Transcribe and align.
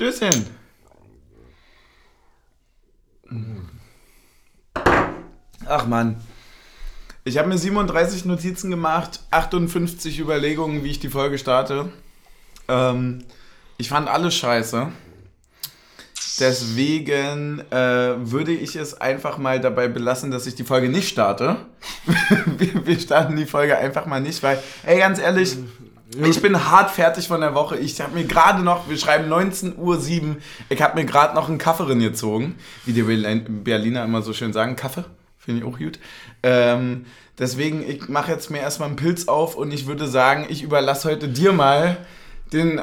Stößchen. 0.00 0.46
Ach 5.66 5.86
man. 5.86 6.16
Ich 7.24 7.36
habe 7.36 7.48
mir 7.48 7.58
37 7.58 8.24
Notizen 8.24 8.70
gemacht, 8.70 9.20
58 9.30 10.18
Überlegungen, 10.18 10.84
wie 10.84 10.92
ich 10.92 11.00
die 11.00 11.10
Folge 11.10 11.36
starte. 11.36 11.92
Ähm, 12.66 13.24
ich 13.76 13.90
fand 13.90 14.08
alles 14.08 14.34
scheiße. 14.36 14.88
Deswegen 16.38 17.60
äh, 17.70 18.14
würde 18.16 18.52
ich 18.52 18.76
es 18.76 18.98
einfach 18.98 19.36
mal 19.36 19.60
dabei 19.60 19.88
belassen, 19.88 20.30
dass 20.30 20.46
ich 20.46 20.54
die 20.54 20.64
Folge 20.64 20.88
nicht 20.88 21.10
starte. 21.10 21.58
wir, 22.46 22.86
wir 22.86 22.98
starten 22.98 23.36
die 23.36 23.44
Folge 23.44 23.76
einfach 23.76 24.06
mal 24.06 24.22
nicht, 24.22 24.42
weil, 24.42 24.62
ey, 24.82 24.98
ganz 24.98 25.18
ehrlich, 25.18 25.58
ich 26.24 26.42
bin 26.42 26.70
hart 26.70 26.90
fertig 26.90 27.28
von 27.28 27.40
der 27.40 27.54
Woche. 27.54 27.76
Ich 27.78 28.00
habe 28.00 28.14
mir 28.14 28.24
gerade 28.24 28.62
noch, 28.62 28.88
wir 28.88 28.96
schreiben 28.96 29.32
19.07 29.32 29.76
Uhr, 29.76 30.36
ich 30.68 30.82
habe 30.82 30.98
mir 30.98 31.04
gerade 31.04 31.34
noch 31.34 31.48
einen 31.48 31.58
Kaffee 31.58 31.94
gezogen, 31.94 32.56
wie 32.84 32.92
die 32.92 33.02
Berliner 33.02 34.04
immer 34.04 34.22
so 34.22 34.32
schön 34.32 34.52
sagen, 34.52 34.76
Kaffee, 34.76 35.04
finde 35.38 35.60
ich 35.60 35.66
auch 35.66 35.78
gut. 35.78 35.98
Ähm, 36.42 37.06
deswegen, 37.38 37.88
ich 37.88 38.08
mache 38.08 38.32
jetzt 38.32 38.50
mir 38.50 38.60
erstmal 38.60 38.88
einen 38.88 38.96
Pilz 38.96 39.28
auf 39.28 39.54
und 39.54 39.72
ich 39.72 39.86
würde 39.86 40.08
sagen, 40.08 40.46
ich 40.48 40.62
überlasse 40.62 41.08
heute 41.08 41.28
dir 41.28 41.52
mal 41.52 41.98
den 42.52 42.80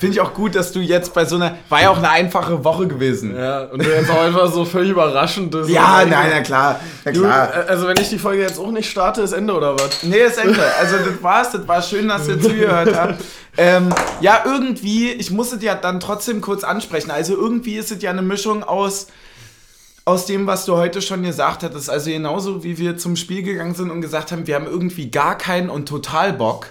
finde 0.00 0.14
ich 0.14 0.20
auch 0.20 0.34
gut, 0.34 0.56
dass 0.56 0.72
du 0.72 0.80
jetzt 0.80 1.14
bei 1.14 1.24
so 1.24 1.36
einer 1.36 1.56
war 1.68 1.80
ja 1.80 1.90
auch 1.90 1.98
eine 1.98 2.10
einfache 2.10 2.64
Woche 2.64 2.88
gewesen. 2.88 3.36
Ja, 3.36 3.64
und 3.64 3.84
du 3.84 3.88
jetzt 3.88 4.10
auch 4.10 4.20
einfach 4.20 4.52
so 4.52 4.64
völlig 4.64 4.90
überraschend 4.90 5.54
ist. 5.54 5.68
Ja, 5.68 6.04
nein, 6.04 6.30
na 6.32 6.40
klar, 6.40 6.80
na 7.04 7.12
klar. 7.12 7.46
Du, 7.46 7.68
also 7.68 7.86
wenn 7.86 7.96
ich 7.98 8.08
die 8.08 8.18
Folge 8.18 8.42
jetzt 8.42 8.58
auch 8.58 8.72
nicht 8.72 8.90
starte, 8.90 9.22
ist 9.22 9.32
Ende 9.32 9.54
oder 9.54 9.74
was? 9.74 10.02
Nee, 10.02 10.18
ist 10.18 10.38
Ende. 10.38 10.62
Also 10.78 10.96
das 10.96 11.22
war's, 11.22 11.52
das 11.52 11.68
war 11.68 11.82
schön, 11.82 12.08
dass 12.08 12.26
ihr 12.28 12.40
zugehört 12.40 12.96
habt. 12.96 13.22
Ähm, 13.56 13.88
ja, 14.20 14.42
irgendwie, 14.44 15.12
ich 15.12 15.30
musste 15.30 15.56
dir 15.56 15.74
dann 15.76 16.00
trotzdem 16.00 16.40
kurz 16.40 16.62
ansprechen. 16.62 17.10
Also 17.10 17.34
irgendwie 17.34 17.76
ist 17.76 17.90
es 17.90 18.02
ja 18.02 18.10
eine 18.10 18.22
Mischung 18.22 18.62
aus 18.62 19.06
aus 20.04 20.24
dem, 20.24 20.46
was 20.46 20.64
du 20.66 20.76
heute 20.76 21.02
schon 21.02 21.24
gesagt 21.24 21.64
hattest. 21.64 21.90
Also 21.90 22.10
genauso 22.10 22.62
wie 22.62 22.78
wir 22.78 22.96
zum 22.96 23.16
Spiel 23.16 23.42
gegangen 23.42 23.74
sind 23.74 23.90
und 23.90 24.00
gesagt 24.00 24.30
haben, 24.30 24.46
wir 24.46 24.54
haben 24.54 24.66
irgendwie 24.66 25.10
gar 25.10 25.36
keinen 25.36 25.68
und 25.68 25.88
total 25.88 26.32
Bock, 26.32 26.68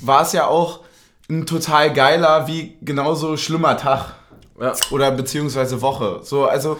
war 0.00 0.22
es 0.22 0.32
ja 0.32 0.48
auch 0.48 0.80
ein 1.28 1.46
total 1.46 1.92
geiler 1.92 2.46
wie 2.46 2.76
genauso 2.82 3.36
schlimmer 3.36 3.76
Tag. 3.76 4.14
Ja. 4.60 4.74
Oder 4.90 5.10
beziehungsweise 5.10 5.82
Woche. 5.82 6.20
So, 6.22 6.46
also 6.46 6.78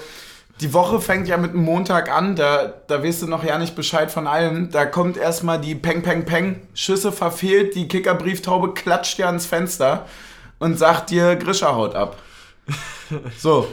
die 0.60 0.72
Woche 0.72 1.00
fängt 1.00 1.26
ja 1.26 1.36
mit 1.36 1.54
dem 1.54 1.64
Montag 1.64 2.10
an, 2.10 2.36
da, 2.36 2.72
da 2.86 3.02
weißt 3.02 3.22
du 3.22 3.26
noch 3.26 3.42
ja 3.42 3.58
nicht 3.58 3.74
Bescheid 3.74 4.10
von 4.10 4.26
allem. 4.26 4.70
Da 4.70 4.86
kommt 4.86 5.16
erstmal 5.16 5.60
die 5.60 5.74
Peng, 5.74 6.02
Peng, 6.02 6.24
Peng, 6.24 6.60
Schüsse 6.74 7.10
verfehlt, 7.10 7.74
die 7.74 7.88
Kickerbrieftaube 7.88 8.74
klatscht 8.74 9.18
dir 9.18 9.26
ans 9.26 9.46
Fenster 9.46 10.06
und 10.58 10.78
sagt 10.78 11.10
dir, 11.10 11.36
Grischer 11.36 11.74
haut 11.74 11.94
ab. 11.94 12.16
so. 13.38 13.66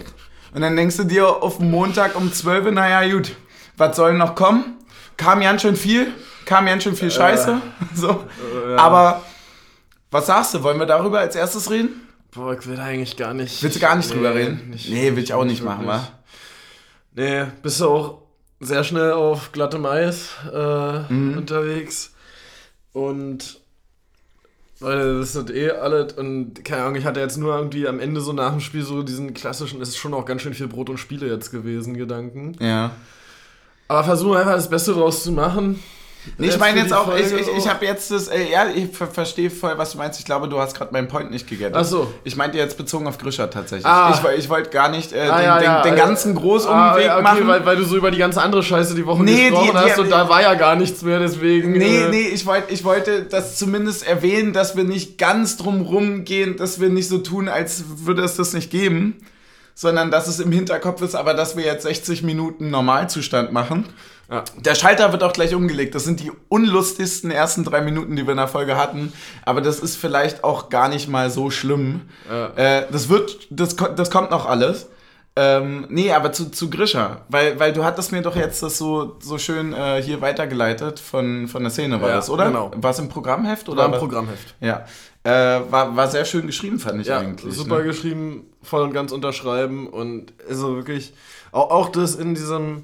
Und 0.53 0.61
dann 0.61 0.75
denkst 0.75 0.97
du 0.97 1.03
dir 1.03 1.43
auf 1.43 1.59
Montag 1.59 2.15
um 2.15 2.33
12, 2.33 2.71
naja, 2.71 3.07
gut, 3.11 3.35
was 3.77 3.95
soll 3.95 4.13
noch 4.13 4.33
kommen? 4.33 4.77
Kam 5.15 5.41
ganz 5.41 5.61
schön 5.61 5.75
viel, 5.75 6.11
kam 6.45 6.65
ganz 6.65 6.83
schön 6.83 6.95
viel 6.95 7.11
Scheiße. 7.11 7.51
Äh, 7.51 7.85
so. 7.95 8.25
Äh, 8.65 8.71
ja. 8.71 8.77
Aber 8.77 9.21
was 10.11 10.27
sagst 10.27 10.53
du? 10.53 10.63
Wollen 10.63 10.79
wir 10.79 10.85
darüber 10.85 11.19
als 11.19 11.35
erstes 11.35 11.69
reden? 11.69 12.02
Boah, 12.31 12.53
ich 12.53 12.67
will 12.67 12.79
eigentlich 12.79 13.17
gar 13.17 13.33
nicht. 13.33 13.61
Willst 13.63 13.77
du 13.77 13.79
gar 13.79 13.95
nicht 13.95 14.09
nee, 14.09 14.15
drüber 14.15 14.35
reden? 14.35 14.69
Nicht, 14.69 14.89
nee, 14.89 15.15
will 15.15 15.23
ich 15.23 15.33
auch 15.33 15.43
nicht, 15.43 15.61
nicht 15.61 15.63
machen, 15.63 15.88
wa? 15.88 16.07
Nee, 17.15 17.45
bist 17.63 17.81
du 17.81 17.89
auch 17.89 18.21
sehr 18.59 18.83
schnell 18.83 19.13
auf 19.13 19.52
glattem 19.52 19.85
Eis 19.85 20.30
äh, 20.52 20.99
mhm. 21.11 21.37
unterwegs. 21.37 22.13
Und 22.93 23.59
weil 24.80 25.19
das 25.19 25.33
sind 25.33 25.49
eh 25.49 25.71
alle 25.71 26.07
und 26.15 26.63
keine 26.63 26.83
Ahnung, 26.83 26.95
ich 26.95 27.05
hatte 27.05 27.19
jetzt 27.19 27.37
nur 27.37 27.55
irgendwie 27.55 27.87
am 27.87 27.99
Ende 27.99 28.21
so 28.21 28.31
nach 28.31 28.52
dem 28.52 28.61
Spiel 28.61 28.83
so 28.83 29.03
diesen 29.03 29.33
klassischen, 29.33 29.81
es 29.81 29.89
ist 29.89 29.97
schon 29.97 30.13
auch 30.13 30.25
ganz 30.25 30.41
schön 30.41 30.53
viel 30.53 30.67
Brot 30.67 30.89
und 30.89 30.97
Spiele 30.97 31.27
jetzt 31.27 31.52
gewesen, 31.52 31.97
Gedanken. 31.97 32.55
Ja. 32.59 32.91
Aber 33.89 34.03
versuchen 34.03 34.37
einfach 34.37 34.53
das 34.53 34.69
Beste 34.69 34.93
draus 34.93 35.23
zu 35.23 35.31
machen. 35.31 35.83
Nee, 36.37 36.47
ich 36.47 36.59
meine 36.59 36.81
jetzt 36.81 36.93
auch, 36.93 37.15
ich, 37.15 37.31
ich, 37.31 37.47
ich 37.57 37.67
habe 37.67 37.85
jetzt 37.85 38.11
das, 38.11 38.27
äh, 38.27 38.52
ja, 38.52 38.67
ich 38.67 38.89
verstehe 38.95 39.49
voll, 39.49 39.77
was 39.77 39.93
du 39.93 39.97
meinst. 39.97 40.19
Ich 40.19 40.25
glaube, 40.25 40.49
du 40.49 40.59
hast 40.59 40.75
gerade 40.75 40.91
meinen 40.91 41.07
Point 41.07 41.31
nicht 41.31 41.47
gegettet. 41.47 41.75
Ach 41.77 41.85
so. 41.85 42.13
Ich 42.23 42.35
meinte 42.35 42.57
jetzt 42.57 42.77
bezogen 42.77 43.07
auf 43.07 43.17
Grischer 43.17 43.49
tatsächlich. 43.49 43.85
Ah. 43.85 44.13
Ich, 44.13 44.39
ich 44.39 44.49
wollte 44.49 44.69
gar 44.69 44.89
nicht 44.89 45.13
äh, 45.13 45.21
ah, 45.21 45.37
den, 45.37 45.45
ja, 45.45 45.61
ja. 45.61 45.81
den, 45.81 45.91
den, 45.91 45.97
ganzen 45.97 46.35
Großumweg 46.35 47.09
ah, 47.09 47.15
okay, 47.15 47.21
machen. 47.21 47.47
Weil, 47.47 47.65
weil 47.65 47.77
du 47.77 47.85
so 47.85 47.95
über 47.95 48.11
die 48.11 48.17
ganze 48.17 48.41
andere 48.41 48.63
Scheiße 48.63 48.95
die 48.95 49.05
Woche 49.05 49.23
nee, 49.23 49.49
gesprochen 49.49 49.67
die, 49.67 49.71
die, 49.71 49.91
hast 49.91 49.99
und 49.99 50.09
da 50.09 50.27
war 50.27 50.41
ja 50.41 50.55
gar 50.55 50.75
nichts 50.75 51.02
mehr, 51.02 51.19
deswegen. 51.19 51.71
Nee, 51.71 52.03
äh. 52.03 52.09
nee, 52.09 52.27
ich, 52.27 52.45
wollt, 52.45 52.65
ich 52.69 52.83
wollte 52.83 53.23
das 53.23 53.58
zumindest 53.58 54.05
erwähnen, 54.05 54.52
dass 54.52 54.75
wir 54.75 54.83
nicht 54.83 55.17
ganz 55.17 55.55
drum 55.55 56.25
gehen, 56.25 56.58
dass 56.58 56.81
wir 56.81 56.89
nicht 56.89 57.08
so 57.08 57.19
tun, 57.19 57.47
als 57.47 57.83
würde 58.03 58.23
es 58.23 58.35
das 58.35 58.53
nicht 58.53 58.71
geben, 58.71 59.15
sondern 59.73 60.11
dass 60.11 60.27
es 60.27 60.41
im 60.41 60.52
Hinterkopf 60.52 61.02
ist, 61.02 61.15
aber 61.15 61.33
dass 61.33 61.55
wir 61.55 61.63
jetzt 61.63 61.83
60 61.83 62.23
Minuten 62.23 62.69
Normalzustand 62.69 63.53
machen. 63.53 63.85
Ja. 64.29 64.43
Der 64.57 64.75
Schalter 64.75 65.11
wird 65.11 65.23
auch 65.23 65.33
gleich 65.33 65.55
umgelegt. 65.55 65.95
Das 65.95 66.03
sind 66.03 66.19
die 66.19 66.31
unlustigsten 66.49 67.31
ersten 67.31 67.63
drei 67.63 67.81
Minuten, 67.81 68.15
die 68.15 68.27
wir 68.27 68.31
in 68.31 68.37
der 68.37 68.47
Folge 68.47 68.77
hatten. 68.77 69.11
Aber 69.43 69.61
das 69.61 69.79
ist 69.79 69.95
vielleicht 69.95 70.43
auch 70.43 70.69
gar 70.69 70.87
nicht 70.87 71.07
mal 71.09 71.29
so 71.29 71.49
schlimm. 71.49 72.01
Ja. 72.29 72.49
Äh, 72.55 72.87
das 72.91 73.09
wird, 73.09 73.47
das, 73.49 73.75
das 73.75 74.11
kommt 74.11 74.29
noch 74.29 74.45
alles. 74.45 74.87
Ähm, 75.35 75.85
nee, 75.89 76.11
aber 76.11 76.33
zu, 76.33 76.51
zu 76.51 76.69
Grisha, 76.69 77.21
weil, 77.29 77.57
weil 77.59 77.71
du 77.71 77.85
hattest 77.85 78.11
mir 78.11 78.21
doch 78.21 78.35
jetzt 78.35 78.61
das 78.61 78.77
so, 78.77 79.17
so 79.21 79.37
schön 79.37 79.73
äh, 79.73 80.01
hier 80.01 80.19
weitergeleitet 80.19 80.99
von, 80.99 81.47
von 81.47 81.63
der 81.63 81.71
Szene, 81.71 82.01
war 82.01 82.09
ja, 82.09 82.15
das, 82.15 82.29
oder? 82.29 82.47
Genau. 82.47 82.71
War 82.75 82.91
es 82.91 82.99
im 82.99 83.07
Programmheft? 83.07 83.69
Oder 83.69 83.83
war 83.83 83.93
im 83.93 83.99
Programmheft. 83.99 84.55
Ja. 84.59 84.85
Äh, 85.23 85.61
war, 85.71 85.95
war 85.95 86.07
sehr 86.09 86.25
schön 86.25 86.47
geschrieben, 86.47 86.79
fand 86.79 86.99
ich 86.99 87.07
ja, 87.07 87.19
eigentlich. 87.19 87.53
Super 87.55 87.77
ne? 87.77 87.83
geschrieben, 87.85 88.47
voll 88.61 88.81
und 88.81 88.91
ganz 88.91 89.11
unterschreiben 89.13 89.87
und 89.87 90.33
also 90.49 90.75
wirklich 90.75 91.13
auch, 91.51 91.71
auch 91.71 91.89
das 91.89 92.15
in 92.15 92.35
diesem, 92.35 92.83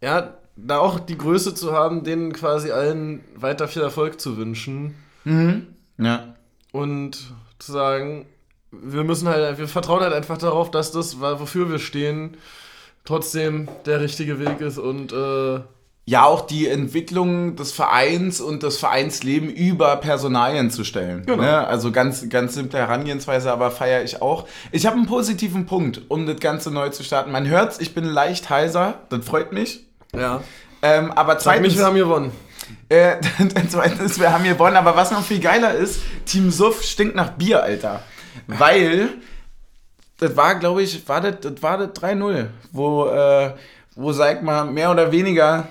ja, 0.00 0.37
da 0.66 0.78
auch 0.78 0.98
die 0.98 1.18
Größe 1.18 1.54
zu 1.54 1.72
haben, 1.72 2.04
denen 2.04 2.32
quasi 2.32 2.70
allen 2.70 3.20
weiter 3.34 3.68
viel 3.68 3.82
Erfolg 3.82 4.20
zu 4.20 4.36
wünschen. 4.36 4.94
Mhm. 5.24 5.66
Ja. 5.98 6.34
Und 6.72 7.32
zu 7.58 7.72
sagen, 7.72 8.26
wir 8.70 9.04
müssen 9.04 9.28
halt, 9.28 9.58
wir 9.58 9.68
vertrauen 9.68 10.00
halt 10.00 10.12
einfach 10.12 10.38
darauf, 10.38 10.70
dass 10.70 10.92
das, 10.92 11.20
wofür 11.20 11.70
wir 11.70 11.78
stehen, 11.78 12.36
trotzdem 13.04 13.68
der 13.86 14.00
richtige 14.00 14.38
Weg 14.38 14.60
ist 14.60 14.78
und 14.78 15.12
äh, 15.12 15.60
ja 16.04 16.24
auch 16.24 16.42
die 16.42 16.68
Entwicklung 16.68 17.56
des 17.56 17.72
Vereins 17.72 18.40
und 18.40 18.62
das 18.62 18.78
Vereinsleben 18.78 19.50
über 19.50 19.96
Personalien 19.96 20.70
zu 20.70 20.84
stellen. 20.84 21.24
Genau. 21.26 21.42
Ne? 21.42 21.66
Also 21.66 21.92
ganz, 21.92 22.28
ganz 22.30 22.54
simple 22.54 22.78
Herangehensweise, 22.78 23.52
aber 23.52 23.70
feiere 23.70 24.04
ich 24.04 24.22
auch. 24.22 24.46
Ich 24.72 24.86
habe 24.86 24.96
einen 24.96 25.06
positiven 25.06 25.66
Punkt, 25.66 26.02
um 26.08 26.26
das 26.26 26.40
Ganze 26.40 26.70
neu 26.70 26.88
zu 26.88 27.04
starten. 27.04 27.30
Man 27.30 27.46
hört 27.46 27.80
ich 27.80 27.94
bin 27.94 28.04
leicht 28.04 28.48
heiser, 28.48 29.00
das 29.10 29.24
freut 29.24 29.52
mich. 29.52 29.87
Ja. 30.18 30.42
Ähm, 30.82 31.10
aber 31.12 31.38
zweitens. 31.38 31.68
Mich, 31.68 31.78
wir 31.78 31.86
haben 31.86 31.96
gewonnen. 31.96 32.32
Äh, 32.88 33.16
zweitens, 33.68 34.18
wir 34.18 34.32
haben 34.32 34.44
gewonnen, 34.44 34.76
aber 34.76 34.96
was 34.96 35.10
noch 35.10 35.24
viel 35.24 35.40
geiler 35.40 35.74
ist, 35.74 36.00
Team 36.26 36.50
Suff 36.50 36.82
stinkt 36.82 37.14
nach 37.14 37.32
Bier, 37.32 37.62
Alter. 37.62 38.02
Weil, 38.46 39.10
das 40.18 40.36
war, 40.36 40.54
glaube 40.56 40.82
ich, 40.82 41.08
war 41.08 41.20
das, 41.20 41.40
das 41.40 41.62
war 41.62 41.78
das 41.78 41.90
3-0, 41.90 42.46
wo, 42.72 43.06
äh, 43.06 43.54
wo, 43.94 44.12
sag 44.12 44.42
mal, 44.42 44.64
mehr 44.64 44.90
oder 44.90 45.12
weniger 45.12 45.68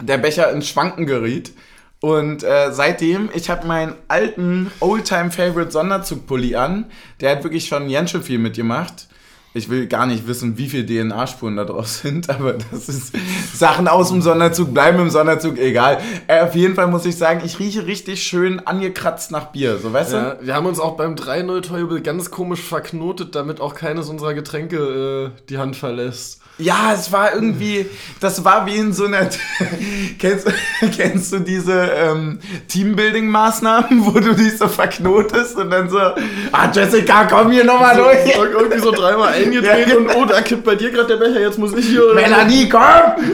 der 0.00 0.18
Becher 0.18 0.50
ins 0.52 0.68
Schwanken 0.68 1.06
geriet. 1.06 1.52
Und 2.00 2.42
äh, 2.42 2.72
seitdem, 2.72 3.28
ich 3.34 3.50
habe 3.50 3.66
meinen 3.66 3.94
alten 4.08 4.70
Oldtime-Favorite 4.80 5.70
Sonderzug-Pulli 5.70 6.56
an. 6.56 6.86
Der 7.20 7.32
hat 7.32 7.44
wirklich 7.44 7.66
schon 7.66 7.90
ganz 7.90 8.10
schön 8.10 8.22
viel 8.22 8.38
mitgemacht 8.38 9.08
ich 9.52 9.68
will 9.68 9.86
gar 9.86 10.06
nicht 10.06 10.28
wissen, 10.28 10.58
wie 10.58 10.68
viele 10.68 10.86
DNA-Spuren 10.86 11.56
da 11.56 11.64
drauf 11.64 11.88
sind, 11.88 12.30
aber 12.30 12.54
das 12.70 12.88
ist 12.88 13.12
Sachen 13.54 13.88
aus 13.88 14.08
dem 14.08 14.22
Sonderzug, 14.22 14.72
bleiben 14.72 15.00
im 15.00 15.10
Sonderzug, 15.10 15.58
egal. 15.58 15.98
Äh, 16.26 16.42
auf 16.42 16.54
jeden 16.54 16.74
Fall 16.74 16.86
muss 16.86 17.04
ich 17.04 17.16
sagen, 17.16 17.42
ich 17.44 17.58
rieche 17.58 17.86
richtig 17.86 18.22
schön 18.22 18.60
angekratzt 18.66 19.30
nach 19.30 19.46
Bier, 19.46 19.78
so 19.78 19.92
weißt 19.92 20.12
ja, 20.12 20.30
du? 20.34 20.46
Wir 20.46 20.54
haben 20.54 20.66
uns 20.66 20.78
auch 20.78 20.96
beim 20.96 21.14
3-0-Torjubel 21.14 22.00
ganz 22.00 22.30
komisch 22.30 22.60
verknotet, 22.60 23.34
damit 23.34 23.60
auch 23.60 23.74
keines 23.74 24.08
unserer 24.08 24.34
Getränke 24.34 25.32
äh, 25.34 25.40
die 25.48 25.58
Hand 25.58 25.76
verlässt. 25.76 26.40
Ja, 26.58 26.92
es 26.92 27.10
war 27.10 27.32
irgendwie, 27.32 27.86
das 28.20 28.44
war 28.44 28.66
wie 28.66 28.76
in 28.76 28.92
so 28.92 29.06
einer, 29.06 29.28
kennst, 30.18 30.46
kennst 30.96 31.32
du 31.32 31.38
diese 31.38 31.72
ähm, 31.72 32.38
Teambuilding-Maßnahmen, 32.68 34.04
wo 34.04 34.20
du 34.20 34.34
dich 34.34 34.58
so 34.58 34.68
verknotest 34.68 35.56
und 35.56 35.70
dann 35.70 35.88
so, 35.88 35.98
ah 35.98 36.70
Jessica, 36.72 37.24
komm 37.24 37.50
hier 37.50 37.64
nochmal 37.64 37.96
so, 37.96 38.02
durch. 38.02 38.36
Irgendwie 38.36 38.78
so 38.78 38.90
dreimal 38.92 39.39
eingedreht 39.46 39.88
ja, 39.88 39.96
und 39.96 40.08
oh, 40.16 40.24
da 40.24 40.40
kippt 40.42 40.64
bei 40.64 40.74
dir 40.74 40.90
gerade 40.90 41.08
der 41.08 41.16
Becher, 41.16 41.40
jetzt 41.40 41.58
muss 41.58 41.72
ich 41.74 41.86
hier. 41.86 42.14
Melanie, 42.14 42.68
komm! 42.68 42.80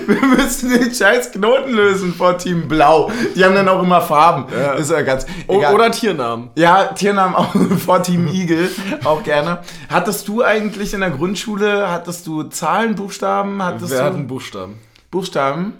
Wir 0.06 0.26
müssen 0.26 0.70
den 0.70 0.94
scheiß 0.94 1.32
Knoten 1.32 1.72
lösen 1.72 2.14
vor 2.14 2.38
Team 2.38 2.68
Blau. 2.68 3.10
Die 3.34 3.44
haben 3.44 3.54
dann 3.54 3.68
auch 3.68 3.82
immer 3.82 4.00
Farben. 4.00 4.46
Ja. 4.52 4.72
Ist 4.74 4.90
ja 4.90 5.02
ganz. 5.02 5.26
Egal. 5.48 5.74
Oder 5.74 5.90
Tiernamen. 5.90 6.50
Ja, 6.54 6.84
Tiernamen 6.86 7.34
auch 7.34 7.54
vor 7.84 8.02
Team 8.02 8.28
Igel, 8.28 8.70
auch 9.04 9.22
gerne. 9.22 9.58
Hattest 9.88 10.28
du 10.28 10.42
eigentlich 10.42 10.94
in 10.94 11.00
der 11.00 11.10
Grundschule, 11.10 11.90
hattest 11.90 12.26
du 12.26 12.44
Zahlen, 12.44 12.94
Buchstaben? 12.94 13.62
Hattest 13.62 13.90
Wir 13.90 13.98
du? 13.98 14.04
hatten 14.04 14.26
Buchstaben. 14.26 14.78
Buchstaben? 15.10 15.74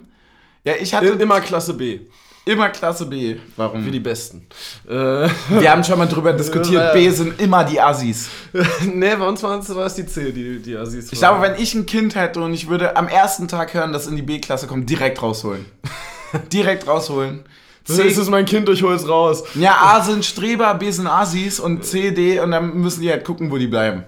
Ja, 0.63 0.73
ich 0.79 0.93
hatte. 0.93 1.07
Immer 1.07 1.41
Klasse 1.41 1.73
B. 1.73 2.01
Immer 2.47 2.69
Klasse 2.69 3.05
B. 3.05 3.35
Warum? 3.57 3.85
Wie 3.85 3.91
die 3.91 3.99
Besten. 3.99 4.47
Äh, 4.87 4.93
Wir 4.93 5.69
haben 5.69 5.83
schon 5.83 5.99
mal 5.99 6.07
drüber 6.07 6.31
diskutiert, 6.31 6.93
B 6.93 7.09
sind 7.09 7.41
immer 7.41 7.65
die 7.65 7.79
Assis. 7.79 8.29
nee, 8.93 9.15
bei 9.15 9.27
uns 9.27 9.43
waren 9.43 9.59
es 9.59 9.75
war 9.75 9.85
es 9.85 9.95
die 9.95 10.05
C, 10.05 10.31
die, 10.31 10.59
die 10.61 10.77
Assis. 10.77 11.11
Ich 11.11 11.19
glaube, 11.19 11.41
wenn 11.41 11.55
ich 11.55 11.75
ein 11.75 11.85
Kind 11.85 12.15
hätte 12.15 12.41
und 12.41 12.53
ich 12.53 12.69
würde 12.69 12.95
am 12.95 13.09
ersten 13.09 13.49
Tag 13.49 13.73
hören, 13.73 13.91
dass 13.91 14.07
in 14.07 14.15
die 14.15 14.21
B-Klasse 14.21 14.67
kommt, 14.67 14.89
direkt 14.89 15.21
rausholen. 15.21 15.65
direkt 16.53 16.87
rausholen. 16.87 17.43
C 17.83 18.03
ist 18.03 18.17
es 18.17 18.29
mein 18.29 18.45
Kind, 18.45 18.67
ich 18.69 18.83
hol's 18.83 19.07
raus. 19.07 19.43
Ja, 19.55 19.77
A 19.81 20.01
sind 20.03 20.23
Streber, 20.23 20.73
B 20.75 20.89
sind 20.91 21.07
Assis 21.07 21.59
und 21.59 21.85
C, 21.85 22.11
D 22.11 22.39
und 22.39 22.51
dann 22.51 22.77
müssen 22.77 23.01
die 23.01 23.09
halt 23.09 23.25
gucken, 23.25 23.51
wo 23.51 23.57
die 23.57 23.67
bleiben. 23.67 24.03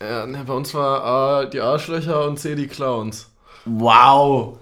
Ja, 0.00 0.26
bei 0.26 0.52
uns 0.52 0.72
war 0.74 1.04
A 1.04 1.44
die 1.44 1.60
Arschlöcher 1.60 2.26
und 2.26 2.38
C 2.38 2.54
die 2.54 2.68
Clowns. 2.68 3.28
Wow. 3.64 4.58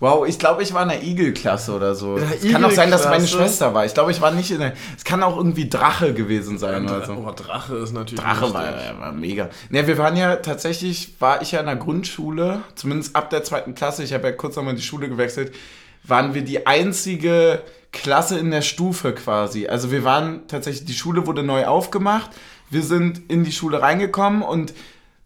Wow, 0.00 0.26
ich 0.26 0.38
glaube, 0.38 0.62
ich 0.62 0.74
war 0.74 0.82
in 0.82 0.88
der 0.88 1.02
Igel-Klasse 1.02 1.72
oder 1.72 1.94
so. 1.94 2.18
Ja, 2.18 2.24
es 2.36 2.50
kann 2.50 2.64
auch 2.64 2.70
sein, 2.70 2.90
dass 2.90 3.04
meine. 3.04 3.26
Schwester 3.26 3.74
war. 3.74 3.86
Ich 3.86 3.94
glaube, 3.94 4.10
ich 4.10 4.20
war 4.20 4.32
nicht 4.32 4.50
in 4.50 4.58
der. 4.58 4.74
Es 4.96 5.04
kann 5.04 5.22
auch 5.22 5.36
irgendwie 5.36 5.68
Drache 5.68 6.12
gewesen 6.12 6.58
sein 6.58 6.84
oder 6.84 7.06
so. 7.06 7.12
Oh, 7.12 7.30
Drache 7.30 7.76
ist 7.76 7.92
natürlich. 7.92 8.22
Drache 8.22 8.52
war, 8.52 8.64
ja, 8.64 8.98
war 8.98 9.12
mega. 9.12 9.50
Ne, 9.70 9.86
wir 9.86 9.96
waren 9.96 10.16
ja 10.16 10.36
tatsächlich, 10.36 11.14
war 11.20 11.42
ich 11.42 11.52
ja 11.52 11.60
in 11.60 11.66
der 11.66 11.76
Grundschule, 11.76 12.62
zumindest 12.74 13.14
ab 13.14 13.30
der 13.30 13.44
zweiten 13.44 13.74
Klasse, 13.74 14.02
ich 14.02 14.12
habe 14.12 14.26
ja 14.26 14.32
kurz 14.32 14.56
nochmal 14.56 14.74
die 14.74 14.82
Schule 14.82 15.08
gewechselt, 15.08 15.54
waren 16.02 16.34
wir 16.34 16.42
die 16.42 16.66
einzige 16.66 17.62
Klasse 17.92 18.38
in 18.38 18.50
der 18.50 18.62
Stufe 18.62 19.14
quasi. 19.14 19.68
Also 19.68 19.90
wir 19.90 20.04
waren 20.04 20.46
tatsächlich, 20.48 20.84
die 20.84 20.94
Schule 20.94 21.26
wurde 21.26 21.42
neu 21.42 21.66
aufgemacht, 21.66 22.30
wir 22.68 22.82
sind 22.82 23.22
in 23.30 23.44
die 23.44 23.52
Schule 23.52 23.80
reingekommen 23.80 24.42
und 24.42 24.74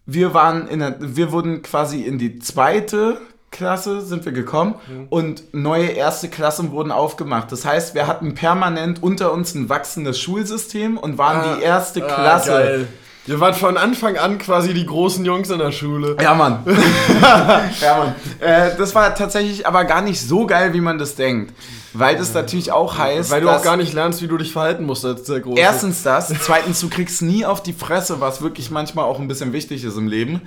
wir 0.05 0.33
waren 0.33 0.67
in 0.67 0.79
der, 0.79 0.95
wir 0.99 1.31
wurden 1.31 1.61
quasi 1.61 2.01
in 2.03 2.17
die 2.17 2.39
zweite 2.39 3.19
Klasse 3.51 4.01
sind 4.01 4.25
wir 4.25 4.31
gekommen 4.31 4.75
und 5.09 5.53
neue 5.53 5.87
erste 5.87 6.29
Klassen 6.29 6.71
wurden 6.71 6.91
aufgemacht. 6.91 7.51
Das 7.51 7.65
heißt, 7.65 7.95
wir 7.95 8.07
hatten 8.07 8.33
permanent 8.35 9.01
unter 9.03 9.31
uns 9.33 9.55
ein 9.55 9.69
wachsendes 9.69 10.19
Schulsystem 10.19 10.97
und 10.97 11.17
waren 11.17 11.57
die 11.57 11.63
erste 11.63 12.03
Ah, 12.03 12.15
Klasse. 12.15 12.49
geil. 12.51 12.87
Ihr 13.27 13.39
wart 13.39 13.55
von 13.55 13.77
Anfang 13.77 14.17
an 14.17 14.39
quasi 14.39 14.73
die 14.73 14.85
großen 14.87 15.23
Jungs 15.23 15.49
in 15.51 15.59
der 15.59 15.71
Schule. 15.71 16.15
Ja, 16.19 16.33
Mann. 16.33 16.59
ja, 17.81 17.97
Mann. 17.97 18.15
Äh, 18.39 18.75
das 18.77 18.95
war 18.95 19.13
tatsächlich 19.13 19.67
aber 19.67 19.83
gar 19.85 20.01
nicht 20.01 20.19
so 20.19 20.47
geil, 20.47 20.73
wie 20.73 20.81
man 20.81 20.97
das 20.97 21.15
denkt. 21.15 21.53
Weil 21.93 22.17
das 22.17 22.33
natürlich 22.33 22.71
auch 22.71 22.97
heißt, 22.97 23.29
Weil 23.29 23.41
du 23.41 23.49
auch 23.49 23.61
gar 23.61 23.77
nicht 23.77 23.93
lernst, 23.93 24.21
wie 24.23 24.27
du 24.27 24.37
dich 24.37 24.51
verhalten 24.51 24.83
musst 24.85 25.05
als 25.05 25.23
der 25.23 25.41
Große. 25.41 25.59
erstens 25.59 26.01
das, 26.03 26.31
zweitens 26.41 26.79
du 26.81 26.89
kriegst 26.89 27.21
nie 27.21 27.45
auf 27.45 27.61
die 27.61 27.73
Fresse, 27.73 28.19
was 28.21 28.41
wirklich 28.41 28.71
manchmal 28.71 29.05
auch 29.05 29.19
ein 29.19 29.27
bisschen 29.27 29.53
wichtig 29.53 29.83
ist 29.83 29.97
im 29.97 30.07
Leben. 30.07 30.41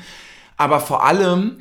Aber 0.56 0.80
vor 0.80 1.04
allem 1.04 1.56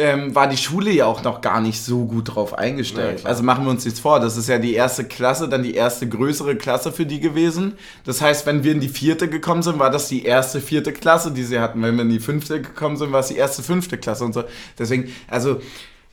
ähm, 0.00 0.34
war 0.34 0.48
die 0.48 0.56
Schule 0.56 0.90
ja 0.90 1.04
auch 1.06 1.22
noch 1.22 1.40
gar 1.42 1.60
nicht 1.60 1.80
so 1.82 2.06
gut 2.06 2.34
drauf 2.34 2.52
Ja, 2.52 2.58
eingestellt. 2.58 3.18
klar. 3.18 3.30
also 3.30 3.42
machen 3.42 3.64
wir 3.64 3.70
uns 3.70 3.84
nichts 3.84 4.00
vor, 4.00 4.18
das 4.18 4.36
ist 4.36 4.48
ja 4.48 4.58
die 4.58 4.72
erste 4.74 5.04
Klasse, 5.04 5.48
dann 5.48 5.62
die 5.62 5.74
erste 5.74 6.08
größere 6.08 6.56
Klasse 6.56 6.90
für 6.90 7.04
die 7.06 7.20
gewesen. 7.20 7.74
Das 8.04 8.20
heißt, 8.22 8.46
wenn 8.46 8.64
wir 8.64 8.72
in 8.72 8.80
die 8.80 8.88
vierte 8.88 9.28
gekommen 9.28 9.62
sind, 9.62 9.78
war 9.78 9.90
das 9.90 10.08
die 10.08 10.24
erste 10.24 10.60
vierte 10.60 10.92
Klasse, 10.92 11.30
die 11.32 11.44
sie 11.44 11.60
hatten. 11.60 11.82
Wenn 11.82 11.96
wir 11.96 12.02
in 12.02 12.08
die 12.10 12.18
fünfte 12.20 12.62
gekommen 12.62 12.96
sind, 12.96 13.12
war 13.12 13.20
es 13.20 13.28
die 13.28 13.36
erste 13.36 13.62
fünfte 13.62 13.98
Klasse 13.98 14.24
und 14.24 14.32
so. 14.32 14.44
Deswegen, 14.78 15.12
also 15.28 15.60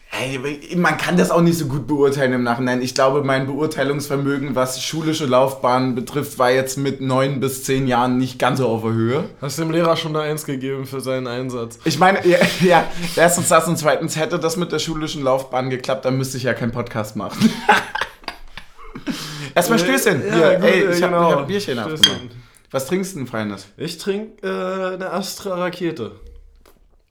Ey, 0.09 0.75
man 0.77 0.97
kann 0.97 1.17
das 1.17 1.31
auch 1.31 1.41
nicht 1.41 1.57
so 1.57 1.67
gut 1.67 1.85
beurteilen 1.85 2.33
im 2.33 2.43
Nachhinein. 2.43 2.81
Ich 2.81 2.95
glaube, 2.95 3.23
mein 3.23 3.45
Beurteilungsvermögen, 3.45 4.55
was 4.55 4.81
schulische 4.81 5.25
Laufbahn 5.25 5.95
betrifft, 5.95 6.39
war 6.39 6.49
jetzt 6.49 6.77
mit 6.77 7.01
neun 7.01 7.39
bis 7.39 7.65
zehn 7.65 7.87
Jahren 7.87 8.17
nicht 8.17 8.39
ganz 8.39 8.59
so 8.59 8.67
auf 8.67 8.81
der 8.83 8.93
Höhe. 8.93 9.29
Hast 9.41 9.59
dem 9.59 9.69
Lehrer 9.69 9.95
schon 9.97 10.15
eine 10.15 10.25
Eins 10.25 10.45
gegeben 10.45 10.85
für 10.85 11.01
seinen 11.01 11.27
Einsatz. 11.27 11.77
Ich 11.83 11.99
meine, 11.99 12.25
ja, 12.25 12.39
ja, 12.61 12.89
erstens 13.15 13.49
das 13.49 13.67
und 13.67 13.77
zweitens 13.77 14.15
hätte 14.15 14.39
das 14.39 14.57
mit 14.57 14.71
der 14.71 14.79
schulischen 14.79 15.23
Laufbahn 15.23 15.69
geklappt, 15.69 16.05
dann 16.05 16.17
müsste 16.17 16.37
ich 16.37 16.43
ja 16.43 16.53
keinen 16.53 16.71
Podcast 16.71 17.15
machen. 17.15 17.51
Erstmal 19.55 19.79
Stößchen. 19.79 20.25
Ja, 20.25 20.35
Hier, 20.35 20.55
gut, 20.55 20.63
ey, 20.69 20.79
ich 20.95 21.03
habe 21.03 21.15
genau. 21.15 21.31
hab 21.31 21.39
ein 21.39 21.47
Bierchen 21.47 21.79
Stößchen. 21.79 22.31
Was 22.71 22.85
trinkst 22.87 23.13
du 23.13 23.19
denn, 23.19 23.27
Feines? 23.27 23.67
Ich 23.77 23.97
trinke 23.97 24.45
äh, 24.45 24.93
eine 24.95 25.11
Astra-Rakete. 25.11 26.11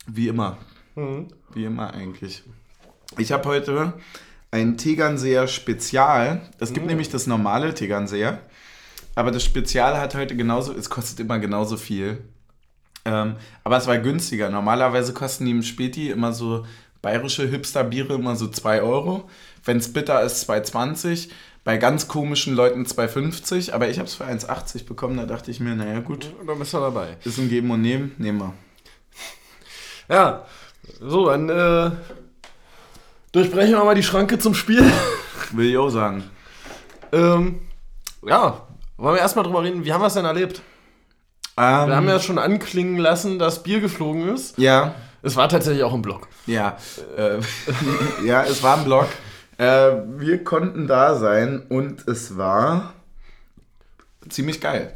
Wie 0.06 0.28
immer. 0.28 0.56
Mhm. 0.94 1.28
Wie 1.54 1.64
immer 1.64 1.93
eigentlich. 1.94 2.43
Ich 3.19 3.33
habe 3.33 3.49
heute 3.49 3.95
ein 4.51 4.77
Tegernseer 4.77 5.49
Spezial. 5.49 6.41
Es 6.59 6.73
gibt 6.73 6.87
Mm. 6.87 6.89
nämlich 6.91 7.09
das 7.11 7.27
normale 7.27 7.75
Tegernseer. 7.75 8.41
Aber 9.15 9.31
das 9.31 9.45
Spezial 9.45 9.99
hat 9.99 10.15
heute 10.15 10.37
genauso, 10.37 10.73
es 10.75 10.91
kostet 10.91 11.21
immer 11.21 11.39
genauso 11.39 11.77
viel. 11.77 12.19
Ähm, 13.05 13.37
aber 13.65 13.77
es 13.79 13.87
war 13.87 13.99
günstiger. 13.99 14.51
Normalerweise 14.51 15.13
kosten 15.15 15.45
die 15.47 15.53
im 15.53 15.63
Späti 15.63 16.11
immer 16.11 16.33
so 16.33 16.67
bayerische 17.03 17.47
Hipster-Biere 17.49 18.15
immer 18.15 18.37
so 18.37 18.49
2 18.49 18.83
Euro. 18.83 19.31
Wenn 19.65 19.79
es 19.79 19.93
bitter 19.93 20.23
ist, 20.23 20.49
2,20. 20.49 21.31
Bei 21.65 21.79
ganz 21.79 22.09
komischen 22.09 22.55
Leuten 22.55 22.85
2,50. 22.85 23.73
Aber 23.73 23.89
ich 23.89 23.99
habe 23.99 24.07
es 24.09 24.15
für 24.15 24.25
1,80 24.25 24.85
bekommen. 24.87 25.17
Da 25.17 25.25
dachte 25.27 25.51
ich 25.51 25.61
mir, 25.61 25.75
naja 25.75 26.01
gut, 26.01 26.33
Da 26.47 26.55
bist 26.55 26.75
du 26.75 26.79
dabei. 26.79 27.17
ist 27.25 27.39
ein 27.39 27.49
Geben 27.49 27.71
und 27.71 27.81
Nehmen. 27.83 28.13
Nehmen 28.19 28.39
wir. 28.41 28.55
Ja, 30.09 30.45
so, 31.01 31.27
dann 31.31 31.49
äh, 31.49 31.91
durchbrechen 33.32 33.73
wir 33.75 33.84
mal 33.84 33.94
die 33.94 34.02
Schranke 34.02 34.38
zum 34.38 34.55
Spiel. 34.55 34.82
Will 35.52 35.70
ich 35.70 35.76
auch 35.78 35.90
sagen. 35.90 36.25
ähm, 37.12 37.61
ja, 38.26 38.67
wollen 38.96 39.14
wir 39.17 39.20
erstmal 39.20 39.44
drüber 39.44 39.62
reden, 39.62 39.84
wie 39.84 39.93
haben 39.93 40.00
wir 40.00 40.06
es 40.06 40.14
denn 40.14 40.25
erlebt? 40.25 40.62
Ähm, 41.58 41.88
Wir 41.88 41.96
haben 41.96 42.08
ja 42.08 42.19
schon 42.20 42.38
anklingen 42.38 42.96
lassen, 42.99 43.38
dass 43.38 43.62
Bier 43.62 43.81
geflogen 43.81 44.28
ist. 44.28 44.58
ja. 44.58 44.94
Es 45.23 45.34
war 45.34 45.49
tatsächlich 45.49 45.82
auch 45.82 45.94
im 45.94 46.02
Block. 46.02 46.28
Ja, 46.46 46.76
äh, 47.17 47.38
ja, 48.25 48.44
es 48.44 48.62
war 48.62 48.78
ein 48.78 48.84
Blog. 48.84 49.08
Äh, 49.58 49.90
wir 50.19 50.44
konnten 50.44 50.87
da 50.87 51.17
sein 51.17 51.62
und 51.69 52.06
es 52.06 52.37
war 52.37 52.93
ziemlich 54.29 54.61
geil. 54.61 54.94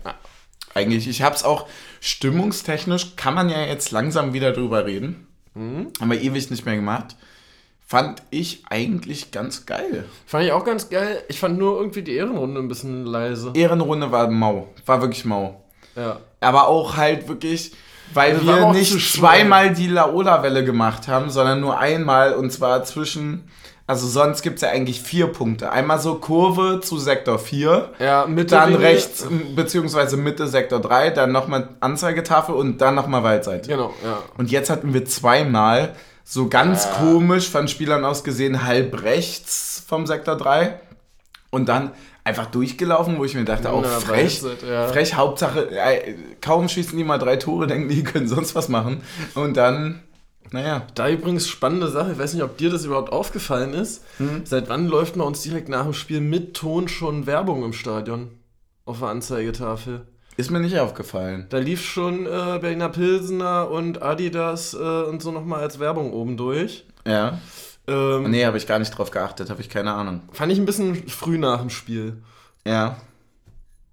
Eigentlich, 0.72 1.08
ich 1.08 1.22
hab's 1.22 1.42
auch 1.42 1.66
stimmungstechnisch, 2.00 3.16
kann 3.16 3.34
man 3.34 3.48
ja 3.48 3.62
jetzt 3.62 3.90
langsam 3.90 4.32
wieder 4.32 4.52
drüber 4.52 4.84
reden. 4.86 5.26
Haben 5.56 6.10
wir 6.10 6.20
ewig 6.20 6.48
nicht 6.48 6.64
mehr 6.64 6.76
gemacht. 6.76 7.16
Fand 7.90 8.22
ich 8.30 8.62
eigentlich 8.70 9.32
ganz 9.32 9.66
geil. 9.66 10.04
Fand 10.24 10.44
ich 10.44 10.52
auch 10.52 10.64
ganz 10.64 10.90
geil. 10.90 11.24
Ich 11.26 11.40
fand 11.40 11.58
nur 11.58 11.76
irgendwie 11.76 12.02
die 12.02 12.14
Ehrenrunde 12.14 12.60
ein 12.60 12.68
bisschen 12.68 13.04
leise. 13.04 13.50
Ehrenrunde 13.54 14.12
war 14.12 14.30
mau, 14.30 14.68
war 14.86 15.00
wirklich 15.00 15.24
mau. 15.24 15.60
Ja. 15.96 16.20
Aber 16.38 16.68
auch 16.68 16.96
halt 16.96 17.26
wirklich, 17.26 17.72
weil 18.14 18.34
Das 18.34 18.46
war 18.46 18.60
wir 18.60 18.72
nicht 18.74 19.12
zweimal 19.12 19.74
die 19.74 19.88
Laola-Welle 19.88 20.64
gemacht 20.64 21.08
haben, 21.08 21.30
sondern 21.30 21.60
nur 21.60 21.80
einmal 21.80 22.34
und 22.34 22.52
zwar 22.52 22.84
zwischen, 22.84 23.50
also 23.88 24.06
sonst 24.06 24.42
gibt 24.42 24.56
es 24.56 24.62
ja 24.62 24.68
eigentlich 24.68 25.00
vier 25.00 25.26
Punkte. 25.26 25.72
Einmal 25.72 25.98
so 25.98 26.14
Kurve 26.14 26.78
zu 26.78 26.96
Sektor 26.96 27.40
4, 27.40 27.90
Ja, 27.98 28.24
Mitte 28.24 28.54
dann 28.54 28.76
rechts 28.76 29.26
beziehungsweise 29.56 30.16
Mitte 30.16 30.46
Sektor 30.46 30.78
3, 30.78 31.10
dann 31.10 31.32
nochmal 31.32 31.70
Anzeigetafel 31.80 32.54
und 32.54 32.80
dann 32.80 32.94
nochmal 32.94 33.24
Waldseite. 33.24 33.68
Genau, 33.68 33.92
ja. 34.04 34.20
Und 34.38 34.52
jetzt 34.52 34.70
hatten 34.70 34.94
wir 34.94 35.04
zweimal 35.06 35.96
so 36.30 36.48
ganz 36.48 36.88
komisch 36.92 37.48
von 37.48 37.66
Spielern 37.66 38.04
aus 38.04 38.22
gesehen 38.22 38.62
halb 38.62 39.02
rechts 39.02 39.82
vom 39.88 40.06
Sektor 40.06 40.36
3 40.36 40.78
und 41.50 41.68
dann 41.68 41.90
einfach 42.22 42.46
durchgelaufen, 42.46 43.18
wo 43.18 43.24
ich 43.24 43.34
mir 43.34 43.44
dachte, 43.44 43.72
auch 43.72 43.82
Ja, 43.82 43.98
frech, 43.98 44.40
ja. 44.64 44.86
frech, 44.86 45.14
Hauptsache, 45.16 45.68
äh, 45.72 46.14
kaum 46.40 46.68
schießen 46.68 46.96
die 46.96 47.02
mal 47.02 47.18
drei 47.18 47.34
Tore, 47.34 47.66
denken 47.66 47.88
die, 47.88 48.04
können 48.04 48.28
sonst 48.28 48.54
was 48.54 48.68
machen. 48.68 49.02
Und 49.34 49.56
dann, 49.56 50.04
naja, 50.52 50.86
Da 50.94 51.08
übrigens 51.08 51.48
spannende 51.48 51.88
Sache, 51.88 52.12
ich 52.12 52.18
weiß 52.20 52.34
nicht, 52.34 52.44
ob 52.44 52.56
dir 52.56 52.70
das 52.70 52.84
überhaupt 52.84 53.10
aufgefallen 53.10 53.74
ist. 53.74 54.04
Hm? 54.18 54.42
Seit 54.44 54.68
wann 54.68 54.86
läuft 54.86 55.16
bei 55.16 55.24
uns 55.24 55.42
direkt 55.42 55.68
nach 55.68 55.82
dem 55.82 55.94
Spiel 55.94 56.20
mit 56.20 56.54
Ton 56.54 56.86
schon 56.86 57.26
Werbung 57.26 57.64
im 57.64 57.72
Stadion? 57.72 58.30
Auf 58.84 59.00
der 59.00 59.08
Anzeigetafel. 59.08 60.06
Ist 60.40 60.50
mir 60.50 60.60
nicht 60.60 60.78
aufgefallen. 60.78 61.46
Da 61.50 61.58
lief 61.58 61.84
schon 61.84 62.26
äh, 62.26 62.58
Berliner 62.60 62.88
Pilsener 62.88 63.70
und 63.70 64.02
Adidas 64.02 64.74
äh, 64.74 64.76
und 64.76 65.22
so 65.22 65.30
nochmal 65.30 65.60
als 65.60 65.78
Werbung 65.78 66.12
oben 66.12 66.36
durch. 66.36 66.84
Ja. 67.06 67.38
Ähm, 67.86 68.30
Nee, 68.30 68.44
habe 68.44 68.56
ich 68.56 68.66
gar 68.66 68.78
nicht 68.78 68.90
drauf 68.90 69.10
geachtet, 69.10 69.50
habe 69.50 69.60
ich 69.60 69.68
keine 69.68 69.92
Ahnung. 69.92 70.22
Fand 70.32 70.52
ich 70.52 70.58
ein 70.58 70.66
bisschen 70.66 71.08
früh 71.08 71.38
nach 71.38 71.60
dem 71.60 71.70
Spiel. 71.70 72.22
Ja. 72.66 72.96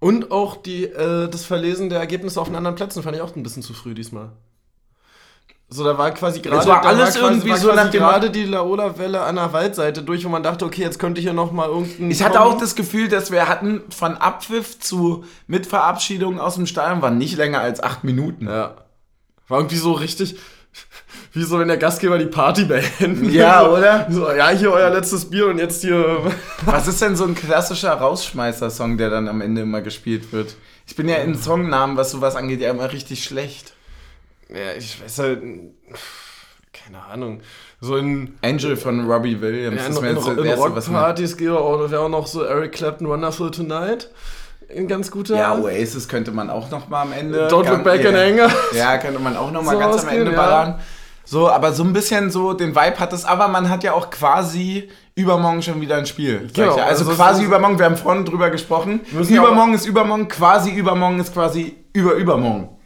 Und 0.00 0.30
auch 0.30 0.56
die, 0.56 0.84
äh, 0.84 1.28
das 1.28 1.44
Verlesen 1.44 1.88
der 1.88 1.98
Ergebnisse 1.98 2.40
auf 2.40 2.48
den 2.48 2.56
anderen 2.56 2.76
Plätzen 2.76 3.02
fand 3.02 3.16
ich 3.16 3.22
auch 3.22 3.34
ein 3.34 3.42
bisschen 3.42 3.62
zu 3.62 3.74
früh 3.74 3.94
diesmal. 3.94 4.30
So, 5.70 5.84
da 5.84 5.98
war 5.98 6.10
quasi 6.12 6.40
gerade 6.40 6.66
war 6.66 6.82
alles 6.86 7.10
quasi- 7.10 7.18
irgendwie 7.18 7.50
war 7.50 7.58
so 7.58 7.68
quasi 7.68 7.76
nach 7.84 7.90
dem- 7.90 8.00
gerade 8.00 8.30
die 8.30 8.44
Laola-Welle 8.44 9.20
an 9.20 9.36
der 9.36 9.52
Waldseite 9.52 10.02
durch, 10.02 10.24
wo 10.24 10.30
man 10.30 10.42
dachte, 10.42 10.64
okay, 10.64 10.80
jetzt 10.80 10.98
könnte 10.98 11.20
hier 11.20 11.34
noch 11.34 11.52
mal 11.52 11.68
irgendein 11.68 12.10
Ich 12.10 12.22
hatte 12.22 12.38
kommen. 12.38 12.52
auch 12.54 12.58
das 12.58 12.74
Gefühl, 12.74 13.08
dass 13.08 13.30
wir 13.30 13.48
hatten 13.48 13.82
von 13.94 14.16
Abpfiff 14.16 14.78
zu 14.80 15.24
Mitverabschiedung 15.46 16.40
aus 16.40 16.54
dem 16.54 16.66
Stadion 16.66 17.02
waren 17.02 17.18
nicht 17.18 17.36
länger 17.36 17.60
als 17.60 17.82
acht 17.82 18.02
Minuten. 18.02 18.46
Ja. 18.46 18.76
War 19.48 19.58
irgendwie 19.58 19.76
so 19.76 19.92
richtig, 19.92 20.38
wie 21.34 21.42
so, 21.42 21.58
wenn 21.58 21.68
der 21.68 21.76
Gastgeber 21.76 22.16
die 22.16 22.26
Party 22.26 22.64
beendet. 22.64 23.30
Ja, 23.32 23.62
so, 23.64 23.76
oder? 23.76 24.06
So, 24.10 24.30
ja, 24.32 24.48
hier 24.48 24.72
euer 24.72 24.88
letztes 24.88 25.28
Bier 25.28 25.48
und 25.48 25.58
jetzt 25.58 25.82
hier. 25.82 26.32
Was 26.64 26.88
ist 26.88 27.02
denn 27.02 27.14
so 27.14 27.24
ein 27.24 27.34
klassischer 27.34 27.92
Rausschmeißer-Song, 27.92 28.96
der 28.96 29.10
dann 29.10 29.28
am 29.28 29.42
Ende 29.42 29.60
immer 29.62 29.82
gespielt 29.82 30.32
wird? 30.32 30.54
Ich 30.86 30.96
bin 30.96 31.10
ja 31.10 31.16
in 31.16 31.34
Songnamen, 31.34 31.98
was 31.98 32.10
sowas 32.10 32.36
angeht, 32.36 32.62
ja 32.62 32.70
immer 32.70 32.90
richtig 32.90 33.22
schlecht. 33.22 33.74
Ja, 34.48 34.72
ich 34.76 35.02
weiß 35.02 35.18
halt. 35.18 35.42
keine 36.72 37.02
Ahnung, 37.04 37.40
so 37.80 37.96
in, 37.96 38.38
Angel 38.42 38.76
von 38.76 39.10
Robbie 39.10 39.40
Williams. 39.40 39.76
ja, 39.76 39.88
das 39.88 39.98
in, 39.98 40.04
in, 40.04 40.38
in 40.38 40.44
Erste, 40.46 40.76
was 40.76 40.88
mir- 40.88 40.94
Rockpartys 40.94 41.38
wäre 41.38 41.58
auch, 41.58 42.08
noch 42.08 42.26
so 42.26 42.42
Eric 42.42 42.72
Clapton 42.72 43.08
Wonderful 43.08 43.50
Tonight. 43.50 44.10
Ein 44.74 44.86
ganz 44.86 45.10
guter. 45.10 45.36
Ja, 45.36 45.54
Oasis 45.56 46.08
könnte 46.08 46.30
man 46.30 46.50
auch 46.50 46.70
noch 46.70 46.88
mal 46.88 47.02
am 47.02 47.12
Ende. 47.12 47.48
Don't 47.48 47.68
Look 47.70 47.84
Back 47.84 48.04
in 48.04 48.14
ja. 48.14 48.22
Anger. 48.22 48.50
Ja, 48.74 48.98
könnte 48.98 49.18
man 49.18 49.36
auch 49.36 49.50
noch 49.50 49.62
mal 49.62 49.72
So 49.72 49.78
ganz 49.78 50.02
am 50.02 50.08
Ende 50.08 50.32
ja. 50.32 50.36
ballern. 50.36 50.80
So, 51.24 51.48
aber 51.48 51.72
so 51.72 51.84
ein 51.84 51.92
bisschen 51.92 52.30
so 52.30 52.54
den 52.54 52.74
Vibe 52.74 52.98
hat 52.98 53.12
es, 53.12 53.24
aber 53.26 53.48
man 53.48 53.68
hat 53.68 53.84
ja 53.84 53.92
auch 53.92 54.08
quasi 54.10 54.88
übermorgen 55.14 55.62
schon 55.62 55.80
wieder 55.80 55.96
ein 55.96 56.06
Spiel. 56.06 56.48
Genau, 56.54 56.76
ja. 56.76 56.84
Also, 56.84 57.04
also 57.04 57.16
quasi 57.16 57.44
übermorgen, 57.44 57.78
wir 57.78 57.84
haben 57.86 57.96
vorhin 57.96 58.24
drüber 58.24 58.48
gesprochen. 58.48 59.00
ja 59.12 59.42
Übermorgen 59.42 59.74
ist 59.74 59.86
übermorgen, 59.86 60.28
quasi 60.28 60.70
übermorgen 60.70 61.20
ist 61.20 61.34
quasi 61.34 61.76
über 61.92 62.14
übermorgen. 62.14 62.77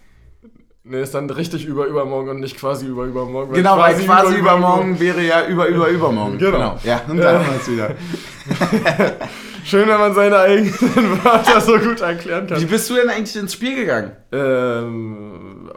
Nee, 0.85 1.01
ist 1.03 1.15
dann 1.15 1.31
richtig 1.31 1.65
über 1.65 1.87
übermorgen 1.87 2.29
und 2.31 2.41
nicht 2.41 2.59
quasi 2.59 2.87
über 2.87 3.05
übermorgen. 3.05 3.53
Genau, 3.55 3.79
weil 3.79 3.95
quasi 3.95 4.35
übermorgen 4.37 4.99
wäre 4.99 5.23
ja 5.23 5.47
über 5.47 5.67
über 5.69 5.89
übermorgen. 5.91 6.39
Genau. 6.39 6.77
Ja, 6.83 7.03
und 7.09 7.19
da 7.19 7.39
haben 7.39 7.47
wir 7.47 7.61
es 7.61 7.71
wieder. 7.71 7.95
Schön, 9.65 9.89
wenn 9.89 9.99
man 10.01 10.12
seine 10.12 10.39
eigenen 10.41 10.73
Wörter 11.25 11.61
so 11.61 11.79
gut 11.79 12.01
erklären 12.01 12.49
Wie 12.51 12.55
kann. 12.55 12.67
bist 12.67 12.91
du 12.91 12.95
denn 12.97 13.09
eigentlich 13.11 13.37
ins 13.37 13.53
Spiel 13.53 13.77
gegangen? 13.77 14.11
Ähm, 14.33 15.71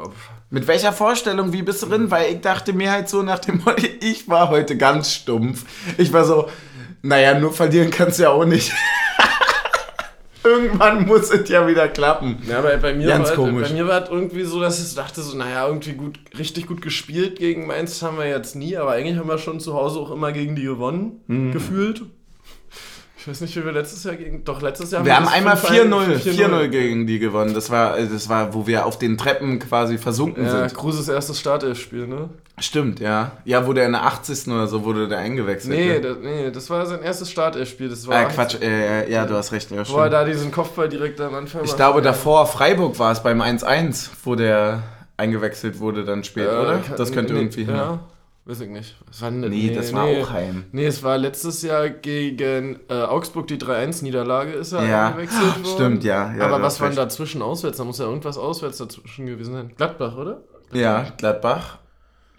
Mit 0.49 0.67
welcher 0.67 0.91
Vorstellung, 0.91 1.53
wie 1.53 1.61
bist 1.61 1.83
du 1.83 1.85
drin? 1.87 2.09
Weil 2.09 2.33
ich 2.33 2.41
dachte 2.41 2.73
mir 2.73 2.91
halt 2.91 3.07
so 3.07 3.21
nach 3.21 3.37
dem 3.37 3.59
Motto, 3.63 3.85
ich 4.01 4.27
war 4.27 4.49
heute 4.49 4.75
ganz 4.75 5.11
stumpf. 5.13 5.65
Ich 5.99 6.11
war 6.11 6.25
so, 6.25 6.49
naja, 7.03 7.37
nur 7.37 7.53
verlieren 7.53 7.91
kannst 7.91 8.17
du 8.17 8.23
ja 8.23 8.29
auch 8.31 8.45
nicht. 8.45 8.73
Irgendwann 10.45 11.05
muss 11.07 11.31
es 11.31 11.49
ja 11.49 11.67
wieder 11.67 11.87
klappen. 11.87 12.37
ja, 12.47 12.61
bei, 12.61 12.77
bei, 12.77 12.93
mir 12.93 13.07
Ganz 13.07 13.29
war, 13.29 13.35
komisch. 13.35 13.67
bei 13.69 13.73
mir 13.73 13.87
war 13.87 14.03
es 14.03 14.09
irgendwie 14.09 14.43
so, 14.43 14.59
dass 14.61 14.79
ich 14.85 14.93
dachte 14.95 15.21
so, 15.21 15.35
naja, 15.37 15.67
irgendwie 15.67 15.93
gut, 15.93 16.19
richtig 16.37 16.67
gut 16.67 16.81
gespielt 16.81 17.39
gegen 17.39 17.67
Mainz 17.67 18.01
haben 18.01 18.17
wir 18.17 18.27
jetzt 18.27 18.55
nie, 18.55 18.77
aber 18.77 18.91
eigentlich 18.91 19.17
haben 19.17 19.27
wir 19.27 19.37
schon 19.39 19.59
zu 19.59 19.73
Hause 19.73 19.99
auch 19.99 20.11
immer 20.11 20.31
gegen 20.31 20.55
die 20.55 20.63
gewonnen, 20.63 21.21
Mhm. 21.27 21.51
gefühlt. 21.51 22.03
Ich 23.25 23.29
weiß 23.29 23.41
nicht, 23.41 23.55
wie 23.55 23.65
wir 23.65 23.71
letztes 23.71 24.03
Jahr 24.03 24.15
gegen. 24.17 24.43
Doch, 24.43 24.61
letztes 24.61 24.91
Jahr 24.91 25.03
Wir 25.03 25.15
haben 25.15 25.25
das 25.25 25.33
einmal 25.33 25.55
5-1 25.55 26.19
4-0 26.21 26.47
4-0 26.47 26.67
gegen 26.67 27.07
die 27.07 27.17
gewonnen. 27.17 27.55
Das 27.55 27.71
war, 27.71 27.97
das 27.97 28.29
war, 28.29 28.53
wo 28.53 28.67
wir 28.67 28.85
auf 28.85 28.99
den 28.99 29.17
Treppen 29.17 29.57
quasi 29.57 29.97
versunken 29.97 30.45
Ja, 30.45 30.51
sind. 30.51 30.75
Kruses 30.75 31.09
erstes 31.09 31.39
Startelf-Spiel, 31.39 32.05
ne? 32.05 32.29
Stimmt, 32.59 32.99
ja. 32.99 33.31
Ja, 33.43 33.65
wurde 33.65 33.79
er 33.79 33.87
in 33.87 33.93
der 33.93 34.05
80. 34.05 34.49
oder 34.49 34.67
so 34.67 34.83
wurde 34.83 35.07
der 35.07 35.17
eingewechselt. 35.17 35.73
Nee, 35.75 35.93
ne? 35.93 36.01
das, 36.01 36.17
nee, 36.21 36.51
das 36.51 36.69
war 36.69 36.85
sein 36.85 37.01
erstes 37.01 37.31
Startelf-Spiel. 37.31 37.89
Das 37.89 38.05
war 38.05 38.21
äh, 38.21 38.25
Quatsch, 38.25 38.61
äh, 38.61 39.11
ja, 39.11 39.25
du 39.25 39.33
hast 39.33 39.51
recht. 39.51 39.71
Ja, 39.71 39.89
Wo 39.89 39.97
er 39.97 40.11
da 40.11 40.23
diesen 40.23 40.51
Kopfball 40.51 40.87
direkt 40.87 41.19
am 41.19 41.33
Anfang 41.33 41.63
Ich 41.63 41.75
glaube, 41.75 42.03
davor 42.03 42.45
Freiburg 42.45 42.99
war 42.99 43.11
es 43.11 43.23
beim 43.23 43.41
1-1, 43.41 44.09
wo 44.23 44.35
der 44.35 44.83
eingewechselt 45.17 45.79
wurde 45.79 46.05
dann 46.05 46.23
spät, 46.23 46.45
Äh, 46.47 46.51
oder? 46.51 46.79
Das 46.95 47.11
könnte 47.11 47.33
nee, 47.33 47.39
irgendwie 47.39 47.65
hin. 47.65 47.75
Weiß 48.47 48.59
ich 48.61 48.69
nicht. 48.69 48.95
Das? 49.07 49.21
Nee, 49.31 49.73
das 49.73 49.91
war 49.91 50.03
auch 50.03 50.29
Heim. 50.29 50.65
Nee, 50.71 50.85
es 50.85 51.01
war 51.01 51.17
letztes 51.17 51.63
Jahr 51.63 51.89
gegen 51.89 52.79
äh, 52.89 52.93
Augsburg 52.93 53.47
die 53.47 53.57
3-1-Niederlage, 53.57 54.51
ist 54.51 54.71
er 54.71 54.85
Ja, 54.85 55.07
eingewechselt 55.07 55.63
worden. 55.63 55.65
stimmt, 55.65 56.03
ja, 56.03 56.31
ja, 56.35 56.45
Aber 56.45 56.61
was 56.61 56.79
war 56.79 56.89
denn 56.89 56.95
dazwischen 56.95 57.41
auswärts? 57.41 57.77
Da 57.77 57.83
muss 57.83 57.97
ja 57.97 58.05
irgendwas 58.05 58.37
auswärts 58.37 58.77
dazwischen 58.77 59.25
gewesen 59.25 59.53
sein. 59.53 59.71
Gladbach, 59.75 60.15
oder? 60.15 60.43
Ja, 60.71 61.07
Gladbach. 61.17 61.79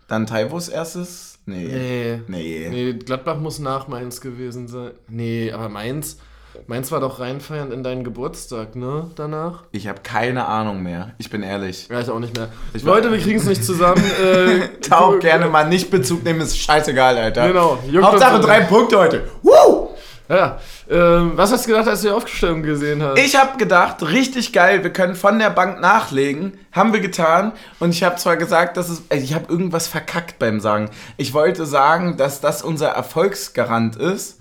Dann 0.06 0.26
Taivos 0.26 0.68
erstes? 0.68 1.40
Nee. 1.46 1.66
Nee. 1.66 2.20
Nee. 2.28 2.68
Nee, 2.70 2.92
Gladbach 2.94 3.38
muss 3.40 3.58
nach 3.58 3.88
Mainz 3.88 4.20
gewesen 4.20 4.68
sein. 4.68 4.92
Nee, 5.08 5.50
aber 5.50 5.68
Mainz. 5.68 6.18
Mainz 6.66 6.90
war 6.92 7.00
doch 7.00 7.20
reinfeiern 7.20 7.72
in 7.72 7.82
deinen 7.82 8.04
Geburtstag, 8.04 8.76
ne? 8.76 9.10
Danach? 9.14 9.64
Ich 9.72 9.86
habe 9.88 10.00
keine 10.02 10.46
Ahnung 10.46 10.82
mehr. 10.82 11.12
Ich 11.18 11.30
bin 11.30 11.42
ehrlich. 11.42 11.88
Ja, 11.90 12.00
ich 12.00 12.08
auch 12.10 12.18
nicht 12.18 12.36
mehr. 12.36 12.48
Ich 12.74 12.82
Leute, 12.82 13.10
wir 13.12 13.18
kriegen 13.18 13.38
es 13.38 13.44
nicht 13.46 13.64
zusammen. 13.64 14.02
Äh, 14.22 14.68
Da 14.88 14.98
auch 14.98 15.12
gu- 15.12 15.18
gerne 15.18 15.46
mal 15.46 15.68
nicht 15.68 15.90
Bezug 15.90 16.24
nehmen, 16.24 16.40
ist 16.40 16.58
scheißegal, 16.58 17.16
Alter. 17.18 17.48
Genau. 17.48 17.78
Hauptsache 18.02 18.40
drei 18.40 18.60
Punkte 18.60 18.98
heute. 18.98 19.24
Woo! 19.42 19.88
Ja. 20.28 20.58
Ähm, 20.90 21.32
was 21.36 21.52
hast 21.52 21.66
du 21.66 21.70
gedacht, 21.70 21.86
als 21.86 22.00
du 22.02 22.08
die 22.08 22.12
Aufstellung 22.14 22.62
gesehen 22.64 23.00
hast? 23.02 23.16
Ich 23.18 23.36
habe 23.36 23.58
gedacht, 23.58 24.02
richtig 24.02 24.52
geil, 24.52 24.82
wir 24.82 24.92
können 24.92 25.14
von 25.14 25.38
der 25.38 25.50
Bank 25.50 25.80
nachlegen. 25.80 26.58
Haben 26.72 26.92
wir 26.92 26.98
getan. 27.00 27.52
Und 27.78 27.90
ich 27.90 28.02
habe 28.02 28.16
zwar 28.16 28.36
gesagt, 28.36 28.76
dass 28.76 28.88
es. 28.88 29.02
Ich 29.10 29.34
habe 29.34 29.46
irgendwas 29.48 29.86
verkackt 29.86 30.38
beim 30.40 30.58
Sagen. 30.60 30.90
Ich 31.16 31.32
wollte 31.32 31.64
sagen, 31.66 32.16
dass 32.16 32.40
das 32.40 32.62
unser 32.62 32.88
Erfolgsgarant 32.88 33.94
ist. 33.96 34.38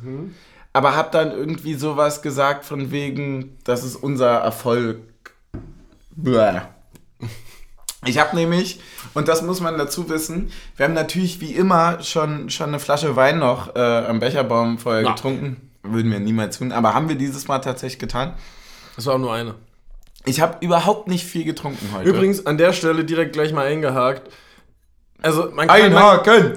Aber 0.76 0.94
habe 0.94 1.08
dann 1.10 1.32
irgendwie 1.32 1.76
sowas 1.76 2.22
gesagt 2.22 2.66
von 2.66 2.92
wegen, 2.92 3.58
das 3.64 3.86
ist 3.86 3.96
unser 3.96 4.40
Erfolg. 4.40 4.98
Bäh. 6.12 6.60
Ich 8.04 8.20
habe 8.20 8.36
nämlich, 8.36 8.82
und 9.14 9.30
das 9.30 9.42
muss 9.42 9.62
man 9.62 9.78
dazu 9.78 10.10
wissen, 10.10 10.52
wir 10.76 10.86
haben 10.86 10.94
natürlich 10.94 11.40
wie 11.40 11.54
immer 11.54 12.04
schon, 12.04 12.50
schon 12.50 12.68
eine 12.68 12.80
Flasche 12.80 13.16
Wein 13.16 13.40
noch 13.40 13.74
äh, 13.78 13.80
am 13.80 14.20
Becherbaum 14.20 14.78
vorher 14.78 15.04
Ja. 15.04 15.14
getrunken. 15.14 15.72
Würden 15.82 16.12
wir 16.12 16.20
niemals 16.20 16.58
tun. 16.58 16.74
Aber 16.74 16.94
haben 16.94 17.08
wir 17.08 17.16
dieses 17.16 17.48
Mal 17.48 17.60
tatsächlich 17.60 18.00
getan. 18.00 18.34
Das 18.98 19.06
war 19.06 19.14
auch 19.16 19.20
nur 19.20 19.32
eine. 19.34 19.56
Ich 20.26 20.42
habe 20.42 20.58
überhaupt 20.60 21.08
nicht 21.08 21.24
viel 21.24 21.46
getrunken 21.46 21.88
heute. 21.96 22.10
Übrigens, 22.10 22.46
an 22.46 22.58
der 22.58 22.74
Stelle 22.74 23.06
direkt 23.06 23.32
gleich 23.32 23.54
mal 23.54 23.66
eingehakt. 23.66 24.30
Also, 25.22 25.50
man 25.52 25.68
kann, 25.68 25.92
man, 25.94 26.04
Einhaken! 26.04 26.54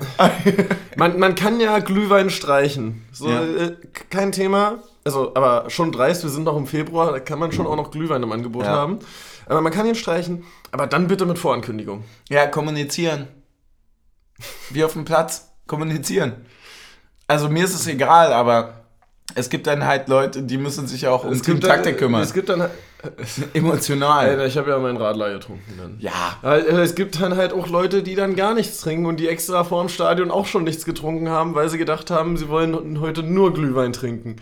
man, 0.96 1.18
man 1.18 1.34
kann 1.34 1.58
ja 1.60 1.78
Glühwein 1.78 2.28
streichen. 2.30 3.06
So, 3.12 3.28
Ja. 3.30 3.42
äh, 3.42 3.76
kein 4.10 4.32
Thema. 4.32 4.78
Also, 5.04 5.32
aber 5.34 5.70
schon 5.70 5.90
dreist, 5.92 6.22
wir 6.22 6.30
sind 6.30 6.44
noch 6.44 6.56
im 6.56 6.66
Februar, 6.66 7.12
da 7.12 7.20
kann 7.20 7.38
man 7.38 7.50
schon 7.52 7.66
auch 7.66 7.76
noch 7.76 7.90
Glühwein 7.90 8.22
im 8.22 8.30
Angebot 8.32 8.64
Ja. 8.64 8.72
haben. 8.72 8.98
Aber 9.46 9.62
man 9.62 9.72
kann 9.72 9.86
ihn 9.86 9.94
streichen, 9.94 10.44
aber 10.72 10.86
dann 10.86 11.08
bitte 11.08 11.24
mit 11.24 11.38
Vorankündigung. 11.38 12.04
Ja, 12.28 12.46
kommunizieren. 12.46 13.28
Wie 14.70 14.84
auf 14.84 14.92
dem 14.92 15.04
Platz. 15.06 15.50
Kommunizieren. 15.66 16.46
Also 17.26 17.48
mir 17.48 17.64
ist 17.64 17.74
es 17.74 17.86
egal, 17.86 18.32
aber 18.32 18.84
es 19.34 19.50
gibt 19.50 19.66
dann 19.66 19.84
halt 19.84 20.08
Leute, 20.08 20.42
die 20.42 20.58
müssen 20.58 20.86
sich 20.86 21.06
auch 21.06 21.24
um 21.24 21.40
Teamtaktik 21.40 21.98
kümmern. 21.98 22.22
Es 22.22 22.32
gibt 22.32 22.48
dann. 22.48 22.68
Emotional. 23.54 24.26
Alter, 24.28 24.46
ich 24.46 24.56
habe 24.56 24.70
ja 24.70 24.78
meinen 24.78 24.96
Radler 24.96 25.32
getrunken 25.32 25.74
dann. 25.78 25.96
Ja. 26.00 26.36
Äh, 26.42 26.62
Es 26.80 26.94
gibt 26.96 27.20
dann 27.20 27.36
halt 27.36 27.52
auch 27.52 27.68
Leute, 27.68 28.02
die 28.02 28.16
dann 28.16 28.34
gar 28.34 28.54
nichts 28.54 28.80
trinken 28.80 29.06
und 29.06 29.20
die 29.20 29.28
extra 29.28 29.62
vorm 29.62 29.88
Stadion 29.88 30.32
auch 30.32 30.46
schon 30.46 30.64
nichts 30.64 30.84
getrunken 30.84 31.28
haben, 31.28 31.54
weil 31.54 31.68
sie 31.68 31.78
gedacht 31.78 32.10
haben, 32.10 32.36
sie 32.36 32.48
wollen 32.48 33.00
heute 33.00 33.22
nur 33.22 33.54
Glühwein 33.54 33.92
trinken. 33.92 34.36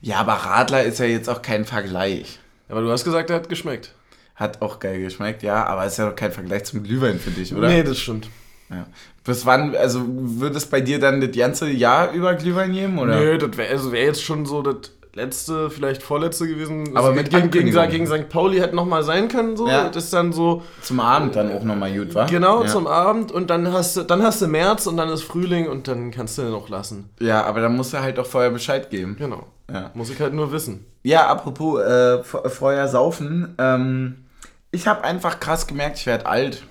Ja, 0.00 0.18
aber 0.18 0.32
Radler 0.32 0.82
ist 0.82 0.98
ja 0.98 1.06
jetzt 1.06 1.28
auch 1.28 1.42
kein 1.42 1.64
Vergleich. 1.64 2.40
Aber 2.68 2.80
du 2.80 2.90
hast 2.90 3.04
gesagt, 3.04 3.30
er 3.30 3.36
hat 3.36 3.48
geschmeckt. 3.48 3.94
Hat 4.34 4.60
auch 4.60 4.80
geil 4.80 5.00
geschmeckt, 5.00 5.42
ja, 5.42 5.64
aber 5.64 5.86
ist 5.86 5.98
ja 5.98 6.08
doch 6.08 6.16
kein 6.16 6.32
Vergleich 6.32 6.64
zum 6.64 6.82
Glühwein 6.82 7.18
für 7.18 7.30
dich, 7.30 7.54
oder? 7.54 7.68
Nee, 7.68 7.82
das 7.82 7.98
stimmt. 7.98 8.28
Ja. 8.70 8.86
Bis 9.24 9.46
wann, 9.46 9.74
also 9.74 10.02
würde 10.06 10.56
es 10.56 10.66
bei 10.66 10.80
dir 10.80 10.98
dann 10.98 11.20
das 11.20 11.36
ganze 11.36 11.68
Jahr 11.68 12.12
über 12.12 12.34
Glühwein 12.34 12.72
geben, 12.72 12.98
oder? 12.98 13.16
Nö, 13.18 13.38
das 13.38 13.56
wäre 13.56 13.72
also 13.72 13.92
wär 13.92 14.04
jetzt 14.04 14.22
schon 14.22 14.46
so 14.46 14.62
das 14.62 14.92
letzte, 15.16 15.70
vielleicht 15.70 16.02
vorletzte 16.02 16.46
gewesen. 16.46 16.96
Aber 16.96 17.12
mit 17.12 17.30
gegen, 17.30 17.50
gegen, 17.50 17.72
gegen 17.72 18.06
St. 18.06 18.28
Pauli 18.28 18.58
hätte 18.58 18.76
nochmal 18.76 19.02
sein 19.02 19.28
können, 19.28 19.56
so. 19.56 19.66
Ja. 19.66 19.88
Das 19.88 20.04
ist 20.04 20.12
dann 20.12 20.32
so, 20.32 20.62
Zum 20.82 21.00
Abend 21.00 21.34
dann 21.34 21.50
auch 21.52 21.62
nochmal 21.62 21.92
gut, 21.96 22.14
wa? 22.14 22.26
genau, 22.26 22.62
ja. 22.62 22.68
zum 22.68 22.86
Abend 22.86 23.32
und 23.32 23.50
dann 23.50 23.72
hast 23.72 23.96
du, 23.96 24.02
dann 24.02 24.22
hast 24.22 24.42
du 24.42 24.46
März 24.46 24.86
und 24.86 24.96
dann 24.96 25.08
ist 25.08 25.22
Frühling 25.22 25.68
und 25.68 25.88
dann 25.88 26.10
kannst 26.10 26.38
du 26.38 26.42
den 26.42 26.52
noch 26.52 26.68
lassen. 26.68 27.10
Ja, 27.18 27.44
aber 27.44 27.60
dann 27.62 27.74
musst 27.74 27.94
du 27.94 28.00
halt 28.00 28.18
auch 28.18 28.26
vorher 28.26 28.50
Bescheid 28.50 28.90
geben. 28.90 29.16
Genau. 29.18 29.46
Ja. 29.72 29.90
Muss 29.94 30.10
ich 30.10 30.20
halt 30.20 30.34
nur 30.34 30.52
wissen. 30.52 30.84
Ja, 31.02 31.26
apropos 31.26 31.80
äh, 31.80 32.22
Feuer 32.22 32.86
saufen. 32.86 33.54
Ähm, 33.58 34.26
ich 34.70 34.86
habe 34.86 35.02
einfach 35.04 35.40
krass 35.40 35.66
gemerkt, 35.66 35.98
ich 35.98 36.06
werde 36.06 36.26
alt. 36.26 36.62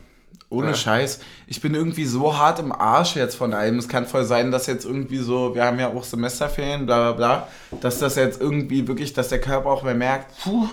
Ohne 0.49 0.67
Ja. 0.69 0.73
Scheiß. 0.75 1.19
Ich 1.47 1.59
bin 1.61 1.73
irgendwie 1.75 2.05
so 2.05 2.37
hart 2.37 2.59
im 2.59 2.71
Arsch 2.71 3.15
jetzt 3.15 3.35
von 3.35 3.53
allem. 3.53 3.77
Es 3.79 3.87
kann 3.87 4.05
voll 4.05 4.23
sein, 4.25 4.51
dass 4.51 4.67
jetzt 4.67 4.85
irgendwie 4.85 5.17
so, 5.17 5.55
wir 5.55 5.65
haben 5.65 5.79
ja 5.79 5.89
auch 5.89 6.03
Semesterferien, 6.03 6.85
bla 6.85 7.11
bla 7.11 7.11
bla, 7.13 7.47
dass 7.81 7.99
das 7.99 8.15
jetzt 8.15 8.39
irgendwie 8.39 8.87
wirklich, 8.87 9.13
dass 9.13 9.29
der 9.29 9.41
Körper 9.41 9.69
auch 9.69 9.83
mehr 9.83 9.95
merkt, 9.95 10.31
puh, 10.43 10.67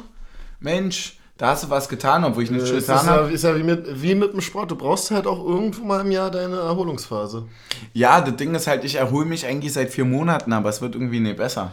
Mensch, 0.61 1.19
da 1.39 1.49
hast 1.49 1.65
du 1.65 1.71
was 1.71 1.89
getan, 1.89 2.23
obwohl 2.25 2.45
ich 2.45 2.51
nichts 2.51 2.71
Äh, 2.71 2.75
getan 2.75 3.07
ja, 3.07 3.13
habe. 3.13 3.33
ist 3.33 3.43
ja 3.43 3.57
wie, 3.57 3.63
mit, 3.65 4.01
wie 4.03 4.15
mit 4.15 4.33
dem 4.33 4.41
Sport. 4.41 4.71
Du 4.71 4.77
brauchst 4.77 5.11
halt 5.11 5.27
auch 5.27 5.45
irgendwo 5.45 5.83
mal 5.85 6.01
im 6.03 6.11
Jahr 6.13 6.31
deine 6.31 6.57
Erholungsphase. 6.57 7.47
Ja, 7.95 8.21
das 8.21 8.37
Ding 8.37 8.55
ist 8.55 8.67
halt, 8.69 8.85
ich 8.85 8.95
erhole 8.97 9.25
mich 9.25 9.47
eigentlich 9.47 9.73
seit 9.73 9.91
vier 9.91 10.05
Monaten, 10.05 10.53
aber 10.53 10.69
es 10.69 10.81
wird 10.83 10.95
irgendwie 10.95 11.19
nicht 11.21 11.39
besser. 11.39 11.73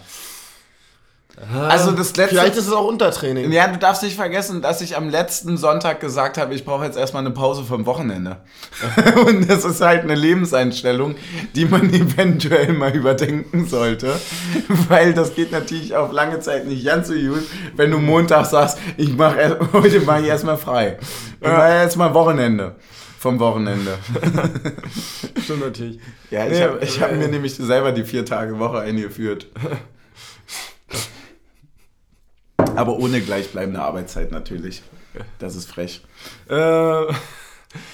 Also 1.70 1.92
das 1.92 2.16
letzte- 2.18 2.36
Vielleicht 2.36 2.56
ist 2.58 2.68
es 2.68 2.74
auch 2.74 2.86
Untertraining. 2.86 3.52
Ja, 3.52 3.68
du 3.68 3.78
darfst 3.78 4.04
nicht 4.04 4.16
vergessen, 4.16 4.62
dass 4.62 4.82
ich 4.82 4.98
am 4.98 5.10
letzten 5.10 5.58
Sonntag 5.58 6.00
gesagt 6.02 6.38
habe, 6.38 6.54
ich 6.54 6.66
brauche 6.66 6.84
jetzt 6.86 6.98
erstmal 6.98 7.24
eine 7.26 7.32
Pause 7.34 7.64
vom 7.64 7.86
Wochenende. 7.86 8.38
Und 9.26 9.50
das 9.50 9.64
ist 9.66 9.82
halt 9.82 10.04
eine 10.04 10.16
Lebenseinstellung, 10.16 11.16
die 11.56 11.66
man 11.66 11.90
eventuell 11.94 12.74
mal 12.74 12.96
überdenken 12.96 13.66
sollte. 13.68 14.14
Weil 14.90 15.14
das 15.14 15.34
geht 15.36 15.52
natürlich 15.52 15.96
auf 15.96 16.12
lange 16.12 16.40
Zeit 16.42 16.68
nicht 16.68 16.86
ganz 16.86 17.08
so 17.08 17.14
gut, 17.14 17.44
wenn 17.76 17.92
du 17.92 18.00
Montag 18.00 18.46
sagst, 18.46 18.78
ich 18.98 19.16
mache 19.16 19.60
heute 19.74 20.02
mache 20.02 20.22
ich 20.22 20.28
erstmal 20.28 20.58
frei. 20.58 20.98
Ich 21.42 21.48
mache 21.48 21.70
erstmal 21.70 22.14
Wochenende. 22.14 22.76
Vom 23.18 23.38
Wochenende. 23.40 23.98
Stimmt 25.44 25.60
natürlich. 25.62 26.00
Ja, 26.32 26.46
ich 26.46 26.52
Nee, 26.52 26.64
habe 26.64 26.86
hab 26.86 27.12
mir 27.18 27.28
nämlich 27.28 27.54
selber 27.56 27.92
die 27.92 28.04
vier 28.04 28.26
Tage 28.26 28.58
Woche 28.60 28.80
eingeführt. 28.80 29.48
Aber 32.80 32.98
ohne 32.98 33.20
gleichbleibende 33.20 33.82
Arbeitszeit 33.82 34.32
natürlich. 34.32 34.84
Das 35.38 35.56
ist 35.56 35.70
frech. 35.70 36.02
Äh, 36.48 37.04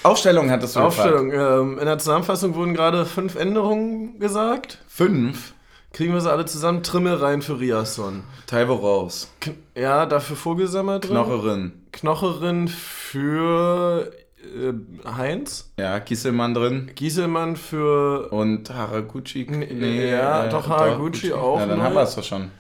Aufstellung 0.04 0.51
hattest 0.51 0.75
du 0.75 0.82
Aufstellung. 0.82 1.32
Ähm, 1.32 1.80
in 1.80 1.86
der 1.86 1.98
Zusammenfassung 1.98 2.54
wurden 2.56 2.74
gerade 2.75 3.06
fünf 3.06 3.36
Änderungen 3.36 4.20
gesagt. 4.20 4.80
Fünf. 4.88 5.54
Kriegen 5.92 6.13
wir 6.13 6.22
sie 6.22 6.32
alle 6.32 6.46
zusammen? 6.46 6.84
Trimme 6.84 7.20
rein 7.22 7.42
für 7.42 7.60
Riasson. 7.60 8.24
Taiwo 8.48 8.75
raus. 8.75 9.32
Kn 9.42 9.56
ja, 9.75 10.06
dafür 10.06 10.36
Vogelsammer 10.36 11.00
drin. 11.00 11.12
Knocherin. 11.15 11.72
Knocherin 11.92 12.68
für 12.68 14.12
äh, 14.44 14.74
Heinz. 15.18 15.72
Ja, 15.80 15.98
Gieselmann 16.00 16.54
drin. 16.54 16.92
Gieselmann 16.96 17.56
für. 17.56 18.30
Und 18.32 18.70
Haraguchi. 18.70 19.48
Nee, 19.50 20.12
ja, 20.12 20.48
doch, 20.48 20.68
Haraguchi 20.70 21.34
auch 21.34 21.60
Ja, 21.60 21.65
dann 21.65 21.80
neu. 21.80 21.86
haben 21.86 21.96
wir 21.96 22.04
es 22.04 22.13
doch 22.15 22.24
schon. 22.24 22.51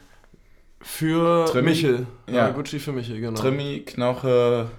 Für 0.85 1.45
Trimi? 1.45 1.69
Michel. 1.69 2.07
Ja. 2.27 2.43
Haraguchi 2.43 2.79
für 2.79 2.91
Michel, 2.91 3.19
genau. 3.19 3.39
Trimi, 3.39 3.83
Knoche, 3.85 4.69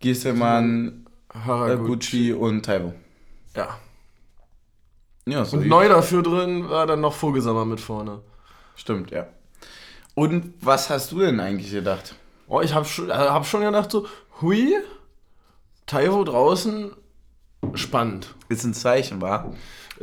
Gieselmann, 0.00 1.06
Haraguchi 1.32 2.32
und 2.32 2.64
Taiwo. 2.64 2.92
Ja. 3.54 3.78
Ja, 5.24 5.44
so 5.44 5.56
Und 5.56 5.68
neu 5.68 5.88
dafür 5.88 6.22
drin 6.22 6.68
war 6.68 6.86
dann 6.86 7.00
noch 7.00 7.14
Vogelsammer 7.14 7.64
mit 7.64 7.80
vorne. 7.80 8.20
Stimmt, 8.74 9.12
ja. 9.12 9.28
Und 10.14 10.52
was 10.60 10.90
hast 10.90 11.12
du 11.12 11.20
denn 11.20 11.38
eigentlich 11.38 11.70
gedacht? 11.70 12.16
Oh, 12.48 12.60
ich 12.60 12.74
habe 12.74 12.84
schon, 12.84 13.08
äh, 13.08 13.12
hab 13.12 13.46
schon 13.46 13.60
gedacht 13.60 13.90
so, 13.90 14.06
hui, 14.40 14.74
Taiwo 15.86 16.24
draußen, 16.24 16.90
spannend. 17.74 18.34
Ist 18.48 18.64
ein 18.64 18.74
Zeichen, 18.74 19.20
war. 19.20 19.54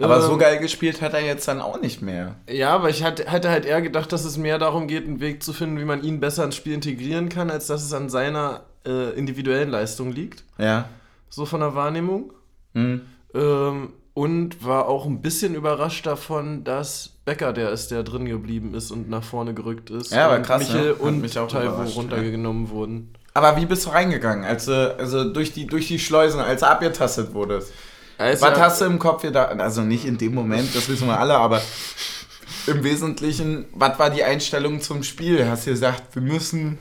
Aber 0.02 0.18
Ähm, 0.18 0.22
so 0.22 0.38
geil 0.38 0.60
gespielt 0.60 1.02
hat 1.02 1.14
er 1.14 1.22
jetzt 1.22 1.48
dann 1.48 1.62
auch 1.62 1.80
nicht 1.80 2.02
mehr. 2.02 2.36
Ja, 2.50 2.74
aber 2.74 2.90
ich 2.90 3.04
hatte, 3.04 3.32
hatte 3.32 3.50
halt 3.50 3.66
eher 3.66 3.82
gedacht, 3.82 4.12
dass 4.12 4.26
es 4.26 4.38
mehr 4.38 4.60
darum 4.60 4.88
geht, 4.88 5.06
einen 5.06 5.20
Weg 5.20 5.44
zu 5.44 5.54
finden, 5.54 5.80
wie 5.80 5.86
man 5.86 6.04
ihn 6.04 6.20
besser 6.20 6.44
ins 6.44 6.56
Spiel 6.56 6.74
integrieren 6.74 7.30
kann, 7.30 7.50
als 7.50 7.68
dass 7.68 7.84
es 7.84 7.94
an 7.94 8.10
seiner 8.10 8.62
äh, 8.86 9.12
individuellen 9.12 9.70
Leistung 9.70 10.12
liegt. 10.12 10.44
Ja. 10.58 10.90
So 11.30 11.46
von 11.46 11.62
der 11.62 11.76
Wahrnehmung. 11.76 12.34
Hm. 12.74 13.02
Ähm, 13.34 13.94
und 14.14 14.64
war 14.64 14.88
auch 14.88 15.06
ein 15.06 15.22
bisschen 15.22 15.56
überrascht 15.56 16.06
davon, 16.06 16.64
dass 16.64 17.14
Becker 17.26 17.52
der 17.52 17.72
ist, 17.72 17.90
der 17.90 18.04
drin 18.04 18.26
geblieben 18.26 18.76
ist 18.76 18.92
und 18.92 19.10
nach 19.10 19.24
vorne 19.24 19.56
gerückt 19.56 19.90
ist. 19.90 20.12
Ja, 20.12 20.28
aber 20.28 20.38
und 20.38 20.44
krass, 20.44 20.62
Michel 20.62 20.90
ne? 20.90 20.94
Und 20.94 21.22
mich 21.22 21.40
auch 21.40 21.48
Taiwo 21.48 21.82
runtergenommen 21.82 22.70
wurden. 22.70 23.14
Aber 23.34 23.58
wie 23.58 23.66
bist 23.66 23.88
du 23.88 23.90
reingegangen? 23.90 24.46
Als 24.46 24.70
also 24.70 25.34
durch 25.34 25.54
die, 25.54 25.66
durch 25.66 25.88
die 25.88 25.98
Schleusen, 25.98 26.40
als 26.40 26.62
du 26.62 26.68
abgetastet 26.68 27.34
wurdest? 27.34 27.74
Also, 28.18 28.46
Was 28.46 28.60
hast 28.60 28.82
du 28.82 28.86
im 28.86 29.00
Kopf 29.00 29.22
gedacht? 29.24 29.60
Also 29.60 29.82
nicht 29.82 30.06
in 30.06 30.18
dem 30.18 30.34
Moment, 30.36 30.76
das 30.76 30.88
wissen 30.90 31.08
wir 31.08 31.20
alle, 31.20 31.36
aber 31.36 31.62
im 32.68 32.84
Wesentlichen, 32.84 33.66
was 33.74 33.98
war 34.00 34.10
die 34.10 34.24
Einstellung 34.24 34.80
zum 34.82 35.04
Spiel? 35.04 35.48
Hast 35.50 35.66
du 35.68 35.72
gesagt, 35.72 36.16
wir 36.16 36.22
müssen, 36.22 36.78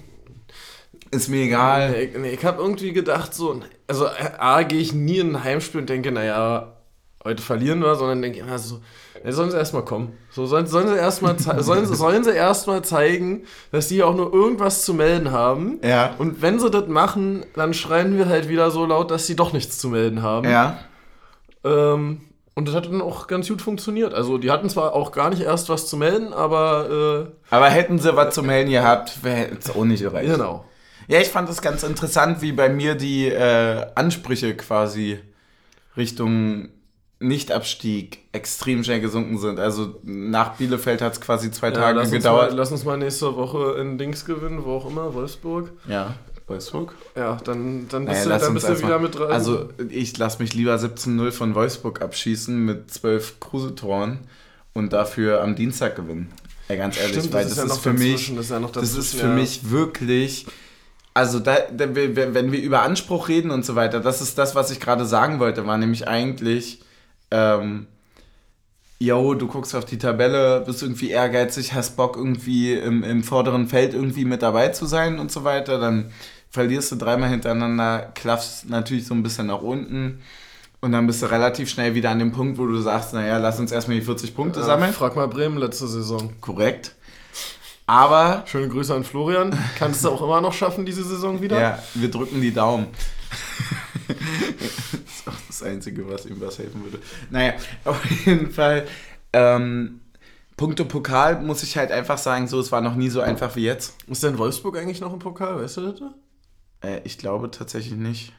ist 1.11 1.29
mir 1.29 1.43
egal. 1.45 1.91
Nee, 1.91 2.11
nee, 2.19 2.31
ich 2.31 2.45
habe 2.45 2.63
irgendwie 2.63 2.93
gedacht, 2.93 3.35
so, 3.35 3.61
also 3.87 4.07
A, 4.39 4.63
gehe 4.63 4.81
ich 4.81 4.93
nie 4.93 5.19
in 5.19 5.35
ein 5.37 5.45
Heimspiel 5.45 5.81
und 5.81 5.89
denke, 5.91 6.13
naja, 6.13 6.77
heute 7.25 7.43
verlieren 7.43 7.81
wir, 7.81 7.95
sondern 7.97 8.23
denke 8.23 8.39
immer 8.41 8.59
so, 8.59 8.81
ja, 9.25 9.33
sollen 9.33 9.51
sie 9.51 9.57
erstmal 9.57 9.85
kommen. 9.85 10.13
So, 10.31 10.47
sollen, 10.47 10.67
sollen 10.67 10.89
sie 10.89 10.97
erstmal 10.97 11.39
sollen, 11.39 11.87
sie- 11.87 11.95
sollen 11.97 12.25
sie 12.25 12.31
erstmal 12.33 12.83
zeigen, 12.83 13.45
dass 13.71 13.89
die 13.89 14.03
auch 14.03 14.15
nur 14.15 14.33
irgendwas 14.33 14.85
zu 14.85 14.95
melden 14.95 15.31
haben. 15.33 15.79
Ja. 15.83 16.15
Und 16.19 16.43
wenn 16.43 16.59
sie 16.61 16.71
das 16.71 16.89
machen, 16.89 17.45
dann 17.55 17.75
schreien 17.75 18.17
wir 18.19 18.29
halt 18.29 18.49
wieder 18.49 18.71
so 18.71 18.85
laut, 18.87 19.11
dass 19.11 19.27
sie 19.27 19.37
doch 19.37 19.53
nichts 19.53 19.79
zu 19.79 19.89
melden 19.89 20.23
haben. 20.23 20.49
Ja. 20.49 20.79
Ähm, 21.65 22.23
und 22.55 22.69
das 22.69 22.75
hat 22.75 22.87
dann 22.87 23.01
auch 23.01 23.29
ganz 23.29 23.49
gut 23.49 23.63
funktioniert. 23.63 24.13
Also 24.13 24.37
die 24.39 24.51
hatten 24.51 24.69
zwar 24.69 24.95
auch 24.95 25.13
gar 25.13 25.31
nicht 25.31 25.41
erst 25.43 25.69
was 25.71 25.87
zu 25.89 25.97
melden, 25.97 26.33
aber 26.35 27.29
Aber 27.51 27.69
hätten 27.71 27.99
sie 27.99 28.15
was 28.15 28.35
zu 28.35 28.43
melden 28.43 28.71
gehabt, 28.71 29.19
hätte 29.23 29.57
es 29.59 29.71
auch 29.71 29.85
nicht 29.85 30.01
äh, 30.03 30.05
gereicht. 30.05 30.31
genau. 30.33 30.65
Ja, 31.09 31.19
ich 31.21 31.29
fand 31.29 31.49
es 31.49 31.63
ganz 31.63 31.83
interessant, 31.83 32.43
wie 32.43 32.53
bei 32.53 32.69
mir 32.69 32.95
die 32.95 33.27
äh, 33.29 33.87
Ansprüche 33.95 34.55
quasi 34.57 35.19
Richtung 35.97 36.69
Nichtabstieg 37.21 38.19
extrem 38.33 38.83
schnell 38.85 39.01
gesunken 39.01 39.39
sind. 39.39 39.59
Also 39.59 40.01
nach 40.03 40.57
Bielefeld 40.57 41.01
hat 41.03 41.13
es 41.15 41.21
quasi 41.21 41.51
zwei 41.51 41.69
Ja, 41.69 41.75
Tage 41.75 41.99
lass, 42.01 42.11
gedauert. 42.11 42.51
mal, 42.51 42.57
lass 42.57 42.73
uns 42.73 42.85
mal 42.85 42.97
nächste 42.99 43.35
Woche 43.37 43.77
in 43.81 43.97
Dings 43.99 44.25
gewinnen, 44.25 44.65
wo 44.65 44.73
auch 44.77 44.91
immer, 44.91 45.15
Wolfsburg. 45.15 45.71
ja, 45.89 46.15
Wolfsburg. 46.53 46.95
Ja, 47.17 47.37
dann, 47.45 47.89
dann 47.89 48.05
bist 48.07 48.15
Naja, 48.19 48.25
du, 48.25 48.29
lass 48.31 48.43
dann 48.43 48.55
bist 48.55 48.69
du 48.69 48.79
wieder 48.79 48.89
mal- 48.89 49.01
mit 49.01 49.19
dran. 49.19 49.31
Also 49.33 49.69
ich 49.89 50.17
lasse 50.17 50.41
mich 50.43 50.55
lieber 50.55 50.75
17-0 50.77 51.33
von 51.33 51.55
Wolfsburg 51.55 52.01
abschießen 52.03 52.57
mit 52.65 52.91
12 52.91 53.41
Kruse-Toren 53.41 54.21
und 54.75 54.93
dafür 54.93 55.43
am 55.43 55.57
Dienstag 55.57 55.97
gewinnen. 55.97 56.31
Ja, 56.69 56.77
ganz 56.77 56.97
ehrlich, 56.99 57.19
Stimmt, 57.19 57.33
weil 57.35 57.45
das 57.45 57.57
das, 57.57 57.65
ist 57.65 57.71
ja 57.71 57.75
ist 57.77 57.83
für 57.83 57.93
mich, 57.93 58.35
das 58.35 58.45
ist 58.47 58.51
ja 58.51 58.61
noch 58.61 58.71
das 58.71 58.95
ist 58.97 59.15
für 59.15 59.27
ja. 59.27 59.35
mich 59.35 59.71
wirklich, 59.71 60.47
also 61.13 61.41
da, 61.41 61.57
da, 61.77 61.95
wenn 61.95 62.17
wenn 62.35 62.53
wir 62.53 62.61
über 62.63 62.83
Anspruch 62.83 63.29
reden 63.29 63.51
und 63.51 63.65
so 63.67 63.75
weiter, 63.75 64.01
das 64.01 64.21
ist 64.23 64.39
das, 64.39 64.55
was 64.55 64.71
ich 64.71 64.81
gerade 64.81 65.05
sagen 65.05 65.41
wollte, 65.41 65.67
war 65.67 65.77
nämlich 65.77 66.07
eigentlich, 66.09 66.81
ähm, 67.31 67.87
yo, 68.99 69.35
du 69.35 69.49
guckst 69.49 69.75
auf 69.75 69.85
die 69.85 69.99
Tabelle, 69.99 70.63
bist 70.65 70.83
irgendwie 70.83 71.11
ehrgeizig, 71.11 71.75
hast 71.75 71.97
Bock 71.97 72.17
irgendwie 72.17 72.73
im, 72.75 73.03
im 73.03 73.25
vorderen 73.25 73.67
Feld 73.67 73.95
irgendwie 73.95 74.25
mit 74.25 74.43
dabei 74.43 74.69
zu 74.69 74.87
sein 74.87 75.19
und 75.19 75.33
so 75.33 75.43
weiter, 75.45 75.79
dann 75.79 76.13
verlierst 76.53 76.93
du 76.93 76.97
dreimal 76.97 77.31
hintereinander, 77.31 78.13
klaffst 78.15 78.69
natürlich 78.69 79.07
so 79.07 79.15
ein 79.15 79.23
bisschen 79.23 79.47
nach 79.49 79.63
unten 79.63 80.21
und 80.83 80.93
dann 80.93 81.07
bist 81.07 81.23
du 81.23 81.27
relativ 81.27 81.71
schnell 81.71 81.95
wieder 81.95 82.11
an 82.11 82.19
dem 82.19 82.33
Punkt, 82.33 82.59
wo 82.59 82.67
du 82.67 82.79
sagst, 82.81 83.15
naja, 83.15 83.39
lass 83.39 83.59
uns 83.59 83.73
erstmal 83.73 83.99
die 83.99 84.05
40 84.05 84.35
Punkte 84.35 84.61
Ja, 84.61 84.67
sammeln. 84.67 84.93
Frag 84.93 85.17
mal 85.17 85.29
Bremen 85.29 85.57
letzte 85.57 85.87
Saison. 85.87 86.33
Korrekt. 86.41 86.95
Aber 87.87 88.45
Schöne 88.47 88.69
Grüße 88.69 88.95
an 88.95 89.03
Florian. 89.05 89.59
Kannst 89.79 90.05
du 90.05 90.11
auch 90.11 90.23
immer 90.23 90.41
noch 90.41 90.53
schaffen, 90.53 90.85
diese 90.85 91.03
Saison 91.03 91.41
wieder? 91.41 91.61
Ja, 91.61 91.79
wir 91.95 92.11
drücken 92.11 92.41
die 92.41 92.53
Daumen. 92.53 92.89
das 94.09 94.17
ist 94.19 95.29
auch 95.29 95.33
das 95.47 95.63
Einzige, 95.63 96.09
was 96.09 96.27
ihm 96.27 96.41
was 96.41 96.59
helfen 96.59 96.85
würde. 96.85 96.99
Naja, 97.31 97.55
auf 97.85 98.05
jeden 98.27 98.51
Fall. 98.51 98.87
Ähm, 99.33 100.01
Punkte 100.57 100.85
Pokal 100.85 101.41
muss 101.41 101.63
ich 101.63 101.77
halt 101.77 101.91
einfach 101.91 102.19
sagen, 102.19 102.47
so, 102.47 102.61
es 102.61 102.71
war 102.71 102.83
noch 102.83 102.95
nie 102.95 103.09
so 103.09 103.21
einfach 103.21 103.57
wie 103.57 103.65
jetzt. 103.65 103.95
Ist 104.07 104.23
denn 104.23 104.37
Wolfsburg 104.37 104.77
eigentlich 104.77 105.01
noch 105.01 105.13
im 105.13 105.19
Pokal? 105.19 105.63
Weißt 105.63 105.79
du 105.79 105.93
das? 105.93 106.03
Äh, 106.83 107.01
ich 107.05 107.19
glaube 107.19 107.51
tatsächlich 107.51 107.95
nicht. 107.95 108.33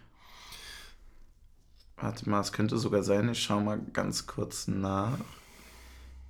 Warte 1.99 2.29
mal, 2.29 2.41
es 2.41 2.51
könnte 2.51 2.77
sogar 2.77 3.03
sein, 3.03 3.29
ich 3.29 3.41
schaue 3.41 3.62
mal 3.62 3.79
ganz 3.93 4.27
kurz 4.27 4.67
nach. 4.67 5.13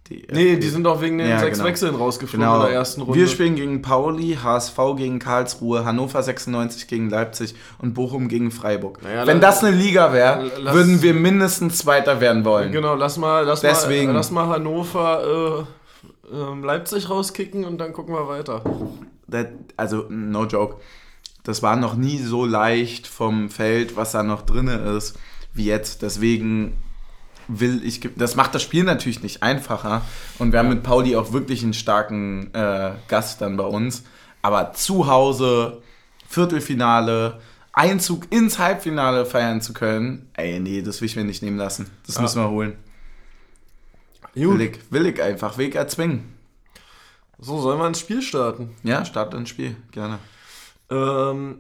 Die 0.08 0.28
Nee, 0.32 0.58
die 0.58 0.68
sind 0.68 0.84
doch 0.84 1.02
wegen 1.02 1.18
den 1.18 1.30
Ja, 1.30 1.40
sechs 1.40 1.58
genau. 1.58 1.70
Wechseln 1.70 1.96
rausgeflogen 1.96 2.46
Genau. 2.46 2.60
in 2.62 2.68
der 2.68 2.76
ersten 2.76 3.02
Runde. 3.02 3.18
Wir 3.18 3.28
spielen 3.30 3.56
gegen 3.56 3.82
Pauli, 3.82 4.38
HSV 4.44 4.78
gegen 4.98 5.18
Karlsruhe, 5.20 5.86
Hannover 5.86 6.22
96 6.22 6.88
gegen 6.88 7.10
Leipzig 7.10 7.56
und 7.80 7.94
Bochum 7.94 8.28
gegen 8.28 8.52
Freiburg. 8.52 9.02
Naja, 9.02 9.26
Wenn 9.26 9.40
das 9.40 9.64
eine 9.64 9.76
Liga 9.76 10.12
wäre, 10.12 10.52
würden 10.74 11.02
wir 11.02 11.14
mindestens 11.14 11.78
Zweiter 11.78 12.20
werden 12.20 12.44
wollen. 12.44 12.74
Genau, 12.74 12.96
lass 12.96 13.18
mal, 13.18 13.46
lass 13.46 13.62
Deswegen. 13.62 14.08
mal, 14.08 14.18
lass 14.18 14.30
mal 14.30 14.48
Hannover 14.50 15.66
äh, 16.32 16.36
ähm, 16.36 16.64
Leipzig 16.66 17.10
rauskicken 17.10 17.64
und 17.64 17.78
dann 17.78 17.94
gucken 17.94 18.14
wir 18.14 18.28
weiter. 18.28 18.62
Das, 19.28 19.48
also, 19.78 20.06
no 20.10 20.44
joke. 20.46 20.82
Das 21.44 21.62
war 21.62 21.76
noch 21.76 21.96
nie 21.96 22.20
so 22.20 22.46
leicht 22.46 23.06
vom 23.08 23.50
Feld, 23.50 23.96
was 23.96 24.14
da 24.14 24.24
noch 24.24 24.44
drin 24.44 24.68
ist, 24.68 25.18
wie 25.54 25.66
jetzt. 25.66 26.02
Deswegen 26.02 26.78
will 27.50 27.82
ich. 27.84 28.00
Das 28.16 28.36
macht 28.36 28.56
das 28.56 28.64
Spiel 28.64 28.84
natürlich 28.86 29.22
nicht 29.24 29.44
einfacher. 29.44 30.02
Und 30.40 30.52
wir 30.54 30.60
haben 30.60 30.70
mit 30.70 30.84
Pauli 30.84 31.16
auch 31.18 31.34
wirklich 31.34 31.64
einen 31.64 31.74
starken 31.74 32.54
äh, 32.54 32.92
Gast 33.10 33.42
dann 33.42 33.58
bei 33.58 33.66
uns. 33.66 34.04
Aber 34.42 34.74
zu 34.74 35.08
Hause, 35.08 35.82
Viertelfinale, 36.30 37.40
Einzug 37.74 38.32
ins 38.32 38.60
Halbfinale 38.60 39.26
feiern 39.26 39.62
zu 39.62 39.74
können, 39.74 40.30
ey, 40.36 40.60
nee, 40.60 40.82
das 40.82 41.02
will 41.02 41.08
ich 41.08 41.16
mir 41.16 41.24
nicht 41.26 41.42
nehmen 41.44 41.58
lassen. 41.58 41.90
Das 42.06 42.16
Ja. 42.16 42.22
müssen 42.22 42.42
wir 42.42 42.50
holen. 42.50 42.78
Will 44.36 44.62
ich, 44.62 44.80
will 44.92 45.06
ich 45.06 45.22
einfach, 45.22 45.58
ich 45.60 45.76
erzwingen. 45.76 46.34
So, 47.40 47.60
sollen 47.60 47.80
wir 47.80 47.88
ins 47.88 48.00
Spiel 48.00 48.22
starten? 48.22 48.72
Ja, 48.84 49.06
start 49.06 49.34
ins 49.34 49.50
Spiel, 49.50 49.76
gerne. 49.92 50.20
Ähm, 50.90 51.60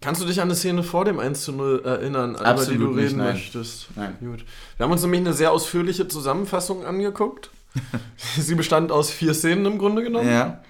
kannst 0.00 0.22
du 0.22 0.26
dich 0.26 0.40
an 0.40 0.48
eine 0.48 0.54
Szene 0.54 0.82
vor 0.82 1.04
dem 1.04 1.18
1 1.18 1.44
zu 1.44 1.52
0 1.52 1.82
erinnern, 1.84 2.36
an 2.36 2.46
Absolut 2.46 2.74
über 2.76 2.86
die 2.86 2.92
du 2.92 2.96
nicht, 2.96 3.06
reden 3.06 3.18
nein. 3.18 3.32
möchtest? 3.32 3.88
Nein. 3.96 4.16
Gut. 4.20 4.44
Wir 4.76 4.84
haben 4.84 4.92
uns 4.92 5.02
nämlich 5.02 5.20
eine 5.20 5.32
sehr 5.32 5.52
ausführliche 5.52 6.08
Zusammenfassung 6.08 6.84
angeguckt. 6.84 7.50
Sie 8.38 8.54
bestand 8.54 8.90
aus 8.92 9.10
vier 9.10 9.34
Szenen 9.34 9.66
im 9.66 9.78
Grunde 9.78 10.02
genommen. 10.02 10.28
Ja. 10.28 10.62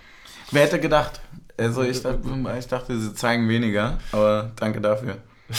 Wer 0.50 0.62
hätte 0.62 0.80
gedacht? 0.80 1.20
Also 1.56 1.82
ich 1.82 2.02
dachte, 2.02 2.20
ich 2.58 2.66
dachte, 2.66 2.98
sie 2.98 3.14
zeigen 3.14 3.46
weniger, 3.48 3.98
aber 4.12 4.50
danke 4.56 4.80
dafür. 4.80 5.16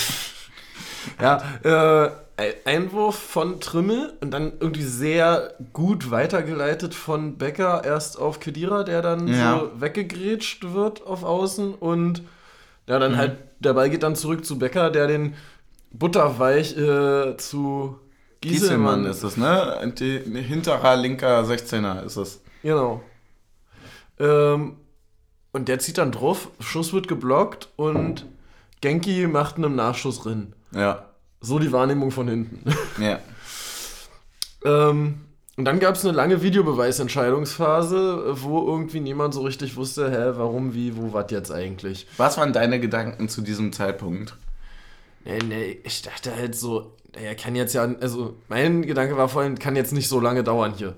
Ja, 1.20 1.42
äh, 1.64 2.10
Einwurf 2.64 3.16
von 3.16 3.60
Trimmel 3.60 4.12
und 4.20 4.30
dann 4.32 4.52
irgendwie 4.60 4.82
sehr 4.82 5.54
gut 5.72 6.10
weitergeleitet 6.10 6.94
von 6.94 7.38
Becker 7.38 7.82
erst 7.84 8.18
auf 8.18 8.40
Kedira, 8.40 8.84
der 8.84 9.02
dann 9.02 9.28
Ja. 9.28 9.58
so 9.60 9.80
weggegrätscht 9.80 10.72
wird 10.72 11.06
auf 11.06 11.24
Außen 11.24 11.74
und 11.74 12.22
ja, 12.86 12.96
Mhm. 12.96 13.00
dann 13.00 13.16
halt, 13.16 13.38
der 13.60 13.74
Ball 13.74 13.90
geht 13.90 14.02
dann 14.02 14.16
zurück 14.16 14.44
zu 14.44 14.58
Becker, 14.58 14.90
der 14.90 15.06
den 15.06 15.34
butterweich 15.92 16.76
äh, 16.76 17.36
zu 17.36 17.98
Gieselmann 18.40 19.02
Gieselmann 19.02 19.04
ist 19.06 19.22
es, 19.22 19.36
ne? 19.36 19.92
Die, 19.98 20.18
hinterer 20.42 20.96
linker 20.96 21.44
16er 21.44 22.02
ist 22.04 22.16
es. 22.16 22.40
Genau. 22.62 23.00
Ähm, 24.18 24.76
und 25.52 25.68
der 25.68 25.78
zieht 25.78 25.98
dann 25.98 26.12
drauf, 26.12 26.48
Schuss 26.60 26.92
wird 26.92 27.08
geblockt 27.08 27.68
und 27.76 28.26
Genki 28.80 29.26
macht 29.26 29.56
einen 29.56 29.76
Nachschuss 29.76 30.20
drin. 30.22 30.54
Ja. 30.74 31.04
So 31.42 31.58
die 31.58 31.72
Wahrnehmung 31.72 32.10
von 32.10 32.28
hinten. 32.28 32.64
Ja. 32.98 33.18
ähm, 34.64 35.20
und 35.56 35.66
dann 35.66 35.80
gab 35.80 35.96
es 35.96 36.04
eine 36.04 36.16
lange 36.16 36.42
Videobeweisentscheidungsphase, 36.42 38.42
wo 38.42 38.66
irgendwie 38.66 39.00
niemand 39.00 39.34
so 39.34 39.42
richtig 39.42 39.76
wusste, 39.76 40.10
hä, 40.10 40.38
warum, 40.38 40.72
wie, 40.72 40.96
wo, 40.96 41.12
was 41.12 41.30
jetzt 41.30 41.52
eigentlich. 41.52 42.06
Was 42.16 42.38
waren 42.38 42.54
deine 42.54 42.80
Gedanken 42.80 43.28
zu 43.28 43.42
diesem 43.42 43.72
Zeitpunkt? 43.72 44.36
Nee, 45.24 45.38
nee, 45.46 45.78
ich 45.84 46.02
dachte 46.02 46.34
halt 46.34 46.54
so, 46.54 46.96
er 47.12 47.34
kann 47.34 47.54
jetzt 47.54 47.74
ja, 47.74 47.82
also 48.00 48.36
mein 48.48 48.82
Gedanke 48.82 49.16
war 49.16 49.28
vorhin, 49.28 49.58
kann 49.58 49.76
jetzt 49.76 49.92
nicht 49.92 50.08
so 50.08 50.20
lange 50.20 50.42
dauern 50.42 50.74
hier. 50.74 50.96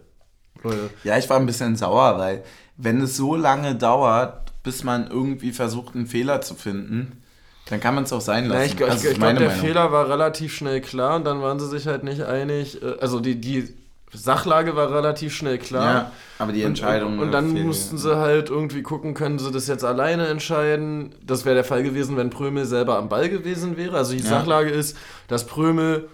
Leute. 0.63 0.91
Ja, 1.03 1.19
ich 1.19 1.29
war 1.29 1.39
ein 1.39 1.47
bisschen 1.47 1.77
sauer, 1.77 2.19
weil 2.19 2.45
wenn 2.77 3.01
es 3.01 3.17
so 3.17 3.35
lange 3.35 3.75
dauert, 3.75 4.53
bis 4.63 4.85
man 4.85 5.11
irgendwie 5.11 5.53
versucht, 5.53 5.95
einen 5.95 6.07
Fehler 6.07 6.41
zu 6.41 6.55
finden, 6.55 7.24
dann 7.71 7.81
kann 7.81 7.95
man 7.95 8.05
es 8.05 8.13
auch 8.13 8.21
sein 8.21 8.47
lassen. 8.47 8.79
Ja, 8.79 8.87
ich, 8.87 8.91
Also, 8.91 8.97
ich, 8.97 9.05
ist 9.05 9.05
ich 9.05 9.09
glaube, 9.19 9.21
meine 9.21 9.39
der 9.39 9.49
Meinung. 9.49 9.65
Fehler 9.65 9.93
war 9.93 10.09
relativ 10.09 10.55
schnell 10.55 10.81
klar 10.81 11.17
und 11.17 11.25
dann 11.25 11.41
waren 11.43 11.59
sie 11.59 11.69
sich 11.69 11.87
halt 11.87 12.05
nicht 12.05 12.23
einig. 12.23 12.83
äh, 12.83 12.97
Also 13.01 13.21
die, 13.21 13.41
die 13.41 13.69
Sachlage 14.13 14.77
war 14.77 14.93
relativ 14.95 15.35
schnell 15.35 15.59
klar. 15.59 15.95
Ja, 15.95 16.13
aber 16.39 16.53
die 16.53 16.63
Entscheidung. 16.63 17.15
Und, 17.15 17.19
und, 17.19 17.25
und 17.27 17.33
dann 17.33 17.53
fehlt. 17.53 17.67
mussten 17.67 17.99
sie 17.99 18.17
halt 18.17 18.49
irgendwie 18.51 18.83
gucken, 18.83 19.15
können 19.15 19.39
sie 19.41 19.51
das 19.51 19.67
jetzt 19.67 19.83
alleine 19.85 20.29
entscheiden. 20.29 21.15
Das 21.25 21.45
wäre 21.45 21.55
der 21.57 21.65
Fall 21.65 21.83
gewesen, 21.83 22.17
wenn 22.17 22.31
Prömel 22.31 22.65
selber 22.67 22.97
am 22.99 23.09
Ball 23.09 23.29
gewesen 23.29 23.77
wäre. 23.77 23.97
Also 23.97 24.13
die 24.13 24.23
Ja. 24.23 24.29
Sachlage 24.29 24.71
ist, 24.71 24.97
dass 25.29 25.47
Prömel 25.47 26.09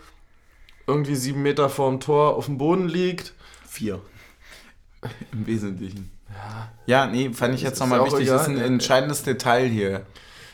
irgendwie 0.86 1.14
sieben 1.14 1.42
Meter 1.42 1.68
vorm 1.68 2.00
Tor 2.00 2.36
auf 2.36 2.46
dem 2.46 2.56
Boden 2.58 2.88
liegt. 2.88 3.34
Vier. 3.68 4.00
Im 5.32 5.46
Wesentlichen. 5.46 6.10
Ja, 6.86 7.06
nee, 7.06 7.30
fand 7.32 7.54
ich 7.54 7.62
jetzt 7.62 7.80
nochmal 7.80 7.98
ja 8.00 8.06
wichtig. 8.06 8.28
Das 8.28 8.42
ist 8.42 8.48
ein 8.48 8.56
egal. 8.56 8.66
entscheidendes 8.66 9.22
Detail 9.24 9.66
hier. 9.66 10.02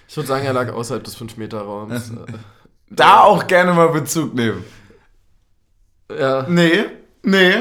Ich 0.09 0.17
würde 0.17 0.27
sagen, 0.29 0.45
er 0.47 0.53
lag 0.53 0.73
außerhalb 0.73 1.03
des 1.05 1.17
5-Meter-Raums. 1.19 2.13
Da 2.89 3.23
auch 3.23 3.49
gerne 3.49 3.73
mal 3.73 3.89
Bezug 3.89 4.33
nehmen. 4.35 4.63
ja. 6.17 6.47
Nee, 6.49 6.85
nee, 7.23 7.55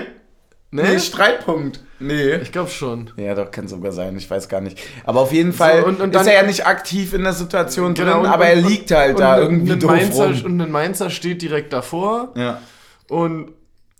nee, 0.72 0.84
Nee? 0.84 1.00
Streitpunkt. 1.00 1.80
Nee. 2.00 2.36
Ich 2.36 2.52
glaube 2.52 2.70
schon. 2.70 3.10
Ja, 3.18 3.34
doch, 3.34 3.50
kann 3.50 3.68
sogar 3.68 3.92
sein, 3.92 4.16
ich 4.18 4.30
weiß 4.30 4.50
gar 4.50 4.62
nicht. 4.62 4.78
Aber 5.06 5.22
auf 5.22 5.32
jeden 5.32 5.54
Fall 5.54 5.84
und- 5.84 6.00
und 6.02 6.14
ist 6.14 6.28
er 6.28 6.34
ja 6.34 6.44
nicht 6.44 6.68
aktiv 6.68 7.14
in 7.14 7.24
der 7.24 7.34
Situation 7.34 7.94
Genau, 7.94 8.12
drin, 8.18 8.20
und- 8.22 8.28
aber 8.28 8.46
er 8.48 8.58
liegt 8.58 8.92
halt 8.92 9.18
da 9.20 9.40
irgendwie 9.40 9.72
ein 9.72 9.80
doof 9.80 9.90
Mainzer, 9.92 10.28
rum. 10.28 10.46
Und 10.46 10.62
ein 10.62 10.72
Mainzer 10.72 11.10
steht 11.10 11.42
direkt 11.42 11.72
davor. 11.74 12.34
Ja. 12.36 12.62
Und 13.10 13.54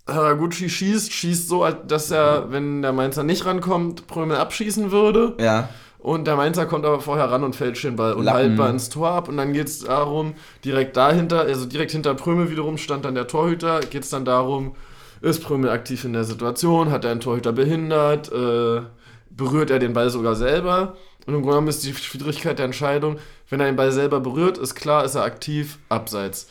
Haraguchi 0.06 0.68
schießt, 0.68 1.10
schießt 1.12 1.48
so, 1.48 1.64
als 1.64 1.78
dass 1.88 2.10
er, 2.12 2.52
wenn 2.52 2.82
der 2.82 2.92
Mainzer 2.92 3.24
nicht 3.24 3.44
rankommt, 3.46 4.06
Prömel 4.06 4.36
abschießen 4.36 4.92
würde. 4.92 5.34
Ja. 5.40 5.70
Und 6.06 6.28
der 6.28 6.36
Mainzer 6.36 6.66
kommt 6.66 6.86
aber 6.86 7.00
vorher 7.00 7.32
ran 7.32 7.42
und 7.42 7.56
fälscht 7.56 7.82
den 7.82 7.96
Ball 7.96 8.10
Lappen. 8.10 8.20
unhaltbar 8.20 8.70
ins 8.70 8.90
Tor 8.90 9.08
ab. 9.08 9.28
Und 9.28 9.38
dann 9.38 9.52
geht 9.52 9.66
es 9.66 9.80
darum, 9.80 10.34
direkt 10.64 10.96
dahinter, 10.96 11.40
also 11.40 11.66
direkt 11.66 11.90
hinter 11.90 12.14
Prömel 12.14 12.48
wiederum 12.48 12.78
stand 12.78 13.04
dann 13.04 13.16
der 13.16 13.26
Torhüter, 13.26 13.80
geht 13.80 14.04
es 14.04 14.10
dann 14.10 14.24
darum, 14.24 14.76
ist 15.20 15.42
Prömel 15.42 15.68
aktiv 15.68 16.04
in 16.04 16.12
der 16.12 16.22
Situation, 16.22 16.92
hat 16.92 17.04
er 17.04 17.10
einen 17.10 17.18
Torhüter 17.18 17.52
behindert, 17.52 18.30
äh, 18.30 18.82
berührt 19.30 19.72
er 19.72 19.80
den 19.80 19.94
Ball 19.94 20.08
sogar 20.10 20.36
selber. 20.36 20.94
Und 21.26 21.34
im 21.34 21.40
Grunde 21.40 21.54
genommen 21.54 21.66
ist 21.66 21.84
die 21.84 21.92
Schwierigkeit 21.92 22.60
der 22.60 22.66
Entscheidung, 22.66 23.18
wenn 23.50 23.58
er 23.58 23.66
den 23.66 23.74
Ball 23.74 23.90
selber 23.90 24.20
berührt, 24.20 24.58
ist 24.58 24.76
klar, 24.76 25.04
ist 25.04 25.16
er 25.16 25.24
aktiv, 25.24 25.80
abseits. 25.88 26.48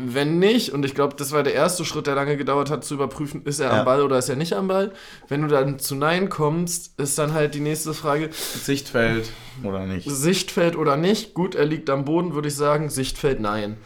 Wenn 0.00 0.38
nicht, 0.38 0.72
und 0.72 0.84
ich 0.84 0.94
glaube, 0.94 1.16
das 1.16 1.32
war 1.32 1.42
der 1.42 1.54
erste 1.54 1.84
Schritt, 1.84 2.06
der 2.06 2.14
lange 2.14 2.36
gedauert 2.36 2.70
hat, 2.70 2.84
zu 2.84 2.94
überprüfen, 2.94 3.42
ist 3.44 3.58
er 3.60 3.70
Ja. 3.72 3.78
am 3.80 3.84
Ball 3.84 4.02
oder 4.02 4.18
ist 4.18 4.28
er 4.28 4.36
nicht 4.36 4.52
am 4.54 4.68
Ball. 4.68 4.92
Wenn 5.28 5.42
du 5.42 5.48
dann 5.48 5.78
zu 5.78 5.94
Nein 5.94 6.28
kommst, 6.28 6.98
ist 7.00 7.18
dann 7.18 7.32
halt 7.32 7.54
die 7.54 7.60
nächste 7.60 7.94
Frage, 7.94 8.30
Sichtfeld 8.32 9.30
oder 9.64 9.86
nicht. 9.86 10.08
Sichtfeld 10.10 10.76
oder 10.76 10.96
nicht. 10.96 11.34
Gut, 11.34 11.54
er 11.54 11.64
liegt 11.64 11.90
am 11.90 12.04
Boden, 12.04 12.34
würde 12.34 12.48
ich 12.48 12.54
sagen. 12.54 12.90
Sichtfeld, 12.90 13.40
nein. 13.40 13.76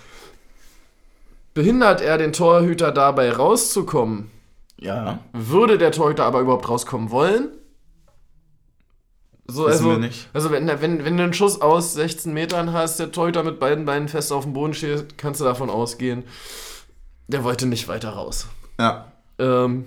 Behindert 1.55 2.01
er 2.01 2.19
den 2.19 2.33
Torhüter 2.33 2.93
dabei 2.93 3.31
rauszukommen? 3.33 4.31
Ja. 4.79 5.19
Würde 5.33 5.79
der 5.79 5.93
Torhüter 5.93 6.25
aber 6.25 6.41
überhaupt 6.41 6.69
rauskommen 6.69 7.11
wollen? 7.11 7.49
So, 9.47 9.67
Wissen 9.67 9.71
also, 9.87 9.91
wir 9.91 9.99
nicht. 9.99 10.29
also 10.33 10.51
wenn, 10.51 10.67
wenn, 10.69 11.05
wenn 11.05 11.17
du 11.17 11.23
einen 11.25 11.35
Schuss 11.35 11.61
aus 11.61 11.95
16 11.95 12.33
Metern 12.33 12.73
hast, 12.73 12.99
der 13.01 13.11
Torhüter 13.13 13.43
mit 13.43 13.59
beiden 13.59 13.85
Beinen 13.85 14.09
fest 14.09 14.33
auf 14.33 14.45
dem 14.45 14.53
Boden 14.53 14.73
steht, 14.73 15.19
kannst 15.19 15.41
du 15.41 15.45
davon 15.45 15.69
ausgehen, 15.69 16.23
der 17.29 17.43
wollte 17.45 17.67
nicht 17.67 17.89
weiter 17.89 18.11
raus. 18.11 18.47
Ja. 18.79 19.11
Ähm, 19.39 19.87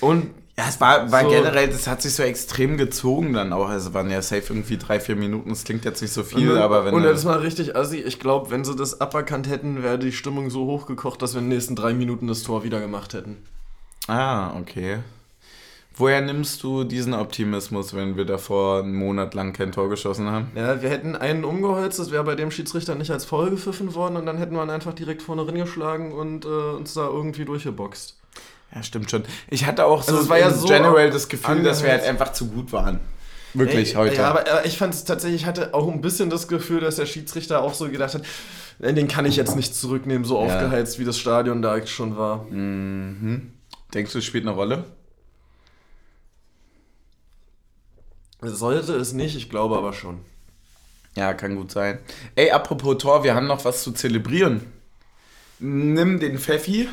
und 0.00 0.30
Ja, 0.58 0.64
es 0.68 0.80
war, 0.80 1.10
war 1.12 1.22
So. 1.22 1.30
generell, 1.30 1.68
das 1.68 1.86
hat 1.86 2.02
sich 2.02 2.14
so 2.14 2.22
extrem 2.24 2.76
gezogen 2.76 3.32
dann 3.32 3.52
auch. 3.52 3.68
Also 3.68 3.94
waren 3.94 4.10
ja 4.10 4.20
safe 4.20 4.42
irgendwie 4.52 4.76
drei, 4.76 4.98
vier 5.00 5.16
Minuten. 5.16 5.48
Das 5.50 5.64
klingt 5.64 5.84
jetzt 5.84 6.02
nicht 6.02 6.12
so 6.12 6.24
viel, 6.24 6.50
und, 6.50 6.58
aber 6.58 6.84
wenn. 6.84 6.94
und 6.94 7.04
das 7.04 7.24
war 7.24 7.40
richtig 7.42 7.76
assi. 7.76 7.98
Ich 7.98 8.18
glaube, 8.18 8.50
wenn 8.50 8.64
sie 8.64 8.74
das 8.76 9.00
aberkannt 9.00 9.48
hätten, 9.48 9.82
wäre 9.82 9.98
die 9.98 10.12
Stimmung 10.12 10.50
so 10.50 10.66
hochgekocht, 10.66 11.22
dass 11.22 11.34
wir 11.34 11.38
in 11.40 11.46
den 11.48 11.56
nächsten 11.56 11.76
drei 11.76 11.94
Minuten 11.94 12.26
das 12.26 12.42
Tor 12.42 12.64
wieder 12.64 12.80
gemacht 12.80 13.14
hätten. 13.14 13.38
ah, 14.08 14.54
okay. 14.58 14.98
Woher 15.94 16.22
nimmst 16.22 16.62
du 16.62 16.84
diesen 16.84 17.12
Optimismus, 17.12 17.94
wenn 17.94 18.16
wir 18.16 18.24
davor 18.24 18.80
einen 18.82 18.94
Monat 18.94 19.34
lang 19.34 19.52
kein 19.52 19.72
Tor 19.72 19.90
geschossen 19.90 20.30
haben? 20.30 20.50
Ja, 20.54 20.80
wir 20.80 20.88
hätten 20.88 21.16
einen 21.16 21.44
umgeholzt, 21.44 21.98
das 21.98 22.10
wäre 22.10 22.24
bei 22.24 22.34
dem 22.34 22.50
Schiedsrichter 22.50 22.94
nicht 22.94 23.10
als 23.10 23.26
Foul 23.26 23.50
gepfiffen 23.50 23.94
worden 23.94 24.16
und 24.16 24.24
dann 24.24 24.38
hätten 24.38 24.54
wir 24.54 24.62
ihn 24.62 24.70
einfach 24.70 24.94
direkt 24.94 25.20
vorne 25.22 25.46
reingeschlagen 25.46 26.12
und 26.12 26.46
äh, 26.46 26.48
uns 26.48 26.94
da 26.94 27.06
irgendwie 27.06 27.44
durchgeboxt. 27.44 28.16
Ja, 28.74 28.82
stimmt 28.82 29.10
schon. 29.10 29.24
Ich 29.50 29.66
hatte 29.66 29.84
auch 29.84 30.02
so 30.02 30.12
Also 30.12 30.22
es 30.22 30.28
war 30.30 30.38
ja 30.38 30.50
so 30.50 30.66
general 30.66 31.10
das 31.10 31.28
Gefühl, 31.28 31.62
dass 31.62 31.82
wir 31.82 31.90
halt 31.90 32.04
einfach 32.04 32.32
zu 32.32 32.48
gut 32.48 32.72
waren. 32.72 33.00
Wirklich 33.52 33.90
Ey, 33.90 33.94
heute. 33.96 34.14
Ja, 34.16 34.30
aber 34.30 34.64
ich 34.64 34.78
fand 34.78 34.94
es 34.94 35.04
tatsächlich, 35.04 35.42
ich 35.42 35.46
hatte 35.46 35.74
auch 35.74 35.86
ein 35.92 36.00
bisschen 36.00 36.30
das 36.30 36.48
Gefühl, 36.48 36.80
dass 36.80 36.96
der 36.96 37.04
Schiedsrichter 37.04 37.60
auch 37.62 37.74
so 37.74 37.90
gedacht 37.90 38.14
hat, 38.14 38.22
den 38.78 39.08
kann 39.08 39.26
ich 39.26 39.36
jetzt 39.36 39.56
nicht 39.56 39.74
zurücknehmen, 39.74 40.24
so 40.24 40.36
Ja. 40.38 40.46
aufgeheizt, 40.46 40.98
wie 40.98 41.04
das 41.04 41.18
Stadion 41.18 41.60
da 41.60 41.86
schon 41.86 42.16
war. 42.16 42.44
mhm. 42.48 43.52
Denkst 43.92 44.12
du, 44.14 44.20
es 44.20 44.24
spielt 44.24 44.46
eine 44.46 44.56
Rolle? 44.56 44.84
Sollte 48.42 48.94
es 48.96 49.12
nicht, 49.12 49.36
ich 49.36 49.48
glaube 49.48 49.78
aber 49.78 49.92
schon. 49.92 50.20
Ja, 51.14 51.32
kann 51.34 51.56
gut 51.56 51.70
sein. 51.70 51.98
Ey, 52.34 52.50
apropos 52.50 52.98
Tor, 52.98 53.22
wir 53.22 53.34
haben 53.34 53.46
noch 53.46 53.64
was 53.64 53.82
zu 53.82 53.92
zelebrieren. 53.92 54.66
Nimm 55.58 56.18
den 56.18 56.38
Pfeffi, 56.38 56.88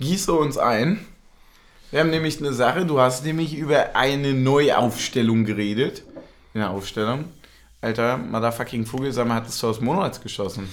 gieße 0.00 0.32
uns 0.32 0.58
ein. 0.58 1.06
Wir 1.90 2.00
haben 2.00 2.10
nämlich 2.10 2.38
eine 2.38 2.52
Sache, 2.52 2.86
du 2.86 3.00
hast 3.00 3.24
nämlich 3.24 3.56
über 3.56 3.94
eine 3.94 4.34
Neuaufstellung 4.34 5.44
geredet. 5.44 6.02
In 6.54 6.60
der 6.60 6.70
Aufstellung. 6.70 7.26
Alter, 7.80 8.18
motherfucking 8.18 8.84
Vogelsammer 8.84 9.36
hat 9.36 9.46
das 9.46 9.58
Tor 9.58 9.72
des 9.72 9.80
Monats 9.80 10.20
geschossen. 10.20 10.68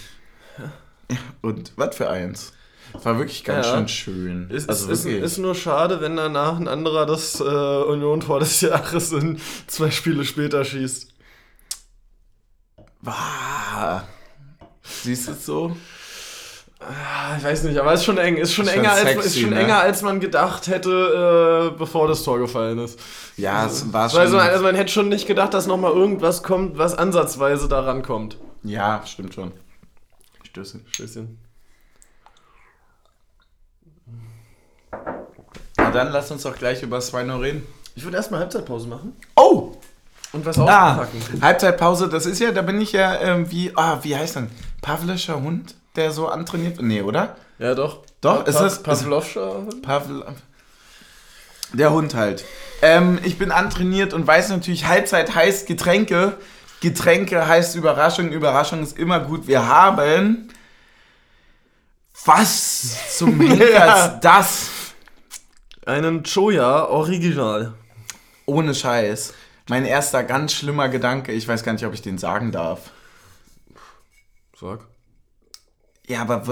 Und 1.41 1.73
was 1.75 1.95
für 1.95 2.09
eins. 2.09 2.53
Das 2.93 3.05
war 3.05 3.17
wirklich 3.19 3.43
ganz 3.43 3.65
Ja. 3.67 3.73
schön 3.75 3.87
schön. 3.87 4.49
Ist, 4.49 4.69
also 4.69 4.89
ist, 4.91 5.05
wirklich. 5.05 5.23
ist 5.23 5.37
nur 5.37 5.55
schade, 5.55 6.01
wenn 6.01 6.15
danach 6.15 6.57
ein 6.59 6.67
anderer 6.67 7.05
das 7.05 7.39
äh, 7.39 7.43
Union-Tor 7.43 8.39
des 8.39 8.61
Jahres 8.61 9.11
in 9.11 9.39
zwei 9.67 9.91
Spiele 9.91 10.23
später 10.25 10.63
schießt. 10.65 11.13
Wah. 13.01 14.03
Siehst 14.83 15.27
du 15.27 15.31
es 15.33 15.45
so? 15.45 15.75
Ah, 16.79 17.35
Ich 17.37 17.43
weiß 17.43 17.63
nicht, 17.63 17.77
aber 17.79 17.91
es 17.93 18.01
ist 18.01 18.05
schon 18.05 18.17
eng. 18.17 18.37
Ist 18.37 18.53
schon, 18.53 18.65
Ist 18.65 18.71
schon 18.73 18.79
enger, 18.81 18.91
als, 18.93 19.01
sexy, 19.01 19.27
ist 19.27 19.39
schon 19.39 19.49
ne? 19.49 19.59
enger, 19.61 19.79
als 19.79 20.01
man 20.03 20.19
gedacht 20.19 20.67
hätte, 20.67 21.71
äh, 21.73 21.77
bevor 21.77 22.07
das 22.07 22.23
Tor 22.23 22.37
gefallen 22.39 22.77
ist. 22.79 22.99
Ja, 23.35 23.65
es 23.65 23.91
war 23.91 24.03
Also, 24.03 24.17
schon. 24.37 24.39
also 24.39 24.63
man 24.63 24.75
hätte 24.75 24.91
schon 24.91 25.09
nicht 25.09 25.27
gedacht, 25.27 25.53
dass 25.53 25.67
nochmal 25.67 25.91
irgendwas 25.91 26.43
kommt, 26.43 26.77
was 26.77 26.95
ansatzweise 26.95 27.67
daran 27.67 28.03
kommt. 28.03 28.37
ja, 28.63 29.01
stimmt 29.05 29.33
schon. 29.33 29.51
Stößchen. 30.49 30.85
Stößchen. 30.91 31.37
Na 35.87 35.93
dann 36.03 36.11
lass 36.11 36.29
uns 36.31 36.43
doch 36.43 36.55
gleich 36.55 36.81
über 36.83 36.99
Swino 37.01 37.37
reden. 37.37 37.65
Ich 37.95 38.03
würde 38.03 38.17
erstmal 38.17 38.41
Halbzeitpause 38.41 38.87
machen 38.87 39.13
Oh! 39.35 39.73
und 40.33 40.45
was 40.45 40.57
Ah, 40.59 40.91
auspacken. 40.93 41.41
Halbzeitpause, 41.41 42.09
das 42.09 42.25
ist 42.25 42.39
ja, 42.39 42.51
da 42.51 42.61
bin 42.61 42.79
ich 42.81 42.91
ja 42.91 43.15
ähm, 43.21 43.49
wie, 43.51 43.71
ah, 43.75 43.99
wie 44.03 44.15
heißt 44.15 44.35
denn? 44.35 44.49
Pavlischer 44.81 45.41
Hund, 45.41 45.75
der 45.95 46.11
so 46.11 46.27
antrainiert 46.27 46.77
wird? 46.77 46.85
Nee, 46.87 47.01
oder? 47.01 47.35
Ja, 47.59 47.73
doch. 47.73 48.03
Doch, 48.21 48.43
Pa- 48.43 48.49
ist 48.49 48.59
das- 48.59 48.83
Pavlovscher? 48.83 49.63
Pavl 49.81 50.25
der 51.73 51.91
Hund 51.91 52.13
halt. 52.15 52.45
Ähm, 52.81 53.19
ich 53.23 53.37
bin 53.37 53.51
antrainiert 53.51 54.13
und 54.13 54.25
weiß 54.27 54.49
natürlich, 54.49 54.85
Halbzeit 54.85 55.33
heißt 55.35 55.67
Getränke. 55.67 56.37
Getränke 56.81 57.47
heißt 57.47 57.75
Überraschung. 57.75 58.29
Überraschung 58.31 58.83
ist 58.83 58.97
immer 58.97 59.19
gut. 59.19 59.47
Wir 59.47 59.67
haben. 59.67 60.49
Was 62.25 63.17
zum 63.17 63.39
Henker 63.47 63.69
Ja. 63.71 64.05
ist 64.05 64.19
das? 64.21 64.69
Einen 65.87 66.23
Choya 66.23 66.85
Original. 66.89 67.73
Ohne 68.45 68.75
Scheiß. 68.75 69.33
Mein 69.69 69.85
erster 69.85 70.21
ganz 70.21 70.51
schlimmer 70.51 70.89
Gedanke, 70.89 71.31
ich 71.31 71.47
weiß 71.47 71.63
gar 71.63 71.71
nicht, 71.71 71.85
ob 71.85 71.93
ich 71.93 72.01
den 72.01 72.17
sagen 72.17 72.51
darf. 72.51 72.91
Sag. 74.59 74.81
Ja, 76.05 76.23
aber 76.23 76.43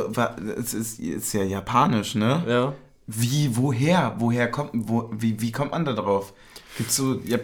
es 0.58 0.74
ist, 0.74 1.00
ist 1.00 1.34
ja 1.34 1.44
japanisch, 1.44 2.16
ne? 2.16 2.46
Ja. 2.48 2.74
Wie, 3.08 3.58
woher? 3.58 4.16
Woher 4.20 4.50
kommt, 4.50 4.72
wo, 4.74 5.10
wie, 5.12 5.42
wie 5.42 5.52
kommt 5.52 5.72
man 5.72 5.84
da 5.84 5.92
drauf? 5.92 6.34
Gibt's 6.78 6.96
so, 6.96 7.20
ja, 7.26 7.38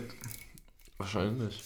Wahrscheinlich. 0.97 1.61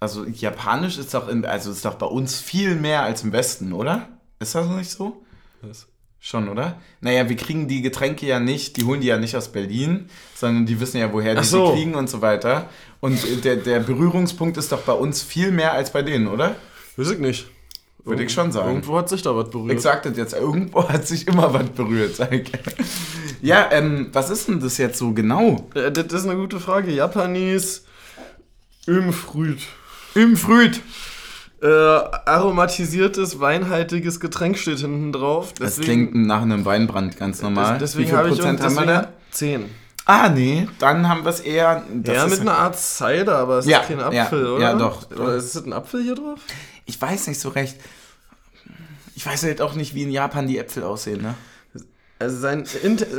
Also 0.00 0.24
Japanisch 0.24 0.96
ist 0.96 1.12
doch, 1.12 1.28
in, 1.28 1.44
also 1.44 1.70
ist 1.70 1.84
doch 1.84 1.96
bei 1.96 2.06
uns 2.06 2.40
viel 2.40 2.76
mehr 2.76 3.02
als 3.02 3.24
im 3.24 3.32
Westen, 3.32 3.74
oder? 3.74 4.08
Ist 4.38 4.54
das 4.54 4.68
nicht 4.68 4.90
so? 4.90 5.22
Was? 5.60 5.86
Schon, 6.20 6.48
oder? 6.48 6.80
Naja, 7.00 7.28
wir 7.28 7.36
kriegen 7.36 7.68
die 7.68 7.82
Getränke 7.82 8.26
ja 8.26 8.40
nicht, 8.40 8.76
die 8.76 8.84
holen 8.84 9.00
die 9.00 9.06
ja 9.06 9.16
nicht 9.18 9.36
aus 9.36 9.52
Berlin, 9.52 10.08
sondern 10.34 10.66
die 10.66 10.80
wissen 10.80 10.98
ja, 10.98 11.12
woher 11.12 11.34
die 11.36 11.44
so. 11.44 11.68
sie 11.68 11.72
kriegen 11.74 11.94
und 11.94 12.10
so 12.10 12.20
weiter. 12.20 12.68
Und 13.00 13.44
der, 13.44 13.56
der 13.56 13.80
Berührungspunkt 13.80 14.56
ist 14.56 14.72
doch 14.72 14.80
bei 14.82 14.92
uns 14.92 15.22
viel 15.22 15.52
mehr 15.52 15.72
als 15.72 15.92
bei 15.92 16.02
denen, 16.02 16.26
oder? 16.26 16.56
Weiß 16.96 17.10
ich 17.10 17.18
nicht. 17.18 17.46
Würde 18.04 18.22
ich 18.22 18.32
schon 18.32 18.52
sagen. 18.52 18.68
Irgendwo 18.68 18.96
hat 18.98 19.08
sich 19.08 19.22
da 19.22 19.34
was 19.36 19.50
berührt. 19.50 19.74
Ich 19.76 19.82
sag 19.82 20.04
das 20.04 20.16
jetzt, 20.16 20.32
irgendwo 20.32 20.88
hat 20.88 21.06
sich 21.06 21.26
immer 21.26 21.52
was 21.52 21.68
berührt, 21.70 22.14
sag 22.14 22.32
ich. 22.32 22.50
Ja, 23.42 23.68
ähm, 23.72 24.08
was 24.12 24.30
ist 24.30 24.48
denn 24.48 24.60
das 24.60 24.78
jetzt 24.78 24.98
so 24.98 25.12
genau? 25.12 25.68
Äh, 25.74 25.90
Das 25.90 26.12
ist 26.12 26.24
eine 26.24 26.36
gute 26.36 26.60
Frage. 26.60 26.92
Japanis 26.92 27.84
Ömfrüt. 28.88 29.58
Imfrüt. 30.14 30.80
Äh, 31.62 31.66
aromatisiertes, 31.66 33.40
weinhaltiges 33.40 34.20
Getränk 34.20 34.58
steht 34.58 34.78
hinten 34.80 35.12
drauf. 35.12 35.54
Das 35.58 35.80
klingt 35.80 36.14
nach 36.14 36.42
einem 36.42 36.64
Weinbrand, 36.66 37.16
ganz 37.16 37.40
normal. 37.40 37.78
Deswegen 37.78 38.04
Wie 38.04 38.08
viel 38.10 38.18
habe 38.18 38.28
ich 38.28 38.34
Prozent 38.36 38.60
haben 38.60 38.74
wir 38.74 38.80
deswegen 38.82 39.02
da? 39.02 39.12
10. 39.30 39.70
Ah, 40.04 40.28
nee, 40.28 40.68
dann 40.78 41.08
haben 41.08 41.24
wir 41.24 41.30
es 41.30 41.40
eher. 41.40 41.82
das 41.94 42.14
ja, 42.14 42.24
ist- 42.24 42.30
mit 42.32 42.40
einer 42.42 42.58
Art 42.58 42.78
Cider, 42.78 43.36
aber 43.38 43.58
es 43.58 43.66
Ja, 43.66 43.78
ist 43.80 43.88
kein 43.88 43.98
ja, 43.98 44.06
Apfel, 44.24 44.46
oder? 44.46 44.62
ja, 44.62 44.74
doch. 44.74 45.10
Oder 45.10 45.34
ist 45.36 45.54
es 45.54 45.64
ein 45.64 45.72
Apfel 45.72 46.02
hier 46.02 46.14
drauf? 46.14 46.38
Ich 46.84 47.00
weiß 47.00 47.26
nicht 47.26 47.40
so 47.40 47.48
recht. 47.48 47.76
Ich 49.14 49.24
weiß 49.26 49.42
halt 49.44 49.60
auch 49.62 49.74
nicht, 49.74 49.94
wie 49.94 50.02
in 50.02 50.10
Japan 50.10 50.46
die 50.46 50.58
Äpfel 50.58 50.82
aussehen, 50.84 51.22
ne? 51.22 51.34
Also 52.18 52.38
sein 52.38 52.64
Int 52.82 53.06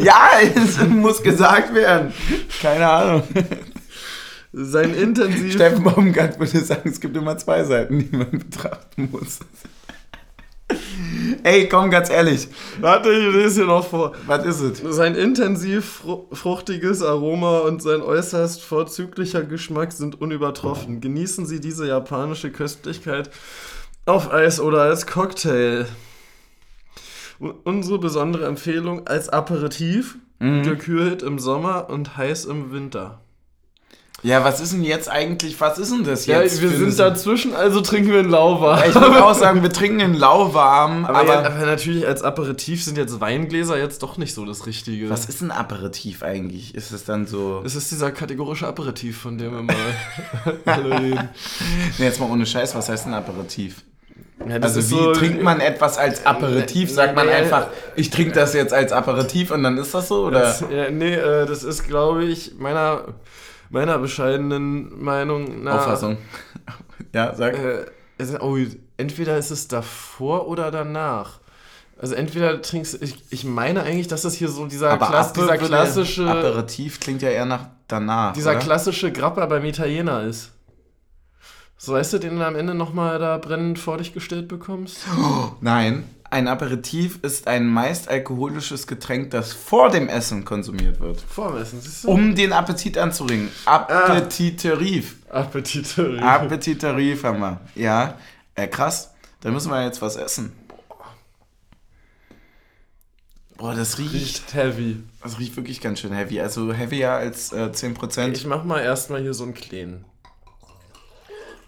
Ja, 0.00 0.30
es 0.54 0.78
muss 0.88 1.22
gesagt 1.22 1.72
werden. 1.74 2.12
Keine 2.60 2.88
Ahnung. 2.88 3.22
sein 4.58 4.94
intensiv 5.02 5.52
Steffen 5.52 5.84
Baumgart 5.84 6.40
würde 6.40 6.60
sagen, 6.60 6.88
es 6.88 7.00
gibt 7.00 7.16
immer 7.16 7.36
zwei 7.36 7.62
Seiten, 7.64 7.98
die 7.98 8.16
man 8.16 8.30
betrachten 8.30 9.10
muss. 9.12 9.40
Ey, 11.42 11.68
komm, 11.68 11.90
ganz 11.90 12.08
ehrlich. 12.10 12.48
Warte, 12.80 13.12
ich 13.12 13.34
lese 13.34 13.60
hier 13.60 13.66
noch 13.66 13.86
vor. 13.86 14.12
Was 14.26 14.44
ist 14.46 14.60
es? 14.60 14.96
Sein 14.96 15.14
intensiv 15.14 15.84
fru 15.84 16.24
fruchtiges 16.32 17.02
Aroma 17.02 17.58
und 17.58 17.82
sein 17.82 18.00
äußerst 18.00 18.62
vorzüglicher 18.62 19.44
Geschmack 19.44 19.92
sind 19.92 20.20
unübertroffen. 20.20 21.00
Genießen 21.00 21.46
Sie 21.46 21.60
diese 21.60 21.86
japanische 21.86 22.50
Köstlichkeit 22.50 23.30
auf 24.06 24.32
Eis 24.32 24.58
oder 24.58 24.82
als 24.82 25.06
Cocktail. 25.06 25.86
Unsere 27.38 27.98
besondere 27.98 28.46
Empfehlung 28.46 29.06
als 29.06 29.28
Aperitif, 29.28 30.16
gekühlt 30.38 31.22
im 31.22 31.38
Sommer 31.38 31.88
und 31.90 32.16
heiß 32.16 32.46
im 32.46 32.72
Winter. 32.72 33.20
Ja, 34.26 34.42
was 34.44 34.60
ist 34.60 34.72
denn 34.72 34.82
jetzt 34.82 35.08
eigentlich, 35.08 35.60
was 35.60 35.78
ist 35.78 35.92
denn 35.92 36.02
das 36.02 36.26
Ja, 36.26 36.42
jetzt? 36.42 36.60
wir 36.60 36.68
für 36.70 36.76
sind 36.76 36.86
eine- 37.00 37.10
dazwischen, 37.12 37.54
also 37.54 37.80
trinken 37.80 38.10
wir 38.10 38.18
einen 38.18 38.30
Lauwarm. 38.30 38.78
Ja, 38.80 38.86
ich 38.86 38.94
würde 38.94 39.24
auch 39.24 39.34
sagen, 39.34 39.62
wir 39.62 39.72
trinken 39.72 40.00
einen 40.00 40.14
lauwarm, 40.14 41.04
aber, 41.04 41.18
aber, 41.20 41.32
ja, 41.34 41.38
aber 41.46 41.66
natürlich 41.66 42.04
als 42.06 42.22
Aperitif 42.22 42.82
sind 42.82 42.98
jetzt 42.98 43.20
Weingläser 43.20 43.78
jetzt 43.78 44.02
doch 44.02 44.16
nicht 44.18 44.34
so 44.34 44.44
das 44.44 44.66
Richtige. 44.66 45.08
was 45.10 45.26
ist 45.26 45.42
ein 45.42 45.52
Aperitif 45.52 46.24
eigentlich? 46.24 46.74
Ist 46.74 46.90
es 46.90 47.04
dann 47.04 47.26
so... 47.28 47.62
Es 47.64 47.76
ist 47.76 47.92
dieser 47.92 48.10
kategorische 48.10 48.66
Aperitif, 48.66 49.16
von 49.20 49.38
dem 49.38 49.52
wir 49.52 49.62
mal 49.62 49.76
alle 50.64 51.00
reden. 51.00 51.28
Nee, 51.98 52.04
jetzt 52.06 52.18
mal 52.18 52.28
ohne 52.28 52.46
Scheiß, 52.46 52.74
was 52.74 52.88
heißt 52.88 53.06
ein 53.06 53.14
Aperitif? 53.14 53.82
Ja, 54.48 54.58
das 54.58 54.76
Also 54.76 54.90
wie 54.90 55.00
so- 55.02 55.12
trinkt 55.12 55.42
man 55.42 55.60
etwas 55.60 55.98
als 55.98 56.26
Aperitif? 56.26 56.90
Sagt 56.90 57.14
man 57.16 57.28
einfach, 57.28 57.68
ich 57.96 58.10
trinke 58.10 58.32
das 58.32 58.54
jetzt 58.54 58.72
als 58.74 58.92
Aperitif 58.92 59.50
und 59.50 59.62
dann 59.62 59.78
ist 59.78 59.94
das 59.94 60.08
so? 60.08 60.26
Oder? 60.26 60.40
Das, 60.40 60.60
ja, 60.70 60.90
nee, 60.90 61.14
äh, 61.14 61.46
das 61.46 61.62
ist, 61.64 61.86
glaube 61.88 62.24
ich, 62.24 62.52
meiner, 62.58 63.02
meiner 63.70 63.98
bescheidenen 63.98 65.02
Meinung 65.02 65.62
nach. 65.62 65.78
Auffassung. 65.78 66.18
Ja, 67.12 67.34
sag. 67.34 67.54
Äh, 67.54 67.86
es, 68.18 68.38
oh, 68.40 68.56
entweder 68.96 69.36
ist 69.36 69.50
es 69.50 69.68
davor 69.68 70.48
oder 70.48 70.70
danach. 70.70 71.40
Also 71.98 72.14
entweder 72.14 72.60
trinkst 72.60 72.94
du, 72.94 73.04
ich, 73.04 73.24
ich 73.30 73.44
meine 73.44 73.82
eigentlich, 73.82 74.06
dass 74.08 74.22
das 74.22 74.34
hier 74.34 74.48
so 74.48 74.66
dieser, 74.66 74.90
Aber 74.90 75.06
Klass, 75.06 75.30
Ape 75.30 75.40
dieser 75.40 75.58
klassische, 75.58 76.28
Aperitif 76.28 77.00
klingt 77.00 77.22
ja 77.22 77.30
eher 77.30 77.46
nach 77.46 77.68
danach. 77.88 78.34
dieser 78.34 78.50
oder? 78.50 78.58
klassische 78.58 79.12
Grappa 79.12 79.46
beim 79.46 79.64
Italiener 79.64 80.22
ist. 80.22 80.52
So 81.78 81.92
weißt 81.92 82.14
du, 82.14 82.18
den 82.18 82.38
du 82.38 82.46
am 82.46 82.56
Ende 82.56 82.74
nochmal 82.74 83.18
da 83.18 83.38
brennend 83.38 83.78
vor 83.78 83.98
dich 83.98 84.12
gestellt 84.12 84.48
bekommst? 84.48 85.06
Nein, 85.60 86.04
ein 86.30 86.48
Aperitif 86.48 87.18
ist 87.22 87.46
ein 87.46 87.66
meist 87.66 88.08
alkoholisches 88.08 88.86
Getränk, 88.86 89.30
das 89.30 89.52
vor 89.52 89.90
dem 89.90 90.08
Essen 90.08 90.44
konsumiert 90.44 91.00
wird. 91.00 91.20
Vormessen, 91.20 91.80
siehst 91.80 92.04
du? 92.04 92.08
Um 92.08 92.34
den 92.34 92.52
Appetit 92.52 92.98
anzuregen. 92.98 93.48
Appetitarif. 93.64 95.16
Appetite. 95.28 96.18
Appetitarif 96.22 97.24
haben 97.24 97.40
wir. 97.40 97.60
Ja, 97.74 98.16
äh, 98.54 98.66
krass. 98.66 99.12
Da 99.40 99.50
müssen 99.50 99.70
wir 99.70 99.84
jetzt 99.84 100.02
was 100.02 100.16
essen. 100.16 100.52
Boah, 103.56 103.74
das 103.74 103.98
riecht, 103.98 104.12
Riecht 104.12 104.54
heavy. 104.54 105.02
das 105.22 105.38
riecht 105.38 105.56
wirklich 105.56 105.80
ganz 105.80 106.00
schön 106.00 106.12
heavy. 106.12 106.40
Also 106.40 106.72
heavier 106.74 107.12
als 107.12 107.52
äh, 107.52 107.70
10%. 107.72 108.32
Ich 108.32 108.46
mach 108.46 108.64
mal 108.64 108.80
erstmal 108.80 109.22
hier 109.22 109.32
so 109.32 109.44
einen 109.44 109.54
kleinen. 109.54 110.04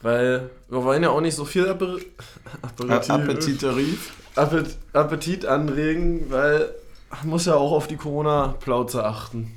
Weil 0.03 0.51
wir 0.69 0.85
wollen 0.85 1.03
ja 1.03 1.11
auch 1.11 1.21
nicht 1.21 1.35
so 1.35 1.45
viel 1.45 1.69
Aper 1.69 1.97
Aperitif, 2.63 3.11
Appetitarif. 3.11 4.13
Appet 4.37 4.77
Appetit 4.93 5.47
anregen, 5.47 6.31
weil 6.31 6.71
man 7.11 7.31
muss 7.31 7.47
ja 7.47 7.55
auch 7.55 7.73
auf 7.73 7.89
die 7.89 7.97
Corona-Plauze 7.97 9.05
achten. 9.05 9.55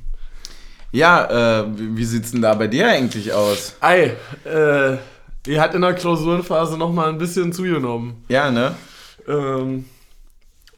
Ja, 0.91 1.61
äh, 1.61 1.65
wie, 1.77 1.97
wie 1.97 2.05
sieht's 2.05 2.31
denn 2.31 2.41
da 2.41 2.53
bei 2.55 2.67
dir 2.67 2.87
eigentlich 2.87 3.31
aus? 3.33 3.75
Ei, 3.79 4.15
äh, 4.43 4.97
die 5.45 5.59
hat 5.59 5.73
in 5.73 5.81
der 5.81 5.93
Klausurenphase 5.93 6.77
nochmal 6.77 7.09
ein 7.09 7.17
bisschen 7.17 7.53
zugenommen. 7.53 8.23
Ja, 8.27 8.51
ne? 8.51 8.75
Ähm, 9.27 9.85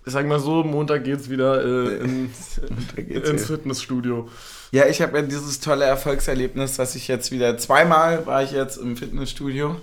ich 0.05 0.11
sag 0.11 0.27
mal 0.27 0.39
so, 0.39 0.63
Montag 0.63 1.03
geht's 1.03 1.29
wieder 1.29 1.63
äh, 1.63 1.97
ins, 1.99 2.61
geht's 2.95 3.29
ins. 3.29 3.45
Fitnessstudio. 3.45 4.29
Ja, 4.73 4.87
ich 4.87 5.03
habe 5.03 5.17
ja 5.19 5.23
dieses 5.23 5.59
tolle 5.59 5.85
Erfolgserlebnis, 5.85 6.77
dass 6.77 6.95
ich 6.95 7.07
jetzt 7.07 7.31
wieder 7.31 7.59
zweimal 7.59 8.25
war 8.25 8.41
ich 8.41 8.51
jetzt 8.51 8.77
im 8.77 8.97
Fitnessstudio. 8.97 9.75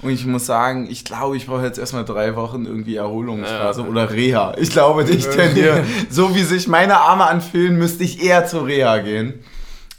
Und 0.00 0.08
ich 0.10 0.24
muss 0.24 0.46
sagen, 0.46 0.88
ich 0.90 1.04
glaube, 1.04 1.36
ich 1.36 1.46
brauche 1.46 1.64
jetzt 1.64 1.76
erstmal 1.78 2.06
drei 2.06 2.34
Wochen 2.34 2.64
irgendwie 2.64 2.96
Erholungsphase 2.96 3.82
Ja. 3.82 3.86
oder 3.88 4.10
Reha. 4.10 4.54
Ich 4.56 4.70
glaube, 4.70 5.02
ich 5.04 5.26
tendiere, 5.28 5.84
so 6.08 6.34
wie 6.34 6.44
sich 6.44 6.66
meine 6.66 6.98
Arme 6.98 7.26
anfühlen, 7.26 7.76
müsste 7.76 8.04
ich 8.04 8.22
eher 8.24 8.46
zur 8.46 8.66
Reha 8.66 8.96
gehen. 8.98 9.44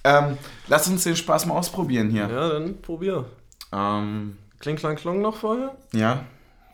Ähm, 0.03 0.35
lass 0.67 0.87
uns 0.87 1.03
den 1.03 1.15
Spaß 1.15 1.45
mal 1.45 1.53
ausprobieren 1.53 2.09
hier. 2.09 2.27
Ja, 2.27 2.49
dann 2.49 2.81
probier. 2.81 3.25
Ähm, 3.71 4.35
Kling, 4.59 4.77
klang, 4.77 4.95
klong 4.95 5.21
noch 5.21 5.35
vorher? 5.37 5.75
ja. 5.93 6.23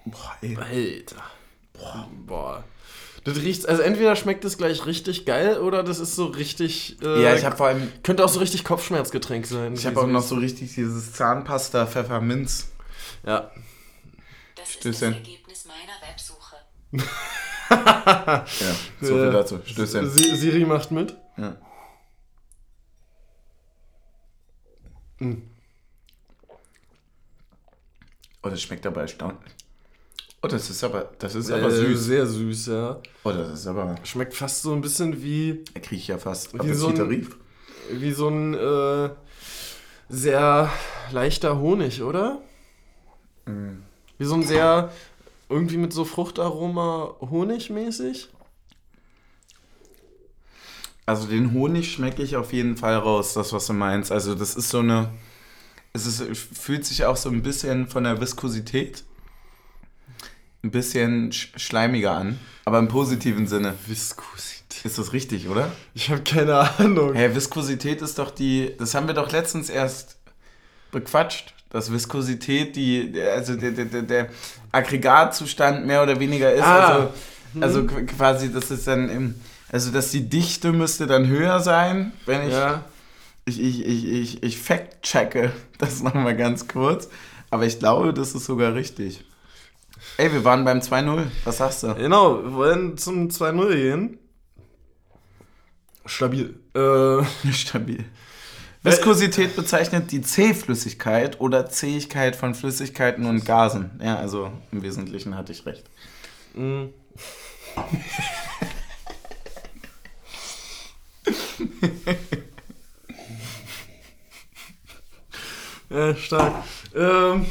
Boah, 0.06 0.32
ey. 0.42 0.56
Alter. 0.56 1.24
Boah. 1.74 2.08
Boah. 2.26 2.64
Das 3.26 3.38
riecht, 3.38 3.68
also 3.68 3.82
entweder 3.82 4.16
schmeckt 4.16 4.46
es 4.46 4.56
gleich 4.58 4.86
richtig 4.86 5.26
geil 5.26 5.58
oder 5.58 5.82
das 5.84 6.00
ist 6.00 6.16
so 6.16 6.26
richtig. 6.28 7.02
Äh, 7.02 7.24
Ja, 7.24 7.36
ich 7.36 7.44
habe 7.44 7.58
vor 7.58 7.68
allem, 7.68 7.92
Könnte 8.04 8.24
auch 8.24 8.30
so 8.30 8.40
richtig 8.40 8.64
Kopfschmerzgetränk 8.64 9.48
sein. 9.48 9.74
ich 9.74 9.86
habe 9.88 10.00
auch 10.00 10.08
noch 10.08 10.22
so 10.22 10.36
richtig 10.36 10.76
dieses 10.76 11.12
Zahnpasta 11.14 11.88
Pfefferminz. 11.88 12.68
Ja. 13.26 13.50
Das 14.56 14.70
ist 14.70 14.74
Stößchen. 14.76 15.10
das 15.12 15.20
Ergebnis 15.20 15.66
meiner 15.66 16.00
Websuche. 16.08 16.56
Ja, 17.72 18.46
so 19.02 19.08
viel 19.16 19.28
Äh, 19.28 19.32
dazu. 19.32 19.60
Stößchen. 19.66 20.08
Si- 20.10 20.36
Siri 20.36 20.64
macht 20.66 20.92
mit. 20.92 21.18
Ja. 21.38 21.58
Oh, 28.44 28.50
das 28.50 28.62
schmeckt 28.62 28.86
aber 28.86 29.02
erstaunlich. 29.02 29.55
Oh, 30.46 30.48
das 30.48 30.70
ist 30.70 30.84
aber, 30.84 31.10
das 31.18 31.34
ist 31.34 31.50
aber 31.50 31.72
süß. 31.72 32.04
Sehr 32.04 32.28
süß, 32.28 32.68
ja. 32.68 33.00
Oh, 33.24 33.32
das 33.32 33.52
ist 33.62 33.66
aber, 33.66 33.96
Schmeckt 34.04 34.36
fast 34.36 34.62
so 34.62 34.74
ein 34.74 34.82
bisschen 34.82 35.24
wie, 35.24 35.64
kriege 35.74 35.96
ich 35.96 36.08
ja 36.08 36.20
fast 36.20 36.54
Wie 36.54 36.72
so 36.74 36.90
ein- 36.90 37.28
wie 37.92 38.12
so 38.12 38.28
ein 38.30 38.54
äh, 38.54 39.10
sehr 40.08 40.72
leichter 41.12 41.58
Honig, 41.58 42.04
oder? 42.04 42.42
Mm. 43.48 43.78
Wie 44.20 44.26
so 44.26 44.36
ein 44.36 44.44
sehr, 44.44 44.92
irgendwie 45.50 45.78
mit 45.78 45.94
so 45.94 46.06
Fruchtaroma 46.06 47.16
Honigmäßig. 47.22 48.30
Also 51.08 51.26
den 51.28 51.54
Honig 51.54 51.92
schmecke 51.92 52.22
ich 52.22 52.36
auf 52.36 52.54
jeden 52.54 52.78
Fall 52.78 52.98
raus, 52.98 53.34
das, 53.34 53.52
was 53.52 53.66
du 53.66 53.74
meinst. 53.74 54.12
Also 54.12 54.36
das 54.36 54.56
ist 54.56 54.70
so 54.70 54.80
eine, 54.80 55.10
es 55.94 56.06
ist, 56.06 56.22
fühlt 56.56 56.86
sich 56.86 57.06
auch 57.06 57.18
so 57.18 57.30
ein 57.30 57.42
bisschen 57.42 57.88
von 57.88 58.04
der 58.04 58.22
Viskosität 58.22 59.04
ein 60.66 60.72
bisschen 60.72 61.32
sch 61.32 61.52
schleimiger 61.56 62.12
an, 62.18 62.40
aber 62.66 62.80
im 62.80 62.88
positiven 62.88 63.48
Sinne. 63.48 63.76
Viskosität. 63.86 64.84
Ist 64.84 64.98
das 64.98 65.14
richtig, 65.14 65.48
oder? 65.48 65.72
Ich 65.94 66.10
habe 66.10 66.22
keine 66.22 66.56
Ahnung. 66.80 67.14
Hä, 67.14 67.30
Viskosität 67.34 68.02
ist 68.02 68.18
doch 68.20 68.32
die, 68.32 68.74
das 68.78 68.94
haben 68.96 69.08
wir 69.08 69.14
doch 69.14 69.32
letztens 69.32 69.70
erst 69.70 70.18
bequatscht, 70.92 71.54
dass 71.70 71.92
Viskosität 71.92 72.76
die, 72.76 73.14
also 73.34 73.56
der, 73.56 73.72
der, 73.72 73.86
der, 73.86 74.02
der 74.02 74.30
Aggregatzustand 74.72 75.86
mehr 75.86 76.04
oder 76.04 76.20
weniger 76.20 76.54
ist. 76.54 76.64
Ah. 76.64 76.88
Also, 76.88 77.10
also 77.62 77.80
qu- 77.82 78.06
quasi, 78.06 78.52
das 78.52 78.72
ist 78.72 78.88
dann 78.88 79.10
im, 79.10 79.36
also 79.72 79.92
dass 79.92 80.12
die 80.12 80.28
Dichte 80.28 80.72
müsste 80.74 81.08
dann 81.08 81.28
höher 81.28 81.60
sein, 81.60 82.12
wenn 82.26 82.48
ich, 82.48 82.54
Ja. 82.54 82.84
Ich, 83.48 83.62
ich, 83.62 83.86
ich, 83.86 84.06
ich, 84.06 84.44
ich 84.44 84.58
fact-checke 84.58 85.52
das 85.78 86.02
nochmal 86.02 86.36
ganz 86.36 86.68
kurz. 86.68 87.10
Aber 87.52 87.66
ich 87.68 87.78
glaube, 87.78 88.12
das 88.14 88.34
ist 88.34 88.46
sogar 88.46 88.74
richtig. 88.74 89.24
Ey, 90.18 90.32
wir 90.32 90.44
waren 90.44 90.64
beim 90.66 90.80
2-0. 90.80 91.26
Was 91.44 91.58
sagst 91.58 91.84
du? 91.84 91.94
Genau, 91.96 92.44
wir 92.44 92.54
wollen 92.54 92.98
zum 92.98 93.30
2-0 93.30 93.76
gehen. 93.76 94.20
Stabil. 96.06 96.60
Äh, 96.74 97.52
Stabil. 97.52 98.06
Viskosität 98.84 99.56
bezeichnet 99.56 100.12
die 100.12 100.22
Zähflüssigkeit 100.22 101.42
oder 101.42 101.68
Zähigkeit 101.68 102.36
von 102.36 102.54
Flüssigkeiten 102.54 103.26
und 103.26 103.44
Gasen. 103.44 104.00
Ja, 104.02 104.18
also 104.18 104.52
im 104.72 104.84
Wesentlichen 104.84 105.36
hatte 105.36 105.52
ich 105.54 105.66
recht. 105.66 105.90
mh. 106.54 106.90
ja, 115.90 116.16
stark. 116.16 116.64
Ähm, 116.96 117.46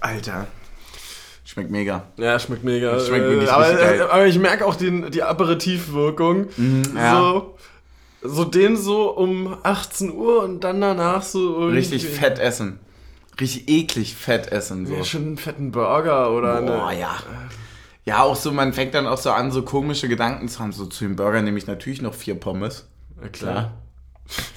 Alter. 0.00 0.46
Schmeckt 1.54 1.70
mega. 1.70 2.02
ja, 2.16 2.38
schmeckt 2.38 2.64
mega. 2.64 2.98
Schmeckt 3.00 3.24
wirklich 3.26 3.48
äh, 3.48 3.52
aber, 3.52 3.72
geil. 3.72 4.00
äh, 4.00 4.02
aber 4.02 4.26
ich 4.26 4.38
merke 4.38 4.66
auch 4.66 4.74
den, 4.74 5.10
die 5.12 5.22
Aperitivwirkung. 5.22 6.48
ja. 6.96 7.14
So, 7.16 7.54
so 8.22 8.44
den 8.44 8.76
so 8.76 9.10
um 9.10 9.56
18 9.62 10.12
Uhr 10.12 10.42
und 10.42 10.64
dann 10.64 10.80
danach 10.80 11.22
so 11.22 11.54
irgendwie- 11.60 11.76
Richtig 11.78 12.06
fett 12.06 12.38
essen. 12.40 12.80
Richtig 13.40 13.68
eklig 13.68 14.14
fett 14.16 14.50
essen. 14.52 14.86
So. 14.86 14.94
Ja, 14.94 15.04
schon 15.04 15.22
einen 15.22 15.36
fetten 15.38 15.70
Burger 15.70 16.32
oder 16.32 16.60
Boah, 16.62 16.88
eine. 16.88 17.00
ja. 17.00 17.16
Ja, 18.04 18.22
auch 18.22 18.36
so, 18.36 18.50
man 18.52 18.72
fängt 18.72 18.92
dann 18.94 19.06
auch 19.06 19.16
so 19.18 19.30
an, 19.30 19.50
so 19.50 19.62
komische 19.62 20.08
Gedanken 20.08 20.48
zu 20.48 20.58
haben. 20.60 20.72
So 20.72 20.86
zu 20.86 21.04
dem 21.04 21.16
Burger 21.16 21.40
nehme 21.40 21.56
ich 21.56 21.66
natürlich 21.66 22.02
noch 22.02 22.14
vier 22.14 22.34
Pommes. 22.34 22.86
Ja, 23.22 23.28
klar. 23.28 23.72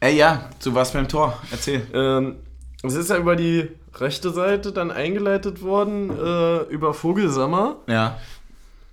Ey, 0.00 0.16
ja, 0.16 0.50
du 0.62 0.74
warst 0.74 0.92
beim 0.92 1.08
Tor. 1.08 1.40
Erzähl. 1.50 1.86
Ähm, 1.94 2.36
es 2.82 2.94
ist 2.94 3.10
ja 3.10 3.16
über 3.16 3.36
die 3.36 3.68
rechte 3.94 4.30
Seite 4.30 4.72
dann 4.72 4.90
eingeleitet 4.90 5.62
worden, 5.62 6.10
äh, 6.10 6.62
über 6.64 6.92
Vogelsammer, 6.94 7.76
Ja. 7.86 8.18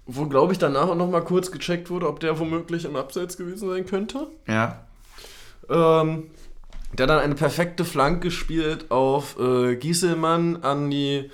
wo, 0.06 0.26
glaube 0.28 0.54
ich, 0.54 0.60
danach 0.60 0.88
auch 0.90 0.96
nochmal 0.96 1.24
kurz 1.24 1.52
gecheckt 1.52 1.90
wurde, 1.90 2.08
ob 2.08 2.20
der 2.20 2.40
womöglich 2.40 2.86
im 2.86 2.96
Abseits 2.96 3.38
gewesen 3.38 3.70
sein 3.70 3.86
könnte. 3.86 4.28
Ja. 4.48 4.84
Ähm, 5.70 6.30
der 6.98 7.08
dann 7.08 7.20
eine 7.20 7.36
perfekte 7.36 7.86
Flanke 7.86 8.28
gespielt 8.28 8.92
auf 8.92 9.38
äh, 9.40 9.76
Gieselmann 9.76 10.64
an 10.64 10.90
die 10.92 11.30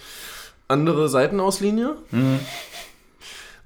andere 0.67 1.09
Seitenauslinie. 1.09 1.95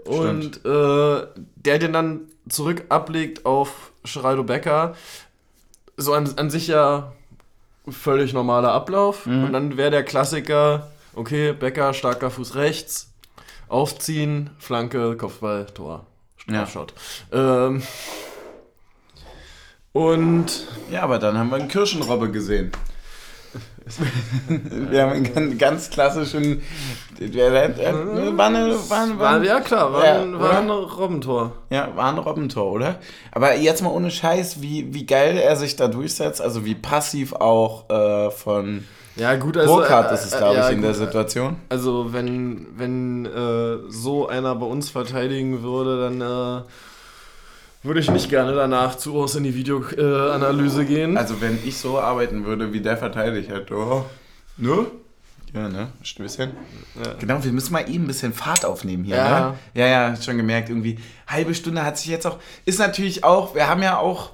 Und 0.05 0.65
äh, 0.65 1.27
der 1.55 1.79
den 1.79 1.93
dann 1.93 2.21
zurück 2.49 2.83
ablegt 2.89 3.45
auf 3.45 3.91
Geraldo 4.11 4.43
Becker. 4.43 4.95
So 5.95 6.13
an, 6.13 6.29
an 6.37 6.49
sich 6.49 6.67
ja 6.67 7.13
völlig 7.89 8.33
normaler 8.33 8.71
Ablauf. 8.71 9.25
Und 9.25 9.53
dann 9.53 9.77
wäre 9.77 9.91
der 9.91 10.03
Klassiker, 10.03 10.91
okay, 11.15 11.53
Becker, 11.53 11.93
starker 11.93 12.31
Fuß 12.31 12.55
rechts, 12.55 13.11
aufziehen, 13.67 14.49
Flanke, 14.59 15.15
Kopfball, 15.17 15.65
Tor. 15.67 16.05
Ja. 16.47 16.65
Strafschott. 16.65 16.93
Ähm, 17.31 17.81
und 19.93 20.67
Ja, 20.91 21.03
aber 21.03 21.19
dann 21.19 21.37
haben 21.37 21.49
wir 21.49 21.57
einen 21.57 21.67
Kirschenrobbe 21.67 22.31
gesehen. 22.31 22.71
Wir 24.47 25.01
haben 25.01 25.11
einen 25.35 25.57
ganz, 25.57 25.89
klassischen. 25.89 26.61
Der, 27.19 27.51
der, 27.51 27.69
der, 27.69 27.93
war 28.37 28.47
eine, 28.47 28.69
war 28.89 29.19
war 29.19 29.43
ja 29.43 29.59
klar, 29.59 29.93
war, 29.93 30.05
Ja, 30.05 30.21
ein, 30.21 30.39
war 30.39 30.59
ein? 30.59 30.69
Robbentor. 30.69 31.51
Ja, 31.69 31.95
war 31.95 32.11
ein 32.11 32.17
Robbentor, 32.17 32.71
oder? 32.71 32.99
Aber 33.31 33.55
jetzt 33.55 33.81
mal 33.81 33.89
ohne 33.89 34.11
Scheiß, 34.11 34.61
wie, 34.61 34.93
wie 34.93 35.05
geil 35.05 35.37
er 35.37 35.55
sich 35.55 35.75
da 35.75 35.87
durchsetzt, 35.87 36.41
also 36.41 36.65
wie 36.65 36.75
passiv 36.75 37.33
auch 37.33 37.89
äh, 37.89 38.31
von 38.31 38.85
Ja 39.15 39.35
gut, 39.35 39.57
also... 39.57 39.75
Burkhardt 39.75 40.11
äh, 40.11 40.13
ist 40.15 40.25
es, 40.25 40.33
äh, 40.33 40.37
glaube 40.37 40.55
ja, 40.55 40.69
ich, 40.69 40.75
in 40.75 40.81
der 40.81 40.91
gut, 40.91 40.99
Situation. 40.99 41.55
Also 41.69 42.13
wenn, 42.13 42.67
wenn 42.75 43.25
äh, 43.25 43.89
so 43.89 44.27
einer 44.27 44.55
bei 44.55 44.65
uns 44.65 44.89
verteidigen 44.89 45.61
würde, 45.61 46.01
dann 46.01 46.21
äh, 46.21 46.63
würde 47.83 47.99
ich 47.99 48.09
nicht 48.09 48.29
gerne 48.29 48.53
danach 48.53 48.95
zu 48.95 49.11
groß 49.11 49.35
in 49.35 49.43
die 49.43 49.55
Videoanalyse 49.55 50.81
äh, 50.83 50.85
gehen. 50.85 51.17
Also 51.17 51.41
wenn 51.41 51.59
ich 51.65 51.77
so 51.77 51.99
arbeiten 51.99 52.45
würde, 52.45 52.73
wie 52.73 52.79
der 52.81 52.97
verteidigt 52.97 53.51
hat, 53.51 53.71
oh. 53.71 54.05
Ne? 54.57 54.85
Ja, 55.53 55.69
ne? 55.69 55.89
Stößchen. 56.01 56.51
Ja. 57.03 57.13
Genau, 57.19 57.43
wir 57.43 57.51
müssen 57.51 57.73
mal 57.73 57.87
eben 57.87 58.05
ein 58.05 58.07
bisschen 58.07 58.33
Fahrt 58.33 58.65
aufnehmen 58.65 59.03
hier, 59.03 59.17
Ja. 59.17 59.49
ne? 59.49 59.57
Ja, 59.75 59.87
ja, 59.87 60.15
schon 60.15 60.37
gemerkt, 60.37 60.69
irgendwie. 60.69 60.99
Halbe 61.27 61.53
Stunde 61.53 61.83
hat 61.83 61.97
sich 61.97 62.07
jetzt 62.07 62.25
auch. 62.25 62.39
Ist 62.65 62.79
natürlich 62.79 63.23
auch, 63.23 63.53
wir 63.53 63.67
haben 63.67 63.83
ja 63.83 63.97
auch. 63.97 64.31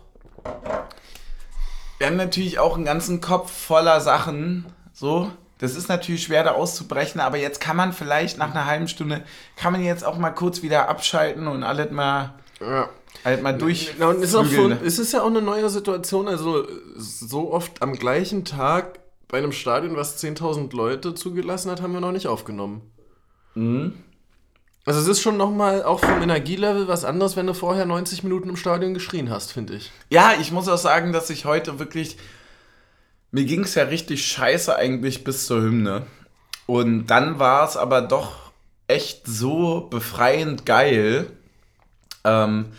Wir 1.98 2.08
haben 2.08 2.16
natürlich 2.16 2.60
auch 2.60 2.76
einen 2.76 2.86
ganzen 2.86 3.20
Kopf 3.20 3.52
voller 3.52 4.00
Sachen. 4.00 4.66
So. 4.94 5.30
Das 5.58 5.76
ist 5.76 5.90
natürlich 5.90 6.24
schwer 6.24 6.46
da 6.46 6.52
auszubrechen, 6.52 7.20
aber 7.20 7.36
jetzt 7.38 7.60
kann 7.60 7.76
man 7.76 7.92
vielleicht 7.92 8.38
nach 8.38 8.52
einer 8.52 8.66
halben 8.66 8.88
Stunde, 8.88 9.24
kann 9.58 9.74
man 9.74 9.84
jetzt 9.84 10.06
auch 10.06 10.18
mal 10.18 10.30
kurz 10.30 10.62
wieder 10.62 10.88
abschalten 10.88 11.48
und 11.48 11.64
alles 11.64 11.92
mal, 11.92 12.34
ja. 12.62 12.88
Halt 13.26 13.43
mal 13.43 13.58
durch. 13.58 13.93
Ja, 14.00 14.10
und 14.10 14.22
ist 14.22 14.36
auch 14.36 14.45
von, 14.45 14.72
es 14.84 15.00
ist 15.00 15.13
ja 15.13 15.22
auch 15.22 15.28
eine 15.28 15.41
neue 15.41 15.69
Situation, 15.69 16.28
also 16.28 16.67
so 16.95 17.52
oft 17.52 17.82
am 17.82 17.93
gleichen 17.93 18.45
Tag 18.45 19.00
bei 19.28 19.38
einem 19.38 19.52
Stadion, 19.52 19.95
was 19.95 20.22
10.000 20.24 20.76
Leute 20.76 21.13
zugelassen 21.13 21.69
hat, 21.72 21.82
haben 21.82 21.93
wir 21.93 22.02
noch 22.02 22.12
nicht 22.12 22.28
aufgenommen. 22.28 22.82
Mhm. 23.56 23.93
Also 24.86 25.02
es 25.02 25.08
ist 25.08 25.22
schon 25.22 25.38
nochmal 25.38 25.84
auch 25.84 26.00
vom 26.00 26.22
Energielevel 26.22 26.88
was 26.88 27.06
anderes, 27.06 27.36
wenn 27.36 27.45
du 27.45 27.54
vorher 27.54 27.86
90 27.86 28.24
Minuten 28.24 28.50
im 28.50 28.56
Stadion 28.56 28.95
geschrien 28.95 29.30
hast, 29.30 29.52
finde 29.52 29.76
ich. 29.76 29.91
Ja, 30.10 30.34
ich 30.39 30.52
muss 30.52 30.67
auch 30.67 30.78
sagen, 30.78 31.13
dass 31.13 31.30
ich 31.30 31.45
heute 31.45 31.80
wirklich. 31.80 32.17
Mir 33.32 33.45
ging 33.45 33.62
es 33.62 33.76
ja 33.76 33.84
richtig 33.84 34.26
scheiße 34.26 34.76
eigentlich 34.76 35.24
bis 35.24 35.45
zur 35.45 35.62
Hymne. 35.62 36.08
Und 36.65 37.08
dann 37.08 37.38
war 37.38 37.67
es 37.67 37.78
aber 37.78 38.02
doch 38.02 38.52
echt 38.88 39.28
so 39.28 39.82
befreiend 39.91 40.65
geil, 40.65 41.32
ähm, 42.24 42.72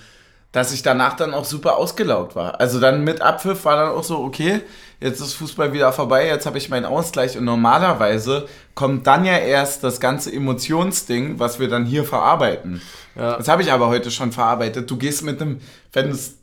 dass 0.53 0.73
ich 0.73 0.83
danach 0.83 1.15
dann 1.15 1.33
auch 1.33 1.45
super 1.45 1.77
ausgelaugt 1.77 2.35
war. 2.35 2.59
Also 2.61 2.81
dann 2.81 3.05
mit 3.05 3.21
Abpfiff 3.21 3.65
war 3.65 3.77
dann 3.77 3.93
auch 3.93 4.03
so, 4.03 4.19
okay, 4.19 4.63
jetzt 5.01 5.21
ist 5.21 5.35
Fußball 5.35 5.73
wieder 5.73 5.93
vorbei, 5.93 6.27
jetzt 6.27 6.47
habe 6.47 6.59
ich 6.59 6.69
meinen 6.69 6.87
Ausgleich 6.87 7.39
und 7.39 7.45
normalerweise 7.45 8.49
kommt 8.75 9.07
dann 9.07 9.25
ja 9.25 9.39
erst 9.39 9.85
das 9.85 10.01
ganze 10.01 10.33
Emotionsding, 10.33 11.39
was 11.39 11.61
wir 11.61 11.69
dann 11.69 11.87
hier 11.87 12.05
verarbeiten. 12.05 12.83
Ja. 13.15 13.37
Das 13.37 13.49
habe 13.49 13.63
ich 13.63 13.71
aber 13.71 13.89
heute 13.89 14.11
schon 14.11 14.33
verarbeitet. 14.33 14.91
Du 14.91 14.97
gehst 14.97 15.23
mit 15.23 15.41
einem, 15.41 15.61
wenn 15.93 16.11
es 16.11 16.35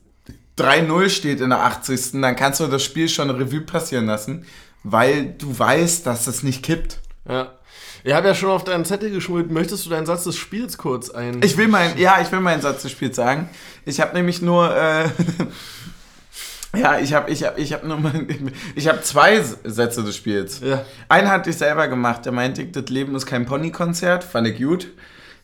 3-0 0.58 1.08
steht 1.10 1.40
in 1.40 1.50
der 1.50 1.60
80. 1.60 2.20
dann 2.20 2.34
kannst 2.34 2.60
du 2.60 2.66
das 2.66 2.82
Spiel 2.82 3.08
schon 3.08 3.30
Revue 3.30 3.60
passieren 3.60 4.06
lassen, 4.06 4.46
weil 4.82 5.34
du 5.38 5.56
weißt, 5.56 6.06
dass 6.06 6.26
es 6.26 6.42
nicht 6.42 6.62
kippt. 6.62 6.98
Ja. 7.28 7.52
Ich 8.04 8.12
habe 8.12 8.28
ja 8.28 8.34
schon 8.34 8.50
auf 8.50 8.64
deinen 8.64 8.84
Zettel 8.84 9.10
geschmult. 9.10 9.50
Möchtest 9.50 9.86
du 9.86 9.90
deinen 9.90 10.06
Satz 10.06 10.24
des 10.24 10.36
Spiels 10.36 10.78
kurz 10.78 11.10
ein... 11.10 11.42
Ich 11.42 11.56
will 11.56 11.68
mein, 11.68 11.98
ja, 11.98 12.20
ich 12.20 12.30
will 12.30 12.40
meinen 12.40 12.62
Satz 12.62 12.82
des 12.82 12.92
Spiels 12.92 13.16
sagen. 13.16 13.48
Ich 13.84 14.00
habe 14.00 14.14
nämlich 14.14 14.40
nur, 14.40 14.74
äh, 14.74 15.08
ja, 16.78 16.98
ich 16.98 17.12
habe, 17.12 17.30
ich 17.30 17.44
habe, 17.44 17.60
ich 17.60 17.72
habe 17.72 17.86
nur, 17.86 17.98
mal, 17.98 18.26
ich 18.74 18.88
habe 18.88 19.02
zwei 19.02 19.40
Sätze 19.40 20.04
des 20.04 20.16
Spiels. 20.16 20.60
Ja. 20.60 20.84
Einen 21.08 21.28
hatte 21.28 21.50
ich 21.50 21.56
selber 21.56 21.88
gemacht. 21.88 22.24
Der 22.24 22.32
meinte, 22.32 22.64
das 22.66 22.88
Leben 22.88 23.14
ist 23.14 23.26
kein 23.26 23.46
Ponykonzert, 23.46 24.24
fand 24.24 24.46
ich 24.46 24.58
gut. 24.58 24.88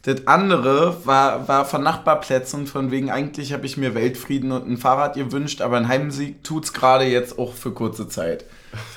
Das 0.04 0.26
andere 0.26 1.06
war, 1.06 1.48
war 1.48 1.64
von 1.64 1.82
Nachbarplätzen, 1.82 2.66
von 2.66 2.90
wegen 2.90 3.10
eigentlich 3.10 3.54
habe 3.54 3.64
ich 3.64 3.78
mir 3.78 3.94
Weltfrieden 3.94 4.52
und 4.52 4.68
ein 4.68 4.76
Fahrrad 4.76 5.14
gewünscht, 5.14 5.62
aber 5.62 5.78
ein 5.78 5.88
Heimsieg 5.88 6.44
tut's 6.44 6.74
gerade 6.74 7.06
jetzt 7.06 7.38
auch 7.38 7.54
für 7.54 7.72
kurze 7.72 8.06
Zeit. 8.06 8.44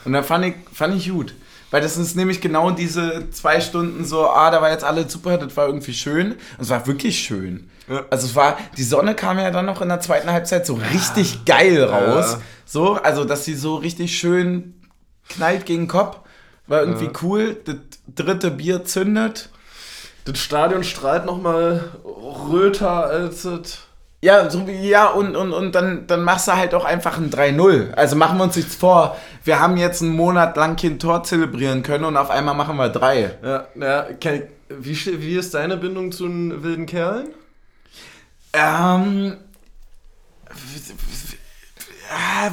Und 0.03 0.11
da 0.11 0.21
fand 0.21 0.45
ich, 0.45 0.55
fand 0.73 0.97
ich 0.97 1.09
gut. 1.09 1.33
Weil 1.69 1.81
das 1.81 1.97
ist 1.97 2.15
nämlich 2.15 2.39
genau 2.39 2.71
diese 2.71 3.29
zwei 3.31 3.59
Stunden 3.59 4.05
so, 4.05 4.29
ah, 4.29 4.51
da 4.51 4.61
war 4.61 4.71
jetzt 4.71 4.85
alles 4.85 5.11
super, 5.11 5.37
das 5.37 5.55
war 5.57 5.67
irgendwie 5.67 5.93
schön. 5.93 6.31
Und 6.31 6.61
es 6.61 6.69
war 6.69 6.87
wirklich 6.87 7.19
schön. 7.19 7.69
Ja. 7.89 8.05
Also 8.09 8.27
es 8.27 8.35
war, 8.35 8.57
die 8.77 8.83
Sonne 8.83 9.15
kam 9.15 9.37
ja 9.37 9.51
dann 9.51 9.65
noch 9.65 9.81
in 9.81 9.89
der 9.89 9.99
zweiten 9.99 10.31
Halbzeit 10.31 10.65
so 10.65 10.75
richtig 10.93 11.45
geil 11.45 11.83
raus. 11.83 12.33
Ja. 12.33 12.41
So, 12.65 12.93
also 12.93 13.25
dass 13.25 13.43
sie 13.45 13.55
so 13.55 13.75
richtig 13.75 14.17
schön 14.17 14.81
knallt 15.29 15.65
gegen 15.65 15.83
den 15.83 15.87
Kopf. 15.89 16.19
War 16.67 16.81
irgendwie 16.81 17.05
Ja. 17.05 17.11
cool. 17.21 17.57
Das 17.65 17.75
dritte 18.13 18.51
Bier 18.51 18.85
zündet. 18.85 19.49
Das 20.25 20.39
Stadion 20.39 20.83
strahlt 20.83 21.25
nochmal 21.25 21.91
röter 22.03 23.05
als 23.05 23.45
es... 23.45 23.79
Ja, 24.21 24.49
so 24.49 24.67
wie, 24.67 24.89
ja, 24.89 25.07
und, 25.09 25.35
und, 25.35 25.53
und 25.53 25.73
dann, 25.75 26.07
dann 26.07 26.23
machst 26.23 26.47
du 26.47 26.53
halt 26.53 26.73
auch 26.73 26.85
einfach 26.85 27.17
ein 27.17 27.29
3-0. 27.29 27.93
Also 27.93 28.15
machen 28.15 28.37
wir 28.39 28.45
uns 28.45 28.55
nichts 28.55 28.75
vor. 28.75 29.15
Wir 29.43 29.59
haben 29.59 29.77
jetzt 29.77 30.01
einen 30.01 30.15
Monat 30.15 30.57
lang 30.57 30.75
kein 30.75 30.97
Tor 30.97 31.23
zelebrieren 31.23 31.83
können 31.83 32.03
und 32.03 32.17
auf 32.17 32.31
einmal 32.31 32.55
machen 32.55 32.77
wir 32.77 32.89
drei. 32.89 33.35
Ja, 33.43 33.67
ja, 33.75 34.01
Ken- 34.19 34.49
wie, 34.69 34.95
wie 35.21 35.35
ist 35.35 35.53
deine 35.53 35.77
Bindung 35.77 36.11
zu 36.11 36.27
den 36.27 36.63
wilden 36.63 36.87
Kerlen? 36.87 37.27
Ähm. 38.53 39.37
ja, 42.09 42.51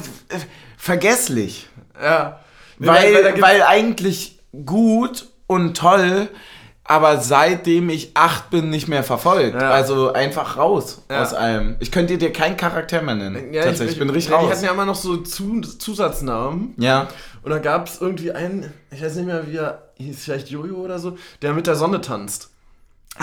Vergesslich. 0.77 1.67
Ja. 2.01 2.39
Weil, 2.77 3.23
gibt's- 3.23 3.41
weil 3.41 3.63
eigentlich 3.63 4.39
gut 4.65 5.27
und 5.47 5.75
toll, 5.75 6.29
aber 6.87 7.19
seitdem 7.19 7.89
ich 7.89 8.11
acht 8.13 8.51
bin, 8.51 8.69
nicht 8.69 8.87
mehr 8.87 9.03
verfolgt. 9.03 9.59
Ja. 9.59 9.71
Also 9.71 10.13
einfach 10.13 10.57
raus 10.57 11.01
Ja. 11.09 11.23
aus 11.23 11.33
allem. 11.33 11.75
Ich 11.79 11.91
könnte 11.91 12.17
dir 12.17 12.31
keinen 12.31 12.57
Charakter 12.57 13.01
mehr 13.01 13.15
nennen. 13.15 13.51
Ja, 13.53 13.63
Tatsächlich, 13.63 13.93
ich, 13.93 13.99
bin 13.99 14.09
richtig 14.11 14.31
ja, 14.31 14.39
Die 14.39 14.45
raus. 14.45 14.53
hatten 14.53 14.65
ja 14.65 14.71
immer 14.71 14.85
noch 14.85 14.95
so 14.95 15.17
Zu 15.17 15.61
Zusatznamen. 15.61 16.75
Ja. 16.77 17.07
Und 17.41 17.49
da 17.51 17.57
gab 17.57 17.87
es 17.87 17.99
irgendwie 18.01 18.31
einen, 18.31 18.71
ich 18.91 19.03
weiß 19.03 19.15
nicht 19.15 19.25
mehr, 19.25 19.47
wie 19.47 19.57
er 19.57 19.89
hieß, 19.95 20.23
vielleicht 20.23 20.49
Jojo 20.49 20.75
oder 20.75 20.99
so, 20.99 21.17
der 21.41 21.53
mit 21.53 21.67
der 21.67 21.75
Sonne 21.75 22.01
tanzt. 22.01 22.49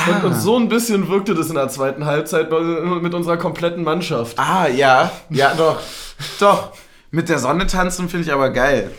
Und, 0.08 0.24
und 0.24 0.34
so 0.34 0.56
ein 0.56 0.68
bisschen 0.68 1.08
wirkte 1.08 1.34
das 1.34 1.48
in 1.48 1.54
der 1.54 1.68
zweiten 1.68 2.06
Halbzeit 2.06 2.50
mit 2.50 3.12
unserer 3.14 3.36
kompletten 3.36 3.84
Mannschaft. 3.84 4.38
Ah, 4.38 4.66
ja. 4.66 5.12
Ja, 5.28 5.54
doch. 5.54 5.78
doch. 6.40 6.72
Mit 7.10 7.28
der 7.28 7.38
Sonne 7.38 7.66
tanzen 7.66 8.08
finde 8.08 8.26
ich 8.26 8.32
aber 8.32 8.50
geil. 8.50 8.90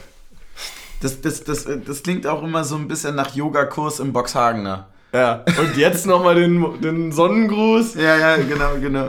Das, 1.03 1.21
das, 1.21 1.43
das, 1.43 1.67
das 1.85 2.03
klingt 2.03 2.25
auch 2.27 2.43
immer 2.43 2.63
so 2.63 2.75
ein 2.75 2.87
bisschen 2.87 3.15
nach 3.15 3.35
Yogakurs 3.35 3.99
im 3.99 4.13
Boxhagener. 4.13 4.87
Ja. 5.13 5.43
Und 5.59 5.77
jetzt 5.77 6.05
nochmal 6.07 6.35
den, 6.35 6.81
den 6.81 7.11
Sonnengruß 7.11 7.95
Ja, 7.95 8.17
ja, 8.17 8.37
genau, 8.37 8.71
genau. 8.81 9.07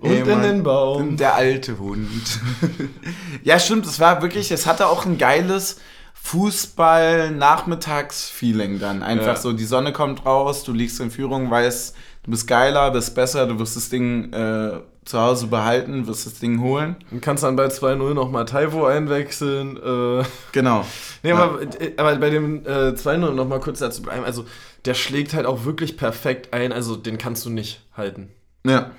und 0.00 0.10
Ey, 0.10 0.20
in 0.20 0.42
den 0.42 0.62
Baum. 0.62 1.16
Der 1.16 1.34
alte 1.34 1.78
Hund. 1.78 2.38
ja, 3.42 3.58
stimmt, 3.58 3.86
es 3.86 3.98
war 3.98 4.22
wirklich, 4.22 4.50
es 4.52 4.66
hatte 4.66 4.86
auch 4.88 5.04
ein 5.06 5.18
geiles 5.18 5.80
Fußball-Nachmittags-Feeling 6.14 8.78
dann. 8.78 9.02
Einfach 9.02 9.26
Ja. 9.34 9.36
so, 9.36 9.52
die 9.52 9.64
Sonne 9.64 9.92
kommt 9.92 10.24
raus, 10.26 10.64
du 10.64 10.72
liegst 10.72 11.00
in 11.00 11.10
Führung, 11.10 11.50
weißt, 11.50 11.94
du 12.24 12.30
bist 12.30 12.46
geiler, 12.46 12.90
bist 12.90 13.14
besser, 13.14 13.46
du 13.46 13.58
wirst 13.58 13.76
das 13.76 13.88
Ding 13.88 14.32
äh, 14.32 14.80
zu 15.04 15.20
Hause 15.20 15.48
behalten, 15.48 16.06
wirst 16.06 16.26
das 16.26 16.38
Ding 16.38 16.60
holen. 16.60 16.96
Und 17.10 17.20
kannst 17.20 17.44
dann 17.44 17.56
bei 17.56 17.66
2-0 17.66 18.14
nochmal 18.14 18.44
Taiwo 18.46 18.86
einwechseln. 18.86 19.76
Äh. 19.76 20.24
Genau. 20.52 20.86
Nee, 21.22 21.32
aber, 21.32 21.60
aber 21.96 22.16
bei 22.16 22.30
dem 22.30 22.64
äh, 22.64 22.90
2-0 22.90 23.30
nochmal 23.32 23.60
kurz 23.60 23.80
dazu 23.80 24.02
bleiben. 24.02 24.24
Also, 24.24 24.46
der 24.84 24.94
schlägt 24.94 25.34
halt 25.34 25.46
auch 25.46 25.64
wirklich 25.64 25.96
perfekt 25.96 26.52
ein. 26.54 26.72
Also, 26.72 26.96
den 26.96 27.18
kannst 27.18 27.44
du 27.44 27.50
nicht 27.50 27.82
halten. 27.96 28.30
Ja. 28.66 28.90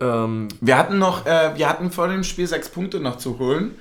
Ähm, 0.00 0.48
Wir 0.60 0.78
hatten 0.78 0.98
noch, 0.98 1.26
äh, 1.26 1.52
wir 1.56 1.68
hatten 1.68 1.90
vor 1.90 2.08
dem 2.08 2.24
Spiel 2.24 2.46
sechs 2.46 2.68
Punkte 2.68 3.00
noch 3.00 3.18
zu 3.18 3.38
holen. 3.38 3.74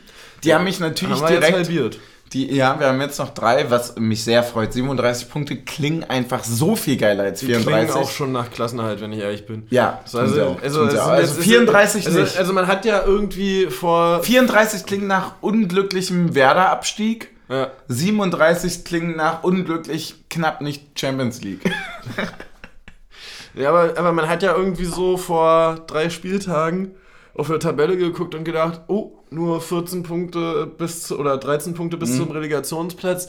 Die 0.43 0.53
haben 0.53 0.63
mich 0.63 0.79
natürlich 0.79 1.21
haben 1.21 1.27
direkt. 1.27 1.53
halbiert. 1.53 1.99
Die, 2.33 2.53
ja, 2.53 2.79
wir 2.79 2.87
haben 2.87 3.01
jetzt 3.01 3.17
noch 3.17 3.29
drei, 3.33 3.71
was 3.71 3.95
mich 3.97 4.23
sehr 4.23 4.43
freut. 4.43 4.71
37 4.71 5.29
Punkte 5.29 5.55
klingen 5.57 6.03
einfach 6.03 6.43
so 6.43 6.75
viel 6.75 6.95
geiler 6.97 7.23
als 7.23 7.39
Die 7.39 7.47
34. 7.47 7.65
klingen 7.87 8.03
auch 8.05 8.11
schon 8.11 8.31
nach 8.31 8.51
Klassenhalt, 8.51 9.01
wenn 9.01 9.11
ich 9.13 9.19
ehrlich 9.19 9.47
bin. 9.47 9.65
Ja, 9.71 10.01
So, 10.05 10.19
also, 10.19 10.43
auch, 10.43 10.61
also, 10.61 10.81
also 10.83 11.15
jetzt- 11.17 11.39
34 11.39 12.05
also, 12.05 12.19
nicht. 12.19 12.37
Also 12.37 12.53
man 12.53 12.67
hat 12.67 12.85
ja 12.85 13.03
irgendwie 13.03 13.65
vor... 13.67 14.21
34 14.21 14.85
klingen 14.85 15.07
nach 15.07 15.33
unglücklichem 15.41 16.35
Werder-Abstieg. 16.35 17.29
Ja, 17.49 17.71
37 17.87 18.83
klingen 18.83 19.15
nach 19.15 19.41
unglücklich 19.43 20.13
knapp 20.29 20.61
nicht 20.61 20.99
Champions 20.99 21.41
League. 21.41 21.61
ja 23.55 23.69
aber, 23.69 23.97
aber 23.97 24.11
man 24.11 24.29
hat 24.29 24.43
ja 24.43 24.55
irgendwie 24.55 24.85
so 24.85 25.17
vor 25.17 25.79
drei 25.87 26.11
Spieltagen 26.11 26.91
auf 27.33 27.47
der 27.47 27.59
Tabelle 27.59 27.97
geguckt 27.97 28.35
und 28.35 28.43
gedacht, 28.43 28.81
oh, 28.87 29.13
nur 29.31 29.61
14 29.61 30.03
Punkte 30.03 30.65
bis 30.65 31.03
zu, 31.03 31.19
oder 31.19 31.37
13 31.37 31.73
Punkte 31.73 31.97
bis 31.97 32.15
zum 32.17 32.31
Relegationsplatz. 32.31 33.27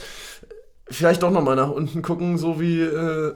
Vielleicht 0.88 1.22
doch 1.22 1.30
nochmal 1.30 1.56
nach 1.56 1.70
unten 1.70 2.02
gucken, 2.02 2.36
so 2.38 2.60
wie 2.60 2.80
äh, 2.80 3.34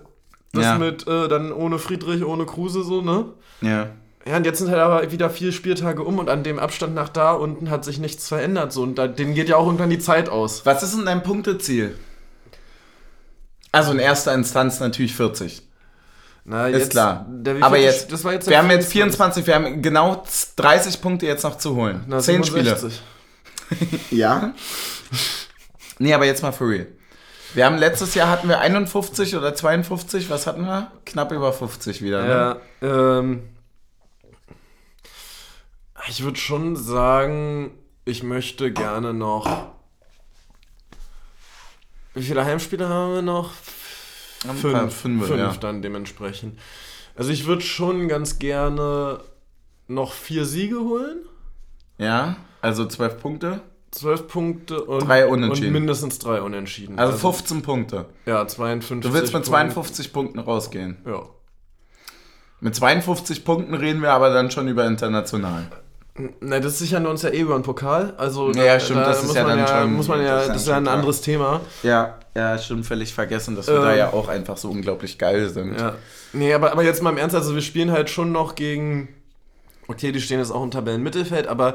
das 0.53 0.65
Ja. 0.65 0.79
mit 0.79 1.07
äh, 1.07 1.29
dann 1.29 1.53
ohne 1.53 1.79
Friedrich, 1.79 2.25
ohne 2.25 2.47
Kruse 2.47 2.83
so, 2.83 3.01
ne? 3.03 3.27
Ja. 3.61 3.91
Ja, 4.27 4.39
und 4.39 4.47
jetzt 4.47 4.59
sind 4.59 4.71
halt 4.71 4.81
aber 4.81 5.13
wieder 5.13 5.29
vier 5.29 5.53
Spieltage 5.53 6.03
um 6.03 6.19
und 6.19 6.31
an 6.31 6.43
dem 6.45 6.59
Abstand 6.59 6.95
nach 6.95 7.11
da 7.11 7.33
unten 7.33 7.69
hat 7.69 7.85
sich 7.85 7.99
nichts 7.99 8.27
verändert. 8.27 8.73
So, 8.73 8.83
und 8.83 8.97
da, 8.97 9.07
denen 9.07 9.35
geht 9.35 9.51
ja 9.51 9.57
auch 9.57 9.67
irgendwann 9.67 9.91
die 9.91 9.99
Zeit 9.99 10.31
aus. 10.31 10.65
Was 10.65 10.83
ist 10.83 10.97
denn 10.97 11.05
dein 11.05 11.23
Punkteziel? 11.23 11.95
Also 13.71 13.93
in 13.93 13.99
erster 13.99 14.33
Instanz 14.33 14.81
natürlich 14.81 15.15
40. 15.15 15.64
Na, 16.45 16.69
Ist 16.69 16.91
klar. 16.91 17.25
Der 17.29 17.63
Aber 17.63 17.79
jetzt, 17.79 18.13
das 18.13 18.23
war 18.23 18.35
jetzt 18.35 18.49
wir 18.49 18.59
haben 18.59 18.71
jetzt 18.71 18.93
24, 18.93 19.47
wir 19.47 19.55
haben 19.55 19.81
genau 19.81 20.25
30 20.57 21.01
Punkte 21.01 21.27
jetzt 21.27 21.43
noch 21.43 21.57
zu 21.57 21.75
holen. 21.75 22.05
Na, 22.07 22.19
10 22.21 22.45
Spiele. 22.45 22.77
67. 22.77 23.03
Ja. 24.11 24.53
Nee, 25.99 26.13
aber 26.13 26.27
jetzt 26.27 26.43
mal 26.43 26.53
for 26.53 26.69
real. 26.69 26.87
Wir 27.55 27.65
haben 27.65 27.79
letztes 27.79 28.15
Jahr 28.15 28.29
hatten 28.29 28.49
wir 28.49 28.61
51 28.61 29.37
oder 29.37 29.55
52, 29.55 30.29
was 30.29 30.47
hatten 30.47 30.67
wir? 30.67 30.91
Knapp 31.07 31.33
über 31.33 31.53
50 31.53 32.03
wieder. 32.03 32.23
Ne? 32.23 32.61
Ja, 32.83 33.17
ähm. 33.17 33.43
Ich 36.09 36.23
würde 36.23 36.37
schon 36.39 36.77
sagen, 36.77 37.71
ich 38.05 38.23
möchte 38.23 38.71
gerne 38.71 39.15
noch. 39.15 39.69
Wie 42.13 42.23
viele 42.23 42.45
Heimspiele 42.45 42.89
haben 42.89 43.15
wir 43.15 43.23
noch? 43.23 43.53
Paar 44.45 44.55
Fünf. 44.55 44.95
Fünfe, 44.95 45.37
ja. 45.37 45.53
dann 45.61 45.83
dementsprechend. 45.83 46.59
Also 47.17 47.31
ich 47.31 47.47
würde 47.47 47.63
schon 47.63 48.09
ganz 48.09 48.39
gerne 48.39 49.21
noch 49.89 50.13
vier 50.13 50.45
Siege 50.45 50.81
holen. 50.81 51.19
Ja, 51.99 52.37
also 52.61 52.87
12 52.87 53.21
Punkte. 53.21 53.61
Zwölf 53.91 54.27
Punkte 54.27 54.83
und, 54.85 55.07
Drei 55.07 55.27
Unentschieden. 55.29 55.69
und 55.69 55.73
mindestens 55.75 56.19
drei 56.19 56.43
Unentschieden. 56.43 56.99
Also 56.99 57.17
15 57.17 57.63
Punkte. 57.63 58.07
Ja, 58.27 58.45
52. 58.45 59.09
Du 59.09 59.15
willst 59.15 59.33
mit 59.33 59.45
Punkte. 59.45 59.51
52 59.51 60.13
Punkten 60.13 60.39
rausgehen. 60.41 60.97
Ja. 61.07 61.23
Mit 62.61 62.75
52 62.75 63.45
Punkten 63.45 63.75
reden 63.75 64.03
wir 64.03 64.11
aber 64.13 64.33
dann 64.33 64.51
schon 64.51 64.67
über 64.67 64.85
international. 64.87 65.67
Na, 66.41 66.61
das 66.61 66.79
sichern 66.79 67.03
wir 67.03 67.11
uns 67.11 67.23
ja 67.23 67.31
eh 67.31 67.41
über 67.41 67.55
den 67.55 67.63
Pokal. 67.65 68.15
Also 68.19 68.53
Ja, 68.53 68.79
stimmt, 68.79 69.01
das 69.01 69.21
ist 69.23 69.27
muss 69.27 69.37
ja 69.37 69.43
man 69.43 69.51
dann 69.59 69.59
ja, 69.67 69.81
schon- 69.83 69.93
muss 69.95 70.07
man 70.09 70.21
ja, 70.23 70.35
das 70.37 70.43
ist 70.43 70.49
das 70.51 70.57
ist 70.63 70.69
dann 70.69 70.85
ja 70.85 70.91
ein 70.93 70.97
anderes 70.99 71.21
Thema. 71.23 71.61
Ja, 71.83 72.19
ja, 72.37 72.57
stimmt, 72.59 72.87
völlig 72.87 73.13
vergessen, 73.13 73.57
dass 73.57 73.67
wir 73.67 73.75
Ähm, 73.77 73.83
da 73.83 73.97
ja 73.97 74.13
auch 74.13 74.29
einfach 74.29 74.57
so 74.57 74.71
unglaublich 74.71 75.19
geil 75.19 75.49
sind. 75.49 75.79
Ja. 75.79 75.97
Nee, 76.33 76.55
aber, 76.55 76.71
aber 76.71 76.85
jetzt 76.85 77.03
mal 77.03 77.11
im 77.11 77.17
Ernst, 77.19 77.35
also 77.35 77.55
wir 77.55 77.63
spielen 77.63 77.91
halt 77.91 78.11
schon 78.11 78.31
noch 78.31 78.55
gegen. 78.55 79.09
Okay, 79.89 80.13
die 80.13 80.21
stehen 80.21 80.39
jetzt 80.39 80.51
auch 80.53 80.63
im 80.63 80.71
Tabellenmittelfeld, 80.71 81.47
aber 81.49 81.75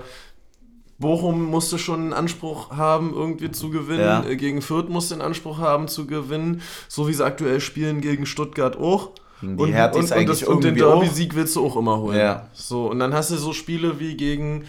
Bochum 1.00 1.44
musste 1.46 1.78
schon 1.78 2.00
einen 2.02 2.14
Anspruch 2.14 2.72
haben, 2.72 3.14
irgendwie 3.14 3.52
zu 3.52 3.70
gewinnen. 3.70 4.02
Ja. 4.02 4.24
Äh, 4.26 4.36
Gegen 4.36 4.62
Fürth 4.62 4.90
musste 4.90 5.14
einen 5.16 5.22
Anspruch 5.22 5.60
haben 5.60 5.88
zu 5.88 6.08
gewinnen. 6.08 6.62
So 6.88 7.08
wie 7.08 7.14
sie 7.14 7.24
aktuell 7.26 7.60
spielen 7.62 8.02
gegen 8.02 8.26
Stuttgart 8.26 8.78
auch. 8.78 9.12
Die 9.42 9.48
und, 9.48 9.60
und, 9.60 10.12
eigentlich 10.12 10.40
das, 10.40 10.44
und 10.50 10.64
den. 10.64 10.76
Derby-Sieg 10.76 11.36
willst 11.36 11.56
du 11.56 11.66
auch 11.66 11.76
immer 11.78 11.98
holen. 12.00 12.18
Ja. 12.18 12.48
So, 12.54 12.88
und 12.90 13.00
dann 13.00 13.14
hast 13.14 13.32
du 13.32 13.38
so 13.38 13.54
Spiele 13.54 14.00
wie 14.00 14.16
gegen 14.16 14.66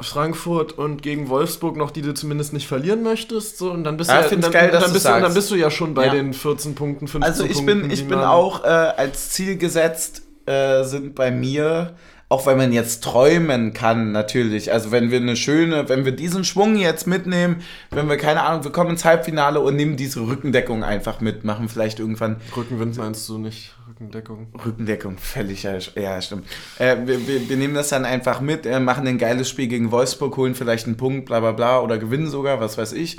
Frankfurt 0.00 0.72
und 0.78 1.02
gegen 1.02 1.28
Wolfsburg 1.28 1.76
noch, 1.76 1.90
die 1.90 2.02
du 2.02 2.14
zumindest 2.14 2.52
nicht 2.52 2.68
verlieren 2.68 3.02
möchtest. 3.02 3.58
So, 3.58 3.70
und 3.72 3.84
dann 3.84 3.96
bist 3.96 4.10
Ja, 4.10 4.22
du 4.22 4.34
ja, 4.34 4.40
dann, 4.40 4.52
geil, 4.52 4.70
dann, 4.70 4.82
du's 4.82 4.92
bist 4.92 5.06
du, 5.06 5.14
und 5.14 5.22
dann 5.22 5.34
bist 5.34 5.50
du 5.50 5.54
ja 5.56 5.70
schon 5.70 5.94
bei 5.94 6.06
Ja. 6.06 6.12
den 6.12 6.32
14 6.34 6.74
Punkten, 6.74 7.08
15 7.08 7.22
Also 7.30 7.44
ich 7.44 7.54
Punkten. 7.54 7.82
bin, 7.82 7.90
ich 7.90 8.06
bin 8.06 8.18
auch 8.18 8.62
äh, 8.62 8.68
als 8.68 9.30
Ziel 9.30 9.56
gesetzt, 9.56 10.22
äh, 10.46 10.84
sind 10.84 11.14
bei 11.14 11.30
mir, 11.30 11.94
auch 12.30 12.46
wenn 12.46 12.58
man 12.58 12.72
jetzt 12.72 13.02
träumen 13.02 13.72
kann, 13.72 14.12
natürlich. 14.12 14.70
Also 14.70 14.90
wenn 14.90 15.10
wir 15.10 15.18
eine 15.18 15.34
schöne, 15.34 15.88
wenn 15.88 16.04
wir 16.04 16.12
diesen 16.12 16.44
Schwung 16.44 16.76
jetzt 16.76 17.06
mitnehmen, 17.06 17.62
wenn 17.90 18.08
wir, 18.08 18.18
keine 18.18 18.42
Ahnung, 18.42 18.64
wir 18.64 18.70
kommen 18.70 18.90
ins 18.90 19.06
Halbfinale 19.06 19.60
und 19.60 19.76
nehmen 19.76 19.96
diese 19.96 20.20
Rückendeckung 20.20 20.84
einfach 20.84 21.20
mit, 21.20 21.44
machen 21.44 21.70
vielleicht 21.70 22.00
irgendwann 22.00 22.36
Rückenwind 22.54 22.98
meinst 22.98 23.26
du 23.30 23.38
nicht, 23.38 23.74
Rückendeckung. 23.88 24.48
Rückendeckung, 24.62 25.16
völlig, 25.16 25.62
ja, 25.62 25.78
ja 25.96 26.20
stimmt. 26.20 26.46
Äh, 26.78 26.96
wir, 27.06 27.26
wir, 27.26 27.48
wir 27.48 27.56
nehmen 27.56 27.74
das 27.74 27.88
dann 27.88 28.04
einfach 28.04 28.42
mit, 28.42 28.66
äh, 28.66 28.78
machen 28.78 29.06
ein 29.06 29.16
geiles 29.16 29.48
Spiel 29.48 29.68
gegen 29.68 29.90
Wolfsburg, 29.90 30.36
holen 30.36 30.54
vielleicht 30.54 30.86
einen 30.86 30.98
Punkt, 30.98 31.24
bla 31.24 31.40
bla 31.40 31.52
bla, 31.52 31.80
oder 31.80 31.96
gewinnen 31.96 32.28
sogar, 32.28 32.60
was 32.60 32.76
weiß 32.76 32.92
ich. 32.92 33.18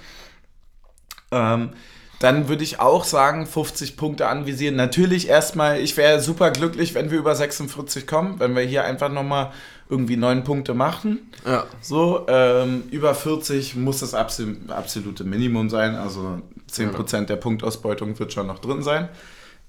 Ähm, 1.32 1.72
dann 2.20 2.50
würde 2.50 2.64
ich 2.64 2.80
auch 2.80 3.04
sagen, 3.06 3.46
50 3.46 3.96
Punkte 3.98 4.28
anvisieren. 4.28 4.76
Natürlich 4.76 5.28
erstmal, 5.30 5.80
ich 5.80 5.96
wäre 5.98 6.20
super 6.20 6.52
glücklich, 6.52 6.94
wenn 6.94 7.12
wir 7.12 7.18
über 7.18 7.36
46 7.36 8.06
kommen, 8.08 8.40
wenn 8.40 8.56
wir 8.56 8.64
hier 8.64 8.84
einfach 8.84 9.10
nochmal 9.10 9.52
irgendwie 9.90 10.18
neun 10.18 10.44
Punkte 10.44 10.74
machen. 10.74 11.32
Ja. 11.46 11.66
So, 11.82 12.26
ähm, 12.28 12.84
über 12.92 13.16
40 13.16 13.76
muss 13.76 14.02
das 14.02 14.14
absol- 14.14 14.70
absolute 14.70 15.24
Minimum 15.24 15.70
sein, 15.70 15.96
also 15.96 16.42
10% 16.70 17.30
der 17.30 17.38
Punktausbeutung 17.38 18.20
wird 18.20 18.34
schon 18.34 18.48
noch 18.48 18.60
drin 18.60 18.84
sein. 18.84 19.10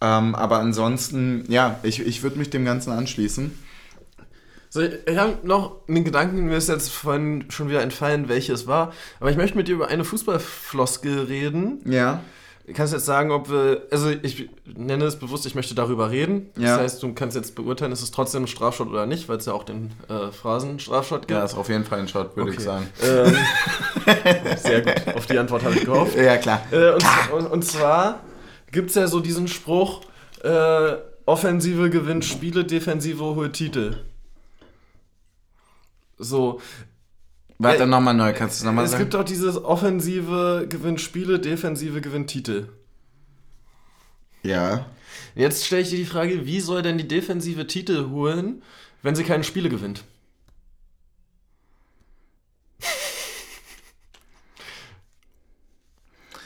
Ähm, 0.03 0.35
aber 0.35 0.59
ansonsten, 0.59 1.45
ja, 1.49 1.79
ich, 1.83 2.01
ich 2.05 2.23
würde 2.23 2.39
mich 2.39 2.51
dem 2.51 2.65
Ganzen 2.65 2.91
anschließen. 2.93 3.57
So, 4.73 4.83
ich 4.83 5.17
habe 5.17 5.39
noch 5.43 5.77
einen 5.89 6.05
Gedanken, 6.05 6.47
mir 6.47 6.57
ist 6.57 6.69
jetzt 6.69 6.91
vorhin 6.91 7.47
schon 7.49 7.69
wieder 7.69 7.83
entfallen, 7.83 8.29
welches 8.29 8.67
war. 8.67 8.93
Aber 9.19 9.31
ich 9.31 9.37
möchte 9.37 9.57
mit 9.57 9.69
dir 9.69 9.75
über 9.75 9.89
eine 9.89 10.05
Fußballfloskel 10.05 11.25
reden. 11.25 11.81
Ja. 11.91 12.21
Du 12.71 12.77
kannst 12.77 12.93
jetzt 12.93 13.05
sagen, 13.05 13.33
ob 13.33 13.51
wir, 13.51 13.83
also 13.91 14.11
ich 14.11 14.49
nenne 14.64 15.05
es 15.05 15.16
bewusst, 15.18 15.45
ich 15.45 15.57
möchte 15.57 15.75
darüber 15.75 16.12
reden. 16.12 16.51
Ja. 16.57 16.77
Das 16.77 16.79
heißt, 16.79 17.03
du 17.03 17.12
kannst 17.14 17.35
jetzt 17.35 17.57
beurteilen, 17.57 17.91
ist 17.91 18.01
es 18.01 18.12
trotzdem 18.12 18.45
ein 18.45 18.47
Strafschott 18.47 18.87
oder 18.89 19.07
nicht, 19.07 19.29
weil 19.29 19.39
es 19.39 19.47
ja 19.47 19.55
auch 19.55 19.64
den 19.64 19.91
äh, 20.09 20.31
Phrasenstrafschott 20.31 21.23
gibt. 21.23 21.33
Ja, 21.33 21.45
ist 21.45 21.57
auf 21.57 21.68
jeden 21.68 21.85
Fall 21.85 21.99
ein 21.99 22.07
Shot, 22.07 22.37
würde 22.37 22.53
ich 22.53 22.59
Okay. 22.59 22.64
sagen. 22.66 22.87
Ähm, 23.03 23.37
sehr 24.57 24.83
gut, 24.83 25.16
auf 25.16 25.27
die 25.27 25.37
Antwort 25.37 25.64
habe 25.64 25.75
ich 25.75 25.85
gehofft. 25.85 26.16
Ja, 26.16 26.37
klar. 26.37 26.62
Äh, 26.71 26.93
und, 26.93 27.05
und, 27.33 27.47
und 27.49 27.64
zwar 27.64 28.21
gibt 28.71 28.91
es 28.91 28.95
ja 28.95 29.09
so 29.09 29.18
diesen 29.18 29.49
Spruch, 29.49 30.03
äh, 30.45 30.93
Offensive 31.27 31.91
gewinnt 31.91 32.25
Spiele, 32.25 32.64
Defensive 32.64 33.21
holt 33.35 33.53
Titel. 33.55 33.97
So, 36.18 36.61
Warte 37.63 37.87
nochmal 37.87 38.15
neu, 38.15 38.33
kannst 38.33 38.57
du 38.59 38.63
es 38.63 38.65
nochmal 38.65 38.85
es 38.87 38.93
sagen? 38.93 39.03
gibt 39.05 39.15
auch 39.17 39.25
dieses 39.25 39.63
offensive 39.63 40.67
gewinnt 40.69 41.01
Spiele, 41.01 41.39
defensive 41.39 42.01
gewinnt 42.01 42.29
Titel. 42.31 42.69
ja. 44.43 44.87
Jetzt 45.35 45.67
stelle 45.67 45.83
ich 45.83 45.91
dir 45.91 45.97
die 45.99 46.05
Frage, 46.07 46.47
wie 46.47 46.61
soll 46.61 46.83
denn 46.83 46.97
die 46.99 47.07
Defensive 47.07 47.67
Titel 47.67 48.09
holen, 48.11 48.63
wenn 49.03 49.15
sie 49.15 49.23
keine 49.25 49.45
Spiele 49.45 49.69
gewinnt? 49.69 50.03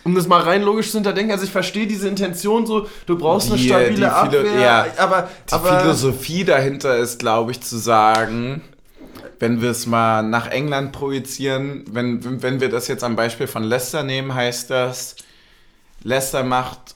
Um 0.05 0.15
das 0.15 0.27
mal 0.29 0.43
rein 0.43 0.63
logisch 0.63 0.91
zu 0.91 0.99
hinterdenken, 0.99 1.33
also 1.33 1.45
ich 1.45 1.51
verstehe 1.51 1.87
diese 1.87 2.09
Intention 2.09 2.67
so, 2.67 2.87
du 3.07 3.17
brauchst 3.17 3.49
eine 3.49 3.57
Die- 3.59 3.67
stabile 3.69 3.89
die 3.91 3.95
Philo- 3.97 4.09
Abwehr, 4.11 4.61
ja, 4.61 4.87
aber, 4.99 5.31
Die 5.49 5.53
aber 5.55 5.81
Philosophie 5.81 6.45
dahinter 6.45 6.99
ist, 6.99 7.19
glaube 7.19 7.53
ich, 7.53 7.63
zu 7.63 7.79
sagen, 7.79 8.61
wenn 9.39 9.61
wir 9.61 9.71
es 9.71 9.87
mal 9.87 10.23
nach 10.23 10.49
England 10.49 10.93
projizieren, 10.93 11.85
wenn, 11.91 12.43
wenn 12.43 12.61
wir 12.61 12.69
das 12.69 12.89
jetzt 12.89 13.05
am 13.05 13.17
Beispiel 13.17 13.47
von 13.47 13.63
Leicester 13.63 14.03
nehmen, 14.03 14.35
heißt 14.35 14.71
das, 14.71 15.17
Leicester 16.03 16.45
macht 16.45 16.95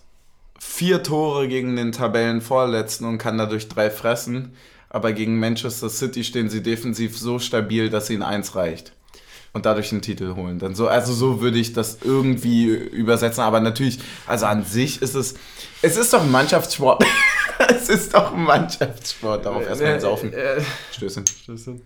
vier 0.59 1.03
Tore 1.03 1.49
gegen 1.49 1.77
den 1.77 1.93
Tabellenvorletzten 1.93 3.07
und 3.07 3.19
kann 3.19 3.39
dadurch 3.39 3.69
drei 3.69 3.91
fressen, 3.91 4.53
aber 4.91 5.13
gegen 5.13 5.39
Manchester 5.39 5.89
City 5.89 6.25
stehen 6.25 6.49
sie 6.49 6.63
defensiv 6.63 7.19
so 7.19 7.39
stabil, 7.39 7.91
dass 7.91 8.11
ihnen 8.11 8.23
eins 8.23 8.55
reicht. 8.55 8.93
Und 9.55 9.65
dadurch 9.65 9.91
einen 9.93 10.03
Titel 10.03 10.35
holen. 10.37 10.59
Dann 10.59 10.75
so, 10.75 10.89
also 10.89 11.13
so 11.15 11.41
würde 11.41 11.59
ich 11.59 11.73
das 11.73 11.99
irgendwie 12.05 12.67
übersetzen. 12.67 13.43
Aber 13.43 13.61
natürlich, 13.61 13.99
also 14.27 14.45
an 14.45 14.63
sich 14.63 15.01
ist 15.01 15.15
es. 15.15 15.35
Es 15.81 15.97
ist 15.97 16.13
doch 16.13 16.23
ein 16.23 16.31
Mannschaftssport. 16.31 17.03
es 17.71 17.89
ist 17.89 18.15
doch 18.15 18.35
ein 18.35 18.43
Mannschaftssport. 18.43 19.47
Darauf 19.47 19.67
erstmal 19.67 19.95
ein 19.95 20.01
Saufen. 20.01 20.33
Äh, 20.35 20.61
Stößchen. 20.93 21.25
Stößchen. 21.27 21.81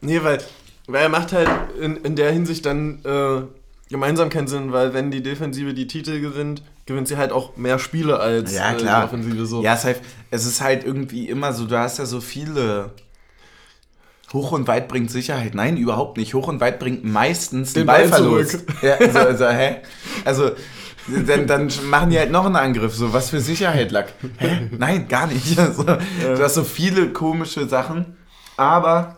Nee, 0.00 0.22
weil, 0.22 0.38
weil 0.86 1.02
er 1.02 1.08
macht 1.08 1.32
halt 1.32 1.48
in, 1.80 1.96
in 1.96 2.16
der 2.16 2.32
Hinsicht 2.32 2.66
dann 2.66 3.00
äh, 3.04 3.42
gemeinsam 3.90 4.28
keinen 4.28 4.48
Sinn, 4.48 4.72
weil 4.72 4.94
wenn 4.94 5.10
die 5.10 5.22
Defensive 5.22 5.74
die 5.74 5.86
Titel 5.86 6.20
gewinnt, 6.20 6.62
gewinnt 6.86 7.08
sie 7.08 7.16
halt 7.16 7.32
auch 7.32 7.56
mehr 7.56 7.78
Spiele 7.78 8.18
als 8.20 8.54
Ja, 8.54 8.72
äh, 8.72 8.76
die 8.76 8.82
klar. 8.84 9.04
Offensive 9.04 9.46
so. 9.46 9.62
Ja, 9.62 9.74
es, 9.74 9.84
halt, 9.84 10.00
es 10.30 10.46
ist 10.46 10.60
halt 10.60 10.84
irgendwie 10.84 11.28
immer 11.28 11.52
so, 11.52 11.66
du 11.66 11.78
hast 11.78 11.98
ja 11.98 12.06
so 12.06 12.20
viele. 12.20 12.90
Hoch 14.32 14.52
und 14.52 14.68
weit 14.68 14.88
bringt 14.88 15.10
Sicherheit. 15.10 15.54
Nein, 15.54 15.78
überhaupt 15.78 16.18
nicht. 16.18 16.34
Hoch 16.34 16.48
und 16.48 16.60
weit 16.60 16.78
bringt 16.78 17.02
meistens 17.02 17.72
den, 17.72 17.82
Den 17.82 17.86
Ball 17.86 18.00
Ballverlust. 18.08 18.50
zurück. 18.50 18.74
Ja, 18.82 18.96
also, 18.96 19.18
also, 19.20 19.48
hä? 19.48 19.76
Also, 20.24 20.50
dann, 21.26 21.46
dann 21.46 21.70
machen 21.90 22.10
die 22.10 22.18
halt 22.18 22.30
noch 22.30 22.44
einen 22.46 22.56
Angriff. 22.56 22.94
So, 22.94 23.12
was 23.12 23.30
für 23.30 23.40
Sicherheit, 23.40 23.90
Lack. 23.92 24.12
Hä? 24.38 24.68
Nein, 24.76 25.08
gar 25.08 25.26
nicht. 25.26 25.58
Also, 25.58 25.84
Du 25.84 26.42
hast 26.42 26.54
so 26.54 26.64
viele 26.64 27.10
komische 27.12 27.68
Sachen. 27.68 28.16
Aber 28.56 29.16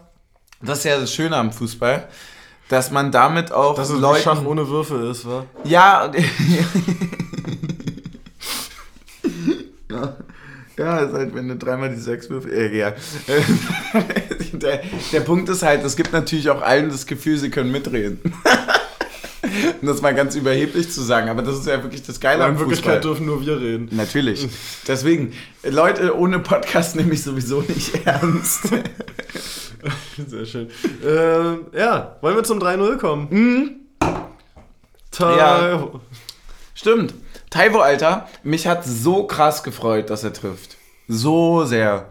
das 0.62 0.78
ist 0.78 0.84
ja 0.84 0.98
das 1.00 1.12
Schöne 1.12 1.36
am 1.36 1.52
Fußball, 1.52 2.06
dass 2.68 2.90
man 2.90 3.10
damit 3.10 3.52
auch 3.52 3.74
Dass 3.76 3.90
es 3.90 3.98
Leuten... 3.98 4.22
Schach 4.22 4.44
ohne 4.44 4.68
Würfel 4.68 5.10
ist, 5.10 5.26
wa? 5.26 5.44
Ja, 5.64 6.04
und- 6.04 6.16
ja. 9.90 10.16
Ja, 10.78 10.98
ist 11.00 11.12
halt, 11.12 11.34
wenn 11.34 11.48
du 11.48 11.56
dreimal 11.56 11.90
die 11.90 12.00
sechs 12.00 12.30
würfelst. 12.30 12.56
Äh, 12.56 12.74
ja. 12.78 12.92
der, 14.52 14.80
der 15.12 15.20
Punkt 15.20 15.48
ist 15.50 15.62
halt, 15.62 15.84
es 15.84 15.94
gibt 15.94 16.12
natürlich 16.12 16.48
auch 16.48 16.62
allen 16.62 16.88
das 16.88 17.04
Gefühl, 17.06 17.36
sie 17.36 17.50
können 17.50 17.70
mitreden. 17.70 18.18
Um 19.80 19.86
das 19.86 20.00
mal 20.02 20.14
ganz 20.14 20.34
überheblich 20.36 20.90
zu 20.90 21.02
sagen, 21.02 21.28
aber 21.28 21.42
das 21.42 21.58
ist 21.58 21.66
ja 21.66 21.82
wirklich 21.82 22.02
das 22.02 22.20
Geile 22.20 22.44
am 22.44 22.52
in 22.52 22.58
Wirklichkeit 22.58 22.96
Fußball. 22.96 23.00
dürfen 23.00 23.26
nur 23.26 23.44
wir 23.44 23.60
reden. 23.60 23.88
Natürlich. 23.92 24.48
Deswegen, 24.86 25.32
Leute, 25.62 26.16
ohne 26.16 26.38
Podcast 26.38 26.96
nehme 26.96 27.12
ich 27.14 27.22
sowieso 27.22 27.62
nicht 27.62 27.94
ernst. 28.06 28.68
Sehr 30.26 30.44
schön. 30.46 30.68
Äh, 31.04 31.78
ja, 31.78 32.16
wollen 32.20 32.36
wir 32.36 32.44
zum 32.44 32.58
3-0 32.58 32.98
kommen? 32.98 33.28
Mhm. 33.30 33.70
Ta 35.10 35.36
Ja. 35.36 35.88
Stimmt. 36.74 37.14
Taiwo, 37.50 37.78
Alter, 37.80 38.28
mich 38.42 38.66
hat 38.66 38.84
so 38.84 39.24
krass 39.26 39.62
gefreut, 39.62 40.08
dass 40.10 40.22
er 40.24 40.32
trifft. 40.32 40.76
So 41.08 41.64
sehr. 41.64 42.08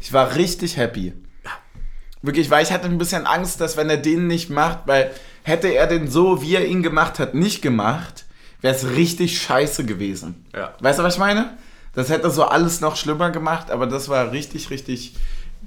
Ich 0.00 0.12
war 0.12 0.34
richtig 0.36 0.76
happy. 0.76 1.12
Wirklich, 2.22 2.50
weil 2.50 2.62
ich 2.62 2.72
hatte 2.72 2.86
ein 2.86 2.98
bisschen 2.98 3.26
Angst, 3.26 3.60
dass 3.60 3.76
wenn 3.76 3.88
er 3.90 3.96
den 3.96 4.26
nicht 4.26 4.50
macht, 4.50 4.80
weil 4.86 5.10
hätte 5.42 5.68
er 5.68 5.86
den 5.86 6.08
so, 6.08 6.42
wie 6.42 6.54
er 6.54 6.66
ihn 6.66 6.82
gemacht 6.82 7.18
hat, 7.18 7.34
nicht 7.34 7.62
gemacht, 7.62 8.26
wäre 8.60 8.74
es 8.74 8.90
richtig 8.90 9.40
scheiße 9.40 9.84
gewesen. 9.84 10.44
Ja. 10.54 10.74
Weißt 10.80 10.98
du, 10.98 11.02
was 11.02 11.14
ich 11.14 11.20
meine? 11.20 11.56
Das 11.94 12.08
hätte 12.08 12.30
so 12.30 12.44
alles 12.44 12.80
noch 12.80 12.96
schlimmer 12.96 13.30
gemacht, 13.30 13.70
aber 13.70 13.86
das 13.86 14.08
war 14.08 14.32
richtig, 14.32 14.70
richtig 14.70 15.14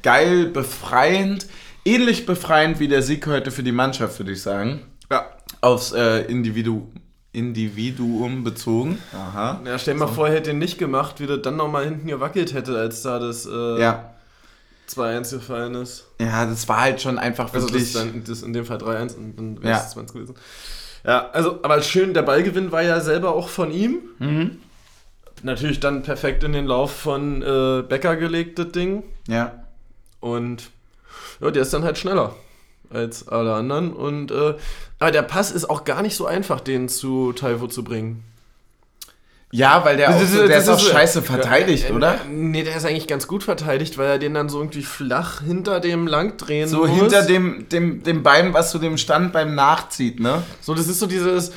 geil, 0.02 0.46
befreiend. 0.46 1.48
Ähnlich 1.86 2.26
befreiend 2.26 2.80
wie 2.80 2.88
der 2.88 3.02
Sieg 3.02 3.28
heute 3.28 3.52
für 3.52 3.64
die 3.64 3.74
Mannschaft, 3.74 4.20
würde 4.20 4.32
ich 4.32 4.42
sagen. 4.42 4.82
Ja. 5.12 5.26
Aufs 5.62 5.92
äh, 5.92 6.22
Individu 6.22 6.92
Individuum 7.34 8.44
bezogen. 8.44 9.00
Aha. 9.12 9.60
Ja, 9.66 9.80
stell 9.80 9.96
dir 9.96 10.02
mal 10.02 10.08
vor, 10.08 10.28
er 10.28 10.36
hätte 10.36 10.52
ihn 10.52 10.60
nicht 10.60 10.78
gemacht, 10.78 11.20
wie 11.20 11.26
der 11.26 11.38
dann 11.38 11.56
nochmal 11.56 11.86
hinten 11.86 12.08
gewackelt 12.08 12.54
hätte, 12.54 12.78
als 12.78 13.02
da 13.02 13.18
das 13.18 13.48
äh, 13.48 13.82
Ja. 13.82 14.13
2-1 14.90 15.32
gefallen 15.36 15.76
ist. 15.76 16.06
Ja, 16.20 16.46
das 16.46 16.68
war 16.68 16.82
halt 16.82 17.02
schon 17.02 17.18
einfach 17.20 17.54
Also 17.54 17.68
das 17.68 17.74
wirklich. 17.74 17.84
ist 17.84 17.96
dann 17.96 18.24
das 18.26 18.42
in 18.44 18.54
dem 18.54 18.66
Fall 18.66 18.78
3-1 18.78 19.16
und 19.18 19.36
dann 19.38 19.62
wäre 19.64 19.74
Ja. 19.74 19.80
es 19.80 19.96
2-1 19.96 20.14
gewesen. 20.14 20.36
Ja, 21.06 21.30
also, 21.32 21.60
aber 21.64 21.82
schön, 21.82 22.14
der 22.14 22.22
Ballgewinn 22.22 22.72
war 22.72 22.82
ja 22.82 23.00
selber 23.02 23.34
auch 23.36 23.50
von 23.50 23.72
ihm. 23.72 24.00
mhm. 24.20 24.58
Natürlich 25.46 25.82
dann 25.82 26.04
perfekt 26.04 26.44
in 26.46 26.54
den 26.54 26.66
Lauf 26.68 26.92
von 26.96 27.42
äh, 27.42 27.82
Becker 27.82 28.16
gelegt, 28.16 28.60
das 28.60 28.70
Ding. 28.72 29.04
Ja. 29.28 29.66
Und 30.22 30.70
ja, 31.42 31.52
der 31.52 31.64
ist 31.64 31.74
dann 31.74 31.84
halt 31.84 31.98
schneller 31.98 32.34
als 32.90 33.28
alle 33.28 33.54
anderen. 33.54 33.92
Und 33.92 34.32
äh, 34.32 34.56
aber 35.00 35.12
der 35.12 35.24
Pass 35.24 35.52
ist 35.52 35.70
auch 35.70 35.84
gar 35.84 36.02
nicht 36.02 36.16
so 36.16 36.26
einfach, 36.26 36.62
den 36.62 36.88
zu 36.88 37.34
Taiwo 37.34 37.68
zu 37.68 37.84
bringen. 37.84 38.24
Ja, 39.56 39.86
weil 39.86 39.98
der, 39.98 40.10
auch, 40.16 40.20
Das 40.20 40.32
so, 40.32 40.48
der 40.48 40.58
ist 40.58 40.68
auch 40.68 40.80
so- 40.80 40.90
scheiße 40.92 41.22
verteidigt, 41.22 41.84
Ja, 41.84 41.90
äh, 41.92 41.94
oder? 41.94 42.14
äh, 42.16 42.18
Nee, 42.28 42.64
der 42.64 42.76
ist 42.76 42.86
eigentlich 42.86 43.08
ganz 43.08 43.28
gut 43.28 43.44
verteidigt, 43.44 44.00
weil 44.00 44.08
er 44.08 44.18
den 44.18 44.34
dann 44.34 44.50
so 44.50 44.58
irgendwie 44.58 44.82
flach 44.82 45.42
hinter 45.42 45.80
dem 45.80 46.08
lang 46.08 46.38
drehen 46.38 46.68
So 46.68 46.88
muss. 46.88 46.90
hinter 46.90 47.22
dem, 47.22 47.70
dem, 47.70 48.02
dem 48.02 48.24
Bein, 48.24 48.56
was 48.56 48.72
zu 48.72 48.80
dem 48.80 48.98
Stand 48.98 49.32
beim 49.32 49.54
Nachzieht, 49.54 50.20
ne? 50.20 50.42
So, 50.60 50.74
das 50.74 50.88
ist 50.88 51.00
so 51.00 51.06
dieses. 51.06 51.52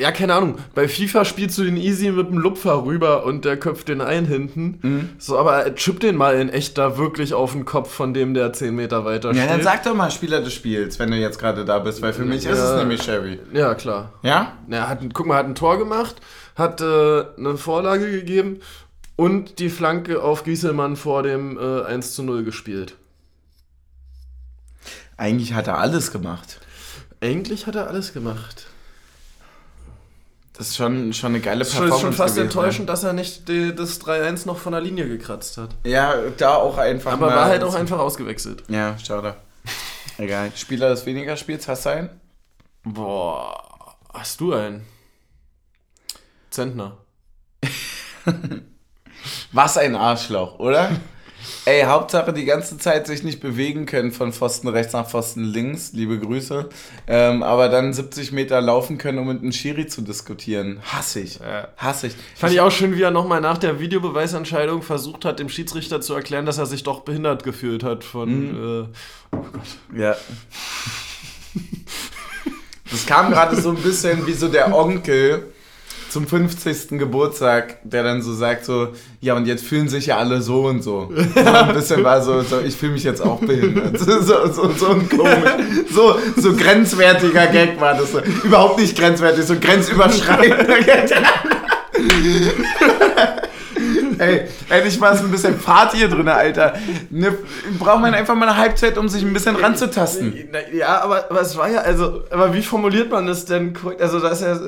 Ja, 0.00 0.12
keine 0.12 0.34
Ahnung. 0.34 0.56
Bei 0.74 0.88
FIFA 0.88 1.24
spielst 1.26 1.58
du 1.58 1.64
den 1.64 1.76
easy 1.76 2.10
mit 2.10 2.28
dem 2.30 2.38
Lupfer 2.38 2.84
rüber 2.84 3.24
und 3.26 3.44
der 3.44 3.58
köpft 3.58 3.88
den 3.88 4.00
ein 4.00 4.24
hinten. 4.24 4.78
Mhm. 4.82 5.08
So, 5.18 5.38
aber 5.38 5.74
chip 5.74 6.00
den 6.00 6.16
mal 6.16 6.34
in 6.40 6.48
echt 6.48 6.78
da 6.78 6.96
wirklich 6.96 7.34
auf 7.34 7.52
den 7.52 7.64
Kopf 7.66 7.92
von 7.92 8.14
dem, 8.14 8.32
der 8.32 8.52
10 8.52 8.74
Meter 8.74 9.04
weiter 9.04 9.32
Ja, 9.32 9.42
steht. 9.42 9.50
dann 9.50 9.62
sag 9.62 9.82
doch 9.84 9.94
mal 9.94 10.10
Spieler 10.10 10.40
des 10.40 10.54
Spiels, 10.54 10.98
wenn 10.98 11.10
du 11.10 11.18
jetzt 11.18 11.38
gerade 11.38 11.64
da 11.66 11.78
bist, 11.80 12.00
weil 12.00 12.12
für 12.14 12.24
mich 12.24 12.46
ist 12.46 12.58
es 12.58 12.70
Ja. 12.70 12.76
nämlich 12.78 13.02
Sherry. 13.02 13.38
Ja, 13.52 13.74
klar. 13.74 14.14
Ja? 14.22 14.54
Er 14.70 14.88
hat, 14.88 15.00
guck 15.12 15.26
mal, 15.26 15.36
hat 15.36 15.46
ein 15.46 15.54
Tor 15.54 15.78
gemacht, 15.78 16.16
hat 16.56 16.80
äh, 16.80 17.24
eine 17.36 17.56
Vorlage 17.58 18.10
gegeben 18.10 18.60
und 19.16 19.58
die 19.58 19.68
Flanke 19.68 20.22
auf 20.22 20.44
Gieselmann 20.44 20.96
vor 20.96 21.22
dem 21.22 21.58
äh, 21.58 21.82
1 21.84 22.14
zu 22.14 22.22
0 22.22 22.42
gespielt. 22.44 22.94
Eigentlich 25.18 25.52
hat 25.52 25.66
er 25.66 25.76
alles 25.78 26.10
gemacht. 26.10 26.60
Eigentlich 27.20 27.66
hat 27.66 27.74
er 27.74 27.88
alles 27.88 28.14
gemacht. 28.14 28.68
Das 30.60 30.68
ist 30.68 30.76
schon, 30.76 31.14
schon 31.14 31.30
eine 31.30 31.40
geile 31.40 31.62
Es 31.62 31.68
ist 31.68 31.76
schon, 31.76 31.88
Performance 31.88 31.96
ist 31.96 32.02
schon 32.02 32.12
fast 32.12 32.34
gewesen, 32.34 32.48
enttäuschend, 32.48 32.88
dass 32.90 33.02
er 33.02 33.14
nicht 33.14 33.48
die, 33.48 33.74
das 33.74 33.98
3-1 34.02 34.46
noch 34.46 34.58
von 34.58 34.72
der 34.72 34.82
Linie 34.82 35.08
gekratzt 35.08 35.56
hat. 35.56 35.70
Ja, 35.84 36.14
da 36.36 36.56
auch 36.56 36.76
einfach 36.76 37.12
Aber 37.12 37.28
war 37.28 37.46
halt 37.46 37.62
auch 37.62 37.74
einfach 37.74 37.98
ausgewechselt. 37.98 38.64
Ja, 38.68 38.98
schade. 38.98 39.36
Egal. 40.18 40.52
Spieler 40.54 40.90
des 40.90 41.06
weniger 41.06 41.38
Spiels, 41.38 41.66
hast 41.66 41.86
du 41.86 41.88
einen? 41.88 42.10
Boah, 42.82 43.96
hast 44.12 44.38
du 44.42 44.52
einen? 44.52 44.84
Zentner. 46.50 46.98
Was 49.52 49.78
ein 49.78 49.96
Arschloch, 49.96 50.58
oder? 50.58 50.90
Ey, 51.64 51.82
Hauptsache 51.82 52.32
die 52.32 52.44
ganze 52.44 52.78
Zeit 52.78 53.06
sich 53.06 53.22
nicht 53.22 53.40
bewegen 53.40 53.86
können 53.86 54.12
von 54.12 54.32
Pfosten 54.32 54.68
rechts 54.68 54.92
nach 54.92 55.08
Pfosten 55.08 55.44
links, 55.44 55.92
liebe 55.92 56.18
Grüße. 56.18 56.68
Ähm, 57.06 57.42
aber 57.42 57.68
dann 57.68 57.92
70 57.92 58.32
Meter 58.32 58.60
laufen 58.60 58.98
können, 58.98 59.18
um 59.18 59.28
mit 59.28 59.42
einem 59.42 59.52
Schiri 59.52 59.86
zu 59.86 60.02
diskutieren. 60.02 60.80
Hasse 60.82 61.20
ich. 61.20 61.38
Ja. 61.38 61.68
Hasse 61.76 62.08
ich. 62.08 62.14
Fand 62.36 62.52
ich 62.52 62.60
auch 62.60 62.70
schön, 62.70 62.96
wie 62.96 63.02
er 63.02 63.10
nochmal 63.10 63.40
nach 63.40 63.58
der 63.58 63.80
Videobeweisentscheidung 63.80 64.82
versucht 64.82 65.24
hat, 65.24 65.38
dem 65.38 65.48
Schiedsrichter 65.48 66.00
zu 66.00 66.14
erklären, 66.14 66.46
dass 66.46 66.58
er 66.58 66.66
sich 66.66 66.82
doch 66.82 67.00
behindert 67.00 67.44
gefühlt 67.44 67.82
hat 67.82 68.04
von. 68.04 68.88
Äh, 69.94 69.98
Ja. 70.00 70.16
Das 72.90 73.06
kam 73.06 73.30
gerade 73.30 73.60
so 73.60 73.70
ein 73.70 73.76
bisschen 73.76 74.26
wie 74.26 74.32
so 74.32 74.48
der 74.48 74.74
Onkel 74.74 75.52
zum 76.10 76.26
50. 76.26 76.98
Geburtstag, 76.98 77.78
der 77.84 78.02
dann 78.02 78.20
so 78.20 78.34
sagt 78.34 78.64
so, 78.64 78.88
ja 79.20 79.34
und 79.36 79.46
jetzt 79.46 79.64
fühlen 79.64 79.88
sich 79.88 80.06
ja 80.06 80.18
alle 80.18 80.42
so 80.42 80.66
und 80.66 80.82
so. 80.82 81.10
so 81.34 81.40
ein 81.40 81.72
bisschen 81.72 82.02
war 82.02 82.20
so, 82.20 82.42
so 82.42 82.60
ich 82.60 82.76
fühle 82.76 82.92
mich 82.92 83.04
jetzt 83.04 83.22
auch 83.22 83.38
behindert. 83.38 83.98
So, 84.10 84.46
so, 84.52 84.72
so, 84.72 84.88
ein 84.88 85.08
komisch, 85.08 85.50
so, 85.92 86.16
so 86.36 86.52
grenzwertiger 86.54 87.46
Gag 87.46 87.80
war 87.80 87.94
das. 87.94 88.12
So. 88.12 88.20
Überhaupt 88.42 88.78
nicht 88.78 88.96
grenzwertig, 88.98 89.44
so 89.44 89.54
grenzüberschreitender 89.58 90.80
Gag. 90.80 91.10
Ey, 94.18 94.48
endlich 94.68 94.98
mal 94.98 95.16
so 95.16 95.24
ein 95.24 95.30
bisschen 95.30 95.58
Fahrt 95.58 95.94
hier 95.94 96.08
drin, 96.08 96.28
Alter. 96.28 96.74
Ne, 97.10 97.36
braucht 97.78 98.00
man 98.00 98.14
einfach 98.14 98.34
mal 98.34 98.48
eine 98.48 98.56
Halbzeit, 98.56 98.98
um 98.98 99.08
sich 99.08 99.22
ein 99.22 99.32
bisschen 99.32 99.56
ranzutasten. 99.56 100.34
Ja, 100.72 101.02
aber, 101.02 101.30
aber 101.30 101.40
es 101.40 101.56
war 101.56 101.70
ja, 101.70 101.80
also, 101.80 102.24
aber 102.30 102.52
wie 102.52 102.62
formuliert 102.62 103.10
man 103.10 103.26
das 103.26 103.44
denn 103.44 103.72
korrekt? 103.74 104.02
Also, 104.02 104.18
das 104.20 104.40
ist 104.40 104.46
ja. 104.46 104.58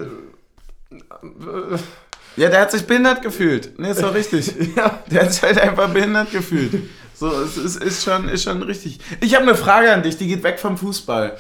Ja, 2.37 2.49
der 2.49 2.61
hat 2.63 2.71
sich 2.71 2.87
behindert 2.87 3.23
gefühlt. 3.23 3.79
Ne, 3.79 3.91
ist 3.91 4.03
doch 4.03 4.15
richtig. 4.15 4.53
Ja. 4.77 5.03
Der 5.11 5.25
hat 5.25 5.33
sich 5.33 5.43
halt 5.43 5.59
einfach 5.59 5.91
behindert 5.91 6.31
gefühlt. 6.33 6.89
So, 7.15 7.31
es 7.43 7.57
ist, 7.57 7.77
ist, 7.83 8.03
schon, 8.05 8.29
ist 8.29 8.43
schon 8.45 8.63
richtig. 8.63 8.99
Ich 9.21 9.35
habe 9.35 9.45
eine 9.47 9.55
Frage 9.55 9.93
an 9.93 10.03
dich, 10.03 10.17
die 10.17 10.27
geht 10.27 10.43
weg 10.43 10.59
vom 10.59 10.77
Fußball. 10.79 11.37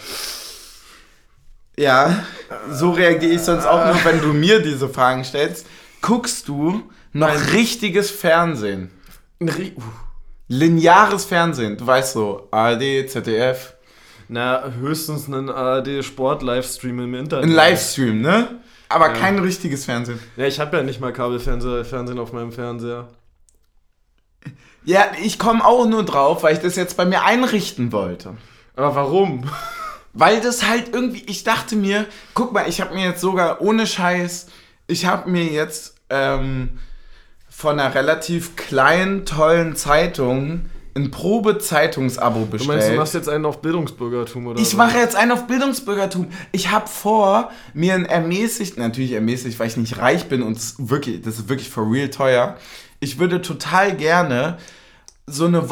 Ja, 1.79 2.25
so 2.71 2.91
reagiere 2.91 3.33
ich 3.33 3.41
sonst 3.41 3.65
auch 3.65 3.87
nur, 3.87 4.05
wenn 4.05 4.21
du 4.21 4.29
mir 4.35 4.61
diese 4.61 4.89
Fragen 4.89 5.25
stellst. 5.25 5.67
Guckst 6.03 6.47
du 6.49 6.83
noch 7.13 7.53
richtiges 7.53 8.11
Fernsehen? 8.11 8.91
uh. 9.43 9.49
Lineares 10.49 11.25
Fernsehen, 11.25 11.79
du 11.79 11.87
weißt 11.87 12.13
so, 12.13 12.49
ARD, 12.51 13.09
ZDF, 13.09 13.73
Na, 14.29 14.71
höchstens 14.79 15.27
einen 15.27 15.49
ARD-Sport-Livestream 15.49 17.01
im 17.01 17.15
Internet. 17.15 17.45
ein 17.47 17.53
Livestream, 17.53 18.21
ne? 18.21 18.61
Aber 18.93 19.11
kein 19.11 19.38
richtiges 19.38 19.84
Fernsehen. 19.84 20.18
Ja, 20.36 20.47
ich 20.47 20.61
habe 20.61 20.76
ja 20.76 20.82
nicht 20.82 21.01
mal 21.01 21.12
Kabelfernseher 21.12 21.84
Fernsehen 21.84 22.18
auf 22.18 22.32
meinem 22.32 22.53
Fernseher. 22.53 23.09
Ja, 24.84 25.07
ich 25.22 25.38
komme 25.38 25.64
auch 25.64 25.86
nur 25.86 26.05
drauf, 26.05 26.43
weil 26.43 26.55
ich 26.55 26.61
das 26.61 26.76
jetzt 26.76 26.97
bei 26.97 27.05
mir 27.05 27.24
einrichten 27.24 27.93
wollte. 27.93 28.36
Aber 28.74 28.95
warum? 28.95 29.49
Weil 30.12 30.40
das 30.40 30.68
halt 30.68 30.93
irgendwie, 30.93 31.22
ich 31.26 31.45
dachte 31.45 31.76
mir, 31.76 32.07
guck 32.34 32.53
mal, 32.53 32.68
ich 32.68 32.80
habe 32.80 32.95
mir 32.95 33.05
jetzt 33.05 33.20
sogar 33.20 33.61
ohne 33.61 33.86
Scheiß, 33.86 34.49
ich 34.86 35.07
habe 35.07 35.30
mir 35.30 35.45
jetzt 35.45 35.95
ähm, 36.11 36.78
von 37.49 37.78
einer 37.78 37.95
relativ 37.95 38.57
kleinen, 38.57 39.24
tollen 39.24 39.76
Zeitung 39.76 40.66
ein 40.95 41.11
Probezeitungsabo 41.11 42.40
Du 42.40 42.47
bestellt. 42.47 42.68
meinst, 42.68 42.88
du 42.90 42.95
machst 42.97 43.14
jetzt 43.14 43.28
einen 43.28 43.45
auf 43.47 43.62
Bildungsbürgertum 43.62 44.47
oder 44.47 44.61
Ich 44.61 44.74
mache 44.76 44.99
jetzt 44.99 45.16
einen 45.16 45.32
auf 45.32 45.47
Bildungsbürgertum. 45.47 46.28
Ich 46.53 46.70
habe 46.70 46.88
vor, 46.88 47.51
mir 47.72 47.95
ein 47.95 48.05
ermäßigt, 48.05 48.76
natürlich 48.78 49.12
ermäßigt, 49.12 49.59
weil 49.59 49.68
ich 49.68 49.76
nicht 49.76 49.99
reich 49.99 50.28
bin 50.28 50.43
und 50.43 50.57
es 50.57 50.74
wirklich, 50.78 51.22
das 51.22 51.38
ist 51.38 51.49
wirklich 51.49 51.70
for 51.70 51.90
real 51.90 52.11
teuer. 52.11 52.57
Ich 53.01 53.18
würde 53.18 53.40
total 53.43 53.97
gerne 53.97 54.59
so 55.26 55.47
eine 55.47 55.70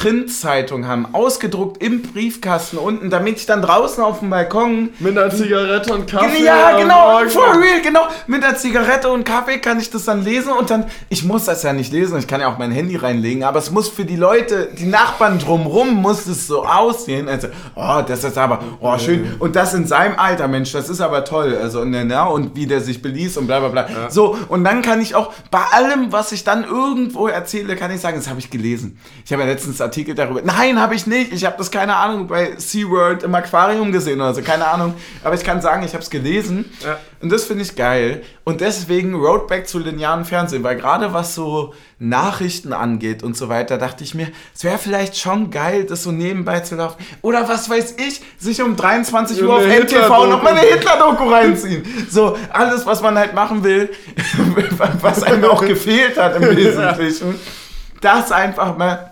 Wochenend-Printzeitung 0.00 0.86
haben, 0.86 1.06
ausgedruckt 1.12 1.82
im 1.82 2.02
Briefkasten 2.02 2.78
unten, 2.78 3.10
damit 3.10 3.36
ich 3.36 3.46
dann 3.46 3.62
draußen 3.62 4.02
auf 4.02 4.20
dem 4.20 4.30
Balkon 4.30 4.90
Mit 4.98 5.16
einer 5.16 5.30
Zigarette 5.30 5.92
und 5.92 6.06
Kaffee. 6.06 6.44
ja, 6.44 6.78
genau, 6.78 7.12
Morgen. 7.12 7.30
for 7.30 7.54
real, 7.54 7.82
genau. 7.82 8.00
Mit 8.26 8.42
der 8.42 8.56
Zigarette 8.56 9.08
und 9.10 9.24
Kaffee 9.24 9.58
kann 9.58 9.78
ich 9.78 9.90
das 9.90 10.04
dann 10.04 10.24
lesen 10.24 10.52
und 10.52 10.70
dann, 10.70 10.86
ich 11.08 11.24
muss 11.24 11.44
das 11.44 11.62
ja 11.62 11.72
nicht 11.72 11.92
lesen, 11.92 12.18
ich 12.18 12.26
kann 12.26 12.40
ja 12.40 12.52
auch 12.52 12.58
mein 12.58 12.70
Handy 12.70 12.96
reinlegen, 12.96 13.44
aber 13.44 13.58
es 13.58 13.70
muss 13.70 13.88
für 13.88 14.04
die 14.04 14.16
Leute, 14.16 14.70
die 14.78 14.86
Nachbarn 14.86 15.38
drumrum, 15.38 15.94
muss 15.94 16.26
es 16.26 16.46
so 16.46 16.64
aussehen. 16.64 17.28
Also, 17.28 17.48
oh, 17.74 18.02
das 18.06 18.24
ist 18.24 18.38
aber, 18.38 18.60
oh, 18.80 18.96
schön. 18.98 19.34
Und 19.38 19.56
das 19.56 19.74
in 19.74 19.86
seinem 19.86 20.18
Alter, 20.18 20.48
Mensch, 20.48 20.72
das 20.72 20.88
ist 20.88 21.00
aber 21.00 21.24
toll. 21.24 21.56
Also, 21.60 21.84
ne, 21.84 22.04
ne, 22.04 22.28
und 22.28 22.56
wie 22.56 22.66
der 22.66 22.80
sich 22.80 23.02
beließ 23.02 23.36
und 23.36 23.46
bla, 23.46 23.60
bla, 23.60 23.68
bla. 23.68 24.10
So, 24.10 24.36
und 24.48 24.64
dann 24.64 24.82
kann 24.82 25.00
ich 25.00 25.14
auch, 25.14 25.32
bei 25.50 25.62
allem, 25.72 26.12
was 26.12 26.32
ich 26.32 26.44
dann 26.44 26.64
irgendwo 26.64 27.28
erzähle, 27.28 27.76
kann 27.76 27.90
ich 27.90 28.00
sagen, 28.00 28.16
das 28.16 28.28
habe 28.28 28.40
ich 28.40 28.50
gelesen. 28.50 28.98
Ich 29.24 29.32
habe 29.32 29.42
ja 29.42 29.48
letztens 29.48 29.80
Artikel 29.90 30.14
darüber, 30.14 30.40
nein, 30.42 30.80
habe 30.80 30.94
ich 30.94 31.08
nicht. 31.08 31.32
Ich 31.32 31.44
habe 31.44 31.56
das, 31.58 31.70
keine 31.72 31.96
Ahnung, 31.96 32.28
bei 32.28 32.52
SeaWorld 32.56 33.24
im 33.24 33.34
Aquarium 33.34 33.90
gesehen 33.90 34.20
oder 34.20 34.32
so, 34.32 34.40
keine 34.40 34.68
Ahnung. 34.68 34.94
Aber 35.24 35.34
ich 35.34 35.42
kann 35.42 35.60
sagen, 35.60 35.82
ich 35.82 35.94
habe 35.94 36.02
es 36.02 36.10
gelesen. 36.10 36.64
Ja. 36.84 36.98
Und 37.20 37.30
das 37.30 37.44
finde 37.44 37.64
ich 37.64 37.74
geil. 37.74 38.22
Und 38.44 38.60
deswegen 38.60 39.14
Roadback 39.14 39.66
zu 39.68 39.80
linearen 39.80 40.24
Fernsehen, 40.24 40.62
weil 40.62 40.76
gerade 40.76 41.12
was 41.12 41.34
so 41.34 41.74
Nachrichten 41.98 42.72
angeht 42.72 43.24
und 43.24 43.36
so 43.36 43.48
weiter, 43.48 43.78
dachte 43.78 44.04
ich 44.04 44.14
mir, 44.14 44.28
es 44.54 44.62
wäre 44.62 44.78
vielleicht 44.78 45.16
schon 45.16 45.50
geil, 45.50 45.84
das 45.84 46.04
so 46.04 46.12
nebenbei 46.12 46.60
zu 46.60 46.76
laufen. 46.76 46.96
Oder 47.20 47.48
was 47.48 47.68
weiß 47.68 47.96
ich, 47.98 48.22
sich 48.38 48.62
um 48.62 48.76
23 48.76 49.42
Uhr 49.42 49.56
auf 49.56 49.66
NTV 49.66 49.80
Hitler-Doku. 49.80 50.26
noch 50.26 50.42
mal 50.42 50.52
eine 50.52 50.60
Hitler-Doku 50.60 51.28
reinziehen. 51.28 51.84
So, 52.08 52.36
alles, 52.52 52.86
was 52.86 53.02
man 53.02 53.18
halt 53.18 53.34
machen 53.34 53.64
will, 53.64 53.90
was 55.00 55.22
einem 55.24 55.44
auch 55.44 55.66
gefehlt 55.66 56.16
hat 56.16 56.36
im 56.36 56.42
Wesentlichen, 56.56 57.34
das 58.00 58.30
einfach 58.30 58.78
mal 58.78 59.09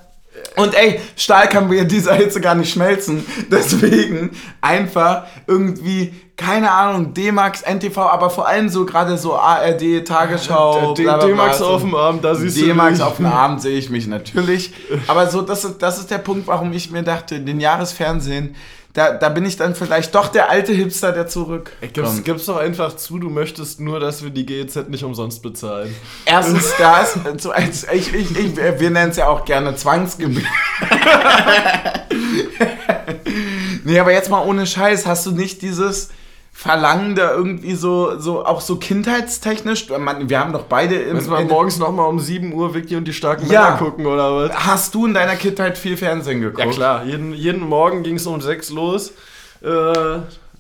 und 0.59 0.75
ey, 0.75 1.01
Stahl 1.17 1.49
kann 1.49 1.69
bei 1.69 1.85
dieser 1.85 2.15
Hitze 2.15 2.41
gar 2.41 2.55
nicht 2.55 2.73
schmelzen. 2.73 3.25
Deswegen 3.51 4.31
einfach 4.61 5.25
irgendwie, 5.47 6.13
keine 6.37 6.71
Ahnung, 6.71 7.15
D-Max, 7.15 7.63
NTV, 7.63 7.99
aber 7.99 8.31
vor 8.31 8.47
allem 8.47 8.69
so 8.69 8.85
gerade 8.85 9.17
so 9.19 9.37
ARD, 9.37 10.07
Tagesschau, 10.07 10.95
D-Max 10.95 11.63
auf 11.63 11.83
dem 11.83 11.95
Abend, 11.95 12.25
da 12.25 12.35
siehst 12.35 12.57
du 12.59 12.67
D-Max 12.67 13.01
auf 13.01 13.17
dem 13.17 13.27
Abend 13.27 13.63
sehe 13.63 13.79
ich 13.79 13.91
mich 13.91 14.07
natürlich. 14.07 14.73
Aber 15.07 15.29
so, 15.29 15.43
das 15.43 15.65
ist, 15.65 15.79
das 15.79 15.99
ist 15.99 16.11
der 16.11 16.19
Punkt, 16.19 16.47
warum 16.47 16.73
ich 16.73 16.91
mir 16.91 17.03
dachte, 17.03 17.41
den 17.41 17.61
Jahresfernsehen, 17.61 18.55
da, 18.99 19.13
da 19.13 19.29
bin 19.29 19.47
ich 19.47 19.57
dann 19.57 19.77
vielleicht 19.77 20.13
doch 20.17 20.27
der 20.27 20.51
alte 20.51 20.73
Hipster, 20.73 21.13
der 21.13 21.29
zurück. 21.29 21.71
Gib's, 21.93 22.25
gib's 22.25 22.47
doch 22.47 22.57
einfach 22.57 22.97
zu, 22.97 23.21
du 23.21 23.31
möchtest 23.31 23.79
nur, 23.79 24.01
dass 24.01 24.25
wir 24.25 24.31
die 24.31 24.45
GEZ 24.45 24.89
nicht 24.89 25.05
umsonst 25.05 25.41
bezahlen. 25.41 25.95
Erstens 26.25 26.75
das, 26.77 27.17
ich, 27.93 28.13
ich, 28.13 28.37
ich, 28.37 28.57
wir 28.57 28.91
nennen 28.91 29.13
es 29.13 29.17
ja 29.17 29.29
auch 29.29 29.45
gerne 29.45 29.77
Zwangsgebühr. 29.77 30.43
nee, 33.85 34.01
aber 34.01 34.11
jetzt 34.11 34.31
mal 34.31 34.45
ohne 34.45 34.67
Scheiß, 34.67 35.07
hast 35.07 35.27
du 35.27 35.31
nicht 35.31 35.63
dieses 35.63 36.09
Verlangen 36.61 37.15
da 37.15 37.31
irgendwie 37.31 37.77
so, 37.77 38.19
so 38.19 38.45
auch 38.45 38.61
so 38.61 38.75
kindheitstechnisch? 38.79 39.91
Man, 39.97 40.29
wir 40.29 40.41
haben 40.41 40.53
doch 40.53 40.65
beide 40.65 40.97
im, 40.97 41.15
Müssen 41.15 41.31
wir 41.31 41.41
morgens 41.43 41.79
nochmal 41.79 42.09
um 42.09 42.19
7 42.19 42.53
Uhr 42.53 42.75
Vicky 42.75 42.97
und 42.97 43.05
die 43.05 43.13
starken 43.13 43.49
Ja. 43.49 43.63
Männer 43.63 43.77
gucken 43.77 44.07
oder 44.07 44.35
was? 44.35 44.67
Hast 44.67 44.93
du 44.93 45.07
in 45.07 45.15
deiner 45.15 45.37
Kindheit 45.37 45.79
viel 45.79 45.97
Fernsehen 45.97 46.41
geguckt? 46.41 46.67
Ja 46.67 46.73
klar, 46.73 47.05
jeden, 47.05 47.33
jeden 47.33 47.61
Morgen 47.61 48.03
ging 48.03 48.17
es 48.17 48.27
um 48.27 48.41
6 48.41 48.71
los. 48.71 49.11
Äh, 49.63 49.69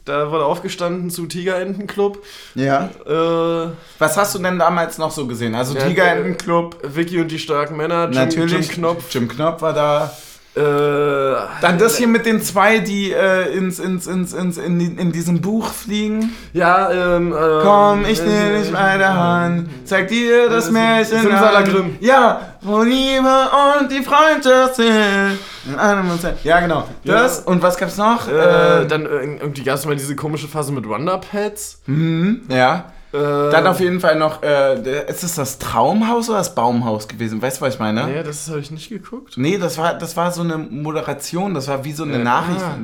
da 0.04 0.30
wurde 0.30 0.44
aufgestanden 0.44 1.10
zu 1.10 1.26
Tigerentenclub. 1.26 2.24
Ja. 2.54 2.90
Äh, 3.04 3.70
Was 3.98 4.16
hast 4.16 4.36
du 4.36 4.38
denn 4.38 4.56
damals 4.56 4.98
noch 4.98 5.10
so 5.10 5.26
gesehen? 5.26 5.56
Also 5.56 5.76
Ja, 5.76 5.84
Tigerentenclub, 5.84 6.76
Vicky 6.94 7.20
und 7.20 7.32
die 7.32 7.40
starken 7.40 7.76
Männer, 7.76 8.04
Jim, 8.04 8.14
natürlich. 8.14 8.68
Jim 8.68 8.76
Knopf. 8.76 9.12
Jim 9.12 9.26
Knopf 9.26 9.62
war 9.62 9.72
da. 9.72 10.12
Äh, 10.58 11.36
Dann 11.60 11.78
das 11.78 11.96
hier 11.96 12.08
mit 12.08 12.26
den 12.26 12.42
zwei, 12.42 12.78
die 12.80 13.12
äh, 13.12 13.52
ins, 13.56 13.78
ins, 13.78 14.06
ins, 14.06 14.32
ins, 14.32 14.56
in, 14.58 14.98
in 14.98 15.12
diesem 15.12 15.40
Buch 15.40 15.72
fliegen. 15.72 16.32
ja, 16.52 16.90
ähm, 16.90 17.32
ähm, 17.32 17.60
Komm, 17.62 18.04
ich 18.04 18.20
nehme 18.20 18.56
äh, 18.56 18.62
dich 18.62 18.72
bei 18.72 18.98
der 18.98 19.14
Hand, 19.14 19.68
zeig 19.84 20.08
dir 20.08 20.48
das 20.48 20.66
Sim- 20.66 20.74
Märchen 20.74 21.20
Simsalagrim. 21.22 21.96
Ja, 22.00 22.40
wo 22.62 22.82
Liebe 22.82 23.48
und 23.80 23.90
die 23.92 24.02
Freundschaft 24.02 24.76
sind. 24.76 25.38
In 25.66 25.78
einem 25.78 26.10
Ja, 26.44 26.60
genau. 26.60 26.88
Das. 27.04 27.40
Und 27.40 27.62
was 27.62 27.76
gab's 27.76 27.96
noch? 27.96 28.26
Äh, 28.28 28.82
Äh, 28.82 28.86
dann 28.86 29.06
irgendwie 29.06 29.62
gab 29.62 29.76
es 29.76 29.86
mal 29.86 29.94
diese 29.96 30.16
komische 30.16 30.48
Phase 30.48 30.72
mit 30.72 30.88
Wonderpads. 30.88 31.82
mhm, 31.86 32.42
ja. 32.48 32.86
Äh, 33.12 33.16
Dann 33.50 33.66
auf 33.66 33.80
jeden 33.80 34.00
Fall 34.00 34.16
noch, 34.16 34.42
äh, 34.42 35.04
ist 35.08 35.24
es 35.24 35.34
das 35.36 35.58
Traumhaus 35.58 36.28
oder 36.28 36.38
das 36.38 36.54
Baumhaus 36.54 37.08
gewesen? 37.08 37.40
Weißt 37.40 37.58
du, 37.58 37.62
was 37.64 37.74
ich 37.74 37.80
meine? 37.80 38.04
Nee, 38.06 38.22
das 38.22 38.48
habe 38.50 38.60
ich 38.60 38.70
nicht 38.70 38.90
geguckt. 38.90 39.34
Nee, 39.36 39.56
das 39.56 39.78
war, 39.78 39.94
das 39.94 40.16
war 40.16 40.30
so 40.30 40.42
eine 40.42 40.58
Moderation, 40.58 41.54
das 41.54 41.68
war 41.68 41.84
wie 41.84 41.92
so 41.92 42.02
eine 42.02 42.16
Äh, 42.16 42.24
Nachricht. 42.24 42.60
ah. 42.60 42.76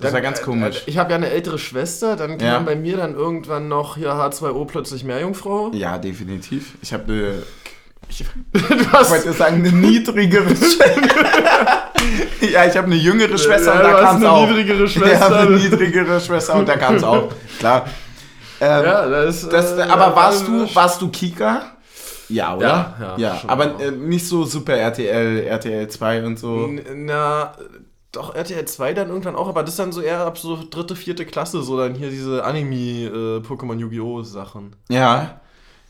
Das 0.00 0.12
Dann, 0.12 0.12
war 0.12 0.20
ganz 0.20 0.38
äh, 0.40 0.42
komisch. 0.44 0.82
Ich 0.86 0.96
habe 0.98 1.10
ja 1.10 1.16
eine 1.16 1.30
ältere 1.30 1.58
Schwester, 1.58 2.14
dann 2.14 2.38
kam 2.38 2.46
Ja. 2.46 2.58
bei 2.60 2.76
mir 2.76 2.98
dann 2.98 3.14
irgendwann 3.14 3.68
noch 3.68 3.96
hier 3.96 4.12
H2O 4.12 4.64
plötzlich 4.66 5.02
Meerjungfrau. 5.02 5.72
Ja, 5.74 5.98
definitiv. 5.98 6.74
Ich 6.82 6.92
habe 6.92 7.04
eine. 7.12 7.32
Ich, 8.10 8.20
ich 8.52 8.92
wollte 9.10 9.32
sagen, 9.32 9.56
eine 9.56 9.72
niedrigere 9.72 10.48
Schwester. 10.54 10.84
ja, 12.52 12.64
ich 12.64 12.76
habe 12.76 12.86
eine 12.86 12.94
jüngere 12.96 13.36
Schwester 13.36 13.74
Ja, 13.74 13.80
und 13.80 13.86
du 13.86 13.90
da 13.92 14.00
kam 14.00 14.16
es 14.16 14.22
eine 14.22 14.30
auch. 14.30 14.46
niedrigere 14.46 14.84
Ich 14.84 14.96
habe 14.96 15.08
Schwester. 15.08 15.38
eine 15.40 15.56
niedrigere 15.56 16.20
Schwester 16.20 16.54
und 16.54 16.68
da 16.68 16.76
kam 16.76 16.94
es 16.96 17.02
auch. 17.04 17.28
Klar. 17.58 17.86
Ähm, 18.60 18.84
Ja, 18.84 19.08
das, 19.08 19.44
äh, 19.44 19.50
das, 19.50 19.78
aber 19.78 20.16
warst 20.16 20.44
äh, 20.44 20.46
du, 20.46 20.74
warst 20.74 21.00
du 21.00 21.08
Kika? 21.08 21.62
Ja, 22.28 22.56
oder? 22.56 22.94
Ja, 23.00 23.14
ja, 23.16 23.36
schon 23.36 23.50
aber 23.50 23.80
äh, 23.80 23.90
nicht 23.90 24.26
so 24.26 24.44
super 24.44 24.74
RTL, 24.74 25.44
RTL 25.44 25.88
2 25.88 26.26
und 26.26 26.38
so. 26.38 26.68
Na, 26.94 27.54
doch 28.12 28.34
RTL 28.34 28.64
2 28.64 28.94
dann 28.94 29.08
irgendwann 29.08 29.36
auch, 29.36 29.48
aber 29.48 29.62
das 29.62 29.76
dann 29.76 29.92
so 29.92 30.00
eher 30.00 30.20
ab 30.20 30.38
so 30.38 30.58
dritte, 30.68 30.96
vierte 30.96 31.24
Klasse, 31.24 31.62
so 31.62 31.78
dann 31.78 31.94
hier 31.94 32.10
diese 32.10 32.44
Anime-Pokémon 32.44 33.78
Yu-Gi-Oh! 33.78 34.22
Sachen. 34.22 34.76
Ja. 34.88 35.40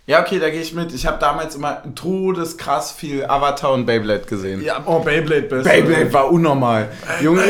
Ja, 0.08 0.22
okay, 0.22 0.38
da 0.38 0.48
gehe 0.48 0.62
ich 0.62 0.72
mit. 0.72 0.94
Ich 0.94 1.06
habe 1.06 1.18
damals 1.18 1.54
immer 1.54 1.82
todeskrass 1.94 2.92
viel 2.92 3.26
Avatar 3.26 3.74
und 3.74 3.84
Beyblade 3.84 4.24
gesehen. 4.24 4.64
Ja, 4.64 4.80
oh, 4.86 5.00
Beyblade 5.00 5.42
best. 5.42 5.64
Beyblade 5.64 6.10
war 6.14 6.32
unnormal. 6.32 6.88
Junge, 7.20 7.42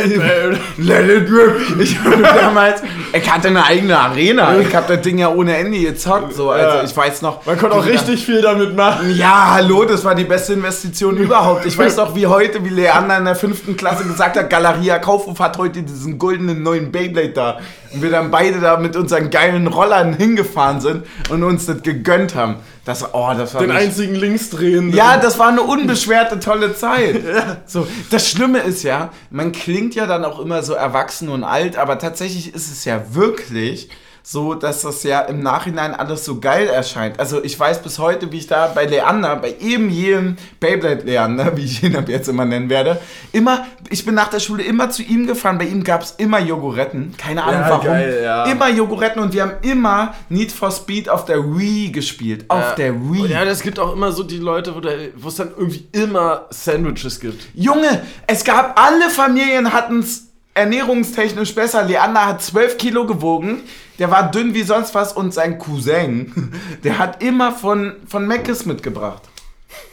let 0.76 1.08
it 1.08 1.30
rip. 1.30 1.80
Ich 1.80 1.96
habe 2.00 2.20
damals, 2.20 2.82
ich 3.12 3.32
hatte 3.32 3.46
eine 3.46 3.64
eigene 3.64 3.96
Arena. 3.96 4.58
Ich 4.58 4.74
habe 4.74 4.92
das 4.96 5.04
Ding 5.04 5.18
ja 5.18 5.28
ohne 5.28 5.56
Ende 5.56 5.78
gezockt. 5.78 6.34
So, 6.34 6.50
also 6.50 6.84
ich 6.84 6.96
weiß 6.96 7.22
noch. 7.22 7.46
Man 7.46 7.56
konnte 7.56 7.76
auch 7.76 7.86
richtig 7.86 8.26
viel 8.26 8.42
damit 8.42 8.74
machen. 8.74 9.14
Ja, 9.14 9.52
hallo, 9.52 9.84
das 9.84 10.04
war 10.04 10.16
die 10.16 10.24
beste 10.24 10.54
Investition 10.54 11.16
überhaupt. 11.16 11.64
Ich 11.64 11.78
weiß 11.78 11.96
noch, 11.98 12.16
wie 12.16 12.26
heute, 12.26 12.64
wie 12.64 12.70
Leander 12.70 13.18
in 13.18 13.24
der 13.24 13.36
fünften 13.36 13.76
Klasse 13.76 14.02
gesagt 14.02 14.36
hat, 14.36 14.50
Galeria 14.50 14.98
Kaufhof 14.98 15.38
hat 15.38 15.58
heute 15.58 15.84
diesen 15.84 16.18
goldenen 16.18 16.64
neuen 16.64 16.90
Beyblade 16.90 17.28
da. 17.28 17.60
Und 17.92 18.02
wir 18.02 18.10
dann 18.10 18.30
beide 18.30 18.60
da 18.60 18.76
mit 18.76 18.96
unseren 18.96 19.30
geilen 19.30 19.66
Rollern 19.66 20.14
hingefahren 20.14 20.80
sind 20.80 21.04
und 21.30 21.42
uns 21.42 21.66
das 21.66 21.82
gegönnt 21.82 22.34
haben. 22.34 22.56
Das, 22.84 23.14
oh, 23.14 23.32
das 23.36 23.54
war 23.54 23.60
Den 23.62 23.70
richtig- 23.70 23.88
einzigen 23.88 24.14
Linksdrehenden. 24.14 24.94
Ja, 24.94 25.16
das 25.16 25.38
war 25.38 25.48
eine 25.48 25.62
unbeschwerte, 25.62 26.38
tolle 26.40 26.74
Zeit. 26.74 27.20
So, 27.66 27.86
das 28.10 28.28
Schlimme 28.30 28.60
ist 28.60 28.82
ja, 28.82 29.10
man 29.30 29.52
klingt 29.52 29.94
ja 29.94 30.06
dann 30.06 30.24
auch 30.24 30.38
immer 30.40 30.62
so 30.62 30.72
erwachsen 30.74 31.28
und 31.28 31.44
alt, 31.44 31.76
aber 31.76 31.98
tatsächlich 31.98 32.54
ist 32.54 32.70
es 32.70 32.84
ja 32.84 33.02
wirklich 33.12 33.90
so, 34.30 34.52
dass 34.52 34.82
das 34.82 35.04
ja 35.04 35.20
im 35.22 35.42
Nachhinein 35.42 35.94
alles 35.94 36.26
so 36.26 36.38
geil 36.38 36.66
erscheint. 36.66 37.18
Also 37.18 37.42
ich 37.42 37.58
weiß 37.58 37.82
bis 37.82 37.98
heute, 37.98 38.30
wie 38.30 38.36
ich 38.36 38.46
da 38.46 38.66
bei 38.66 38.84
Leander, 38.84 39.36
bei 39.36 39.54
eben 39.58 39.88
jedem 39.88 40.36
Beyblade 40.60 41.06
Leander, 41.06 41.52
wie 41.56 41.64
ich 41.64 41.82
ihn 41.82 41.96
ab 41.96 42.10
jetzt 42.10 42.28
immer 42.28 42.44
nennen 42.44 42.68
werde, 42.68 43.00
immer, 43.32 43.66
ich 43.88 44.04
bin 44.04 44.14
nach 44.14 44.28
der 44.28 44.40
Schule 44.40 44.64
immer 44.64 44.90
zu 44.90 45.02
ihm 45.02 45.26
gefahren, 45.26 45.56
bei 45.56 45.64
ihm 45.64 45.82
gab 45.82 46.02
es 46.02 46.10
immer 46.18 46.40
Jogoretten, 46.40 47.14
keine 47.16 47.42
Ahnung 47.42 47.62
Ja, 47.62 47.70
warum. 47.70 47.86
geil, 47.86 48.20
ja. 48.22 48.44
Immer 48.44 48.68
Jogoretten 48.68 49.22
und 49.22 49.32
wir 49.32 49.40
haben 49.40 49.54
immer 49.62 50.12
Need 50.28 50.52
for 50.52 50.72
Speed 50.72 51.08
auf 51.08 51.24
der 51.24 51.42
Wii 51.56 51.90
gespielt. 51.92 52.44
Auf 52.48 52.74
der 52.74 52.94
Wii. 52.94 53.28
Ja, 53.28 53.44
es 53.44 53.62
gibt 53.62 53.78
auch 53.78 53.94
immer 53.94 54.12
so 54.12 54.24
die 54.24 54.36
Leute, 54.36 54.74
wo 55.16 55.28
es 55.28 55.36
dann 55.36 55.52
irgendwie 55.56 55.88
immer 55.92 56.44
Sandwiches 56.50 57.18
gibt. 57.18 57.46
Junge, 57.54 58.02
es 58.26 58.44
gab, 58.44 58.78
alle 58.78 59.08
Familien 59.08 59.72
hatten 59.72 60.00
es 60.00 60.27
ernährungstechnisch 60.58 61.54
besser. 61.54 61.84
Leander 61.84 62.26
hat 62.26 62.42
12 62.42 62.78
Kilo 62.78 63.06
gewogen, 63.06 63.62
der 63.98 64.10
war 64.10 64.30
dünn 64.30 64.54
wie 64.54 64.62
sonst 64.62 64.94
was 64.94 65.12
und 65.12 65.32
sein 65.32 65.58
Cousin, 65.58 66.52
der 66.84 66.98
hat 66.98 67.22
immer 67.22 67.52
von, 67.52 67.96
von 68.06 68.26
Meckes 68.26 68.66
mitgebracht. 68.66 69.22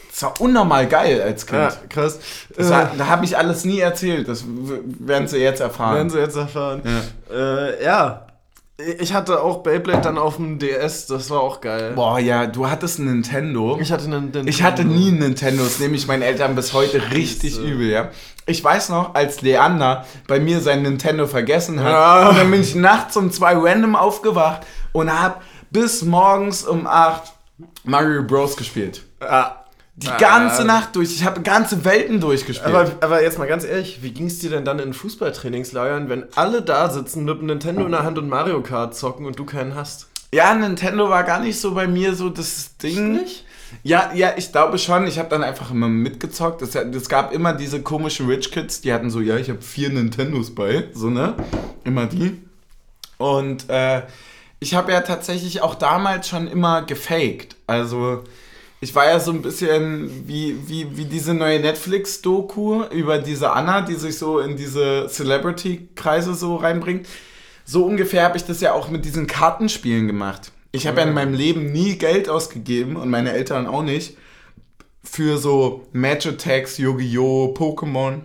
Das 0.10 0.24
war 0.24 0.40
unnormal 0.40 0.88
geil 0.88 1.22
als 1.22 1.46
Kind. 1.46 1.60
Ja, 1.60 1.74
krass. 1.90 2.20
Das 2.56 2.70
Äh, 2.70 2.86
da 2.98 3.08
habe 3.08 3.26
ich 3.26 3.38
alles 3.38 3.66
nie 3.66 3.80
erzählt, 3.80 4.30
das 4.30 4.46
werden 4.46 5.28
sie 5.28 5.40
jetzt 5.40 5.60
erfahren. 5.60 5.96
werden 5.96 6.10
sie 6.10 6.20
jetzt 6.20 6.38
erfahren. 6.38 6.82
Ja. 6.86 7.36
Äh, 7.36 7.84
ja. 7.84 8.25
Ich 9.00 9.14
hatte 9.14 9.42
auch 9.42 9.64
Beyblade 9.64 10.02
dann 10.02 10.18
auf 10.18 10.36
dem 10.36 10.60
DS, 10.60 11.08
das 11.08 11.30
war 11.30 11.40
auch 11.40 11.62
geil. 11.62 11.94
Boah, 11.96 12.20
ja, 12.20 12.46
du 12.46 12.70
hattest 12.70 13.00
ein 13.00 13.06
Nintendo. 13.06 13.78
Ich 13.80 13.90
hatte 13.92 14.04
einen, 14.06 14.34
den 14.34 14.48
Ich 14.50 14.64
hatte 14.64 14.84
nie 14.84 15.08
einen 15.08 15.20
Nintendo, 15.20 15.64
das 15.64 15.80
nehme 15.80 15.96
ich 15.96 16.08
meinen 16.08 16.24
Eltern 16.24 16.56
bis 16.56 16.74
heute 16.74 17.12
richtig 17.12 17.54
Siehste. 17.54 17.62
übel, 17.64 17.90
ja. 17.90 18.10
Ich 18.46 18.62
weiß 18.62 18.90
noch, 18.90 19.16
als 19.16 19.42
Leander 19.42 20.06
bei 20.28 20.42
mir 20.42 20.60
sein 20.60 20.82
Nintendo 20.82 21.26
vergessen 21.26 21.80
hat, 21.82 21.90
Ja. 21.90 22.30
und 22.30 22.38
dann 22.38 22.52
bin 22.52 22.60
ich 22.60 22.76
nachts 22.76 23.16
um 23.16 23.32
zwei 23.32 23.54
random 23.56 23.96
aufgewacht 23.96 24.64
und 24.92 25.10
hab 25.10 25.42
bis 25.72 26.02
morgens 26.04 26.64
um 26.66 26.86
acht 26.86 27.32
Mario 27.86 28.24
Bros. 28.24 28.58
gespielt. 28.58 29.04
Ah, 29.22 29.56
Die 29.98 30.10
Ah. 30.10 30.18
ganze 30.18 30.66
Nacht 30.66 30.96
durch. 30.96 31.14
Ich 31.16 31.24
habe 31.24 31.42
ganze 31.42 31.86
Welten 31.86 32.20
durchgespielt. 32.20 32.68
aber, 32.76 32.92
aber 33.00 33.24
jetzt 33.24 33.38
mal 33.40 33.48
ganz 33.48 33.64
ehrlich, 33.64 34.00
wie 34.02 34.12
ging 34.12 34.28
es 34.28 34.40
dir 34.40 34.50
denn 34.50 34.66
dann 34.66 34.80
in 34.80 34.94
Fußballtrainingslagern, 34.94 36.10
wenn 36.10 36.26
alle 36.36 36.62
da 36.62 36.90
sitzen 36.90 37.24
mit 37.24 37.38
einem 37.38 37.46
Nintendo 37.48 37.86
in 37.86 37.92
der 37.92 38.04
Hand 38.04 38.18
und 38.18 38.28
Mario 38.28 38.62
Kart 38.62 38.96
zocken 38.96 39.26
und 39.26 39.40
du 39.40 39.46
keinen 39.46 39.74
hast? 39.76 40.08
Ja, 40.34 40.54
Nintendo 40.54 41.10
war 41.10 41.24
gar 41.24 41.40
nicht 41.40 41.60
so 41.60 41.74
bei 41.74 41.88
mir 41.88 42.14
so 42.14 42.30
das 42.30 42.76
Ding. 42.78 43.22
Ja, 43.84 44.12
ja, 44.14 44.34
ich 44.36 44.52
glaube 44.52 44.78
schon. 44.78 45.08
Ich 45.08 45.18
habe 45.18 45.30
dann 45.30 45.44
einfach 45.44 45.72
immer 45.72 45.88
mitgezockt. 45.88 46.62
Es, 46.62 46.76
es 46.76 47.08
gab 47.10 47.32
immer 47.34 47.54
diese 47.54 47.82
komischen 47.82 48.28
Rich 48.28 48.52
Kids, 48.52 48.82
die 48.82 48.92
hatten 48.92 49.10
so, 49.10 49.22
ja, 49.22 49.38
ich 49.38 49.50
habe 49.50 49.62
vier 49.62 49.90
Nintendos 49.90 50.54
bei, 50.54 50.90
so 50.94 51.10
ne, 51.10 51.36
immer 51.86 52.06
die. 52.06 52.42
Und 53.18 53.70
äh, 53.70 54.02
ich 54.60 54.76
habe 54.76 54.92
ja 54.92 55.02
tatsächlich 55.02 55.62
auch 55.62 55.76
damals 55.76 56.28
schon 56.28 56.48
immer 56.48 56.82
gefaked. 56.82 57.56
Also 57.68 58.24
ich 58.86 58.94
war 58.94 59.08
ja 59.08 59.20
so 59.20 59.32
ein 59.32 59.42
bisschen 59.42 60.28
wie, 60.28 60.56
wie, 60.68 60.96
wie 60.96 61.06
diese 61.06 61.34
neue 61.34 61.60
Netflix-Doku 61.60 62.84
über 62.92 63.18
diese 63.18 63.52
Anna, 63.52 63.82
die 63.82 63.96
sich 63.96 64.20
so 64.20 64.38
in 64.38 64.58
diese 64.58 65.08
Celebrity-Kreise 65.10 66.36
so 66.36 66.56
reinbringt. 66.56 67.08
So 67.66 67.84
ungefähr 67.84 68.24
habe 68.24 68.38
ich 68.38 68.46
das 68.46 68.62
ja 68.62 68.74
auch 68.74 68.90
mit 68.90 69.04
diesen 69.04 69.26
Kartenspielen 69.26 70.06
gemacht. 70.06 70.52
Ich 70.72 70.86
habe 70.86 71.02
ja 71.02 71.08
in 71.08 71.16
meinem 71.16 71.34
Leben 71.34 71.72
nie 71.72 71.98
Geld 71.98 72.30
ausgegeben 72.30 72.96
und 72.96 73.10
meine 73.10 73.32
Eltern 73.32 73.66
auch 73.66 73.82
nicht 73.82 74.18
für 75.04 75.40
so 75.40 75.88
Match 75.92 76.28
Attacks, 76.28 76.78
Yu-Gi-Oh!, 76.78 77.56
Pokémon. 77.58 78.22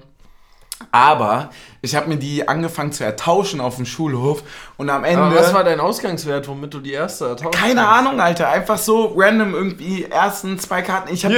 Aber 0.93 1.51
ich 1.83 1.95
habe 1.95 2.09
mir 2.09 2.17
die 2.17 2.49
angefangen 2.49 2.93
zu 2.93 3.05
ertauschen 3.05 3.61
auf 3.61 3.77
dem 3.77 3.87
Schulhof 3.87 4.43
und 4.77 4.91
am 4.91 5.05
Ende. 5.05 5.23
Aber 5.23 5.37
was 5.37 5.55
war 5.55 5.65
dein 5.65 5.81
Ausgangswert, 5.81 6.49
womit 6.49 6.75
du 6.75 6.81
die 6.81 6.93
erste 6.93 7.27
ertauscht 7.27 7.59
Keine 7.59 7.87
hast? 7.87 7.99
Ahnung, 7.99 8.21
Alter. 8.21 8.49
Einfach 8.49 8.79
so 8.79 9.15
random 9.17 9.55
irgendwie 9.55 10.05
ersten 10.05 10.59
zwei 10.59 10.83
Karten. 10.83 11.13
Ich 11.13 11.25
habe 11.25 11.35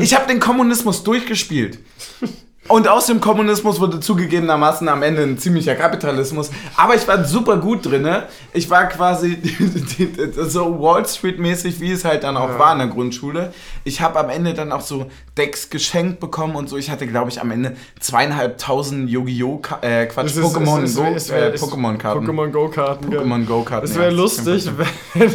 ich 0.00 0.14
hab 0.14 0.28
den 0.28 0.40
Kommunismus 0.40 1.02
durchgespielt. 1.04 1.78
Und 2.68 2.86
aus 2.86 3.06
dem 3.06 3.20
Kommunismus 3.20 3.80
wurde 3.80 3.98
zugegebenermaßen 3.98 4.86
am 4.88 5.02
Ende 5.02 5.22
ein 5.22 5.38
ziemlicher 5.38 5.74
Kapitalismus. 5.74 6.50
Aber 6.76 6.94
ich 6.94 7.08
war 7.08 7.24
super 7.24 7.56
gut 7.56 7.86
drin. 7.86 8.06
Ich 8.52 8.68
war 8.68 8.86
quasi 8.86 9.38
so 10.48 10.78
Wall 10.80 11.06
Street-mäßig, 11.06 11.80
wie 11.80 11.92
es 11.92 12.04
halt 12.04 12.24
dann 12.24 12.36
auch 12.36 12.58
war 12.58 12.72
in 12.72 12.78
der 12.78 12.88
Grundschule. 12.88 13.52
Ich 13.84 14.00
habe 14.02 14.18
am 14.20 14.28
Ende 14.28 14.52
dann 14.52 14.70
auch 14.72 14.82
so 14.82 15.06
Decks 15.38 15.70
geschenkt 15.70 16.20
bekommen 16.20 16.56
und 16.56 16.68
so. 16.68 16.76
Ich 16.76 16.90
hatte, 16.90 17.06
glaube 17.06 17.30
ich, 17.30 17.40
am 17.40 17.50
Ende 17.50 17.74
zweieinhalbtausend 18.00 19.08
Yu-Gi-Oh! 19.08 19.62
Äh, 19.80 20.06
Quatsch, 20.06 20.26
Es 20.26 20.38
Pokémon 20.38 20.82
es 20.82 20.96
es 20.96 21.30
äh, 21.30 21.50
es- 21.52 21.62
Pokémon-Karten. 21.62 22.26
Pokémon 22.26 22.50
Go-Karten. 22.50 23.10
ja. 23.12 23.20
Pokémon 23.20 23.46
Go-Karten. 23.46 23.86
Es 23.86 23.94
ja, 23.94 24.02
wäre 24.02 24.10
lustig, 24.10 24.68
wenn, 25.14 25.34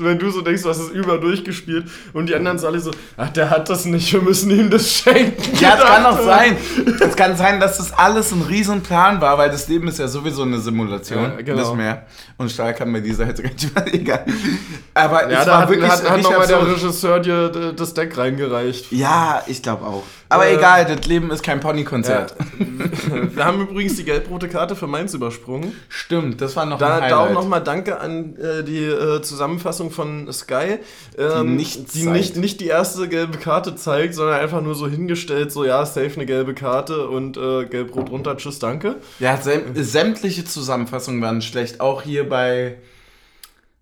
wenn 0.00 0.18
du 0.18 0.30
so 0.30 0.40
denkst, 0.40 0.62
du 0.62 0.68
hast 0.68 0.78
es 0.78 0.88
über 0.90 1.18
durchgespielt 1.18 1.86
und 2.12 2.28
die 2.28 2.34
anderen 2.34 2.58
so 2.58 2.66
alle 2.66 2.80
so, 2.80 2.90
ach, 3.16 3.30
der 3.30 3.50
hat 3.50 3.68
das 3.68 3.84
nicht, 3.84 4.12
wir 4.12 4.22
müssen 4.22 4.50
ihm 4.50 4.70
das 4.70 4.90
schenken. 4.92 5.42
Ja, 5.60 5.76
das 5.76 5.84
kann 5.84 6.06
auch 6.06 6.23
sein. 6.24 6.56
Es 7.00 7.16
kann 7.16 7.36
sein, 7.36 7.60
dass 7.60 7.76
das 7.78 7.92
alles 7.92 8.32
ein 8.32 8.42
Riesenplan 8.42 9.20
war, 9.20 9.36
weil 9.38 9.50
das 9.50 9.68
Leben 9.68 9.88
ist 9.88 9.98
ja 9.98 10.08
sowieso 10.08 10.42
eine 10.42 10.58
Simulation. 10.58 11.22
Ja, 11.22 11.42
genau. 11.42 11.60
Nicht 11.60 11.74
mehr. 11.76 12.06
Und 12.38 12.50
Stahl 12.50 12.74
kann 12.74 12.92
bei 12.92 13.00
dieser 13.00 13.26
Hitze 13.26 13.42
ganz 13.74 13.92
egal. 13.92 14.24
Aber 14.94 15.30
Ja, 15.30 15.40
es 15.40 15.44
da 15.46 15.52
war 15.52 15.60
hat, 15.62 15.68
wirklich 15.70 15.90
hat, 15.90 16.10
hat 16.10 16.22
nochmal 16.22 16.46
der. 16.46 16.66
Regisseur 16.66 17.20
dir 17.20 17.48
d- 17.50 17.72
das 17.74 17.94
Deck 17.94 18.16
reingereicht. 18.16 18.90
Ja, 18.92 19.42
ich 19.46 19.62
glaube 19.62 19.84
auch. 19.86 20.02
Aber 20.34 20.46
Äh, 20.46 20.56
egal, 20.56 20.84
das 20.84 21.06
Leben 21.06 21.30
ist 21.30 21.42
kein 21.42 21.60
Ponykonzert. 21.60 22.34
Wir 23.34 23.44
haben 23.44 23.60
übrigens 23.60 23.96
die 23.96 24.04
gelb-rote 24.04 24.48
Karte 24.48 24.76
für 24.76 24.86
Mainz 24.86 25.14
übersprungen. 25.14 25.72
Stimmt, 25.88 26.40
das 26.40 26.56
war 26.56 26.66
noch 26.66 26.78
Da, 26.78 26.98
ein 26.98 27.08
da 27.10 27.16
auch 27.16 27.20
Highlight. 27.22 27.34
nochmal 27.34 27.62
Danke 27.62 28.00
an 28.00 28.36
äh, 28.36 28.62
die 28.64 28.84
äh, 28.84 29.22
Zusammenfassung 29.22 29.90
von 29.90 30.32
Sky, 30.32 30.78
ähm, 31.18 31.58
die 31.58 31.64
zeigt. 31.86 32.12
nicht, 32.12 32.36
nicht 32.36 32.60
die 32.60 32.66
erste 32.66 33.08
gelbe 33.08 33.38
Karte 33.38 33.74
zeigt, 33.76 34.14
sondern 34.14 34.40
einfach 34.40 34.60
nur 34.62 34.74
so 34.74 34.86
hingestellt, 34.88 35.52
so 35.52 35.64
ja, 35.64 35.84
safe 35.86 36.12
eine 36.16 36.26
gelbe 36.26 36.54
Karte 36.54 37.08
und 37.08 37.36
äh, 37.36 37.64
gelb-rot 37.66 38.10
runter, 38.10 38.36
tschüss, 38.36 38.58
danke. 38.58 38.96
Ja, 39.18 39.36
säm 39.36 39.62
sämtliche 39.74 40.44
Zusammenfassungen 40.44 41.20
waren 41.22 41.42
schlecht. 41.42 41.80
Auch 41.80 42.02
hier 42.02 42.28
bei, 42.28 42.76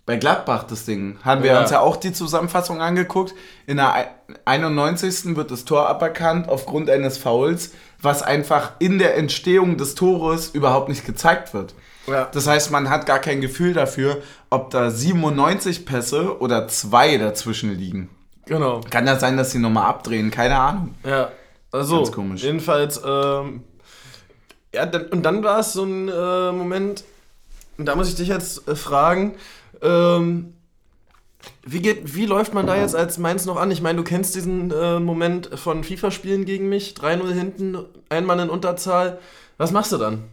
bei 0.07 0.16
Gladbach 0.16 0.64
das 0.64 0.84
Ding. 0.84 1.18
Haben 1.24 1.42
wir 1.42 1.53
Ja. 1.53 1.61
uns 1.61 1.70
ja 1.70 1.80
auch 1.80 1.96
die 1.96 2.12
Zusammenfassung 2.12 2.80
angeguckt. 2.80 3.34
In 3.66 3.76
der 3.76 3.92
ei- 3.94 4.09
91. 4.44 5.36
wird 5.36 5.50
das 5.50 5.64
Tor 5.64 5.88
aberkannt 5.88 6.48
aufgrund 6.48 6.90
eines 6.90 7.18
Fouls, 7.18 7.72
was 8.00 8.22
einfach 8.22 8.72
in 8.80 8.98
der 8.98 9.16
Entstehung 9.16 9.76
des 9.76 9.94
Tores 9.94 10.48
überhaupt 10.48 10.88
nicht 10.88 11.07
gezeigt 11.07 11.55
wird. 11.55 11.74
Ja. 12.09 12.28
Das 12.32 12.48
heißt, 12.48 12.72
man 12.72 12.90
hat 12.90 13.07
gar 13.07 13.20
kein 13.20 13.40
Gefühl 13.40 13.74
dafür, 13.74 14.18
ob 14.50 14.70
da 14.70 14.90
97 14.90 15.86
Pässe 15.86 16.40
oder 16.40 16.66
zwei 16.66 17.16
dazwischen 17.16 17.72
liegen. 17.78 18.09
Genau. 18.46 18.80
Kann 18.90 19.07
ja 19.07 19.16
sein, 19.20 19.36
dass 19.36 19.53
sie 19.53 19.61
nochmal 19.61 19.86
abdrehen, 19.86 20.32
keine 20.32 20.59
Ahnung. 20.59 20.94
Ja, 21.07 21.30
also 21.70 21.98
Ganz 21.98 22.11
komisch. 22.11 22.42
jedenfalls, 22.42 23.00
ähm, 23.07 23.62
ja, 24.74 24.82
und 25.12 25.22
dann 25.22 25.44
war 25.44 25.61
es 25.61 25.74
so 25.74 25.84
ein 25.84 26.09
äh, 26.09 26.50
Moment, 26.50 27.05
und 27.78 27.86
da 27.86 27.94
muss 27.94 28.09
ich 28.09 28.16
dich 28.16 28.26
jetzt 28.28 28.66
äh, 28.66 28.74
fragen, 28.74 29.34
ähm, 29.82 30.54
wie, 31.64 31.80
geht, 31.80 32.14
wie 32.14 32.26
läuft 32.26 32.54
man 32.54 32.66
da 32.66 32.76
jetzt 32.76 32.94
als 32.94 33.18
Mainz 33.18 33.46
noch 33.46 33.56
an? 33.56 33.70
Ich 33.70 33.82
meine, 33.82 33.98
du 33.98 34.04
kennst 34.04 34.34
diesen 34.34 34.70
äh, 34.70 35.00
Moment 35.00 35.50
von 35.54 35.82
FIFA-Spielen 35.84 36.44
gegen 36.44 36.68
mich, 36.68 36.94
3-0 36.94 37.32
hinten, 37.32 37.78
ein 38.08 38.24
Mann 38.24 38.38
in 38.38 38.48
Unterzahl. 38.50 39.18
Was 39.58 39.72
machst 39.72 39.92
du 39.92 39.98
dann? 39.98 40.24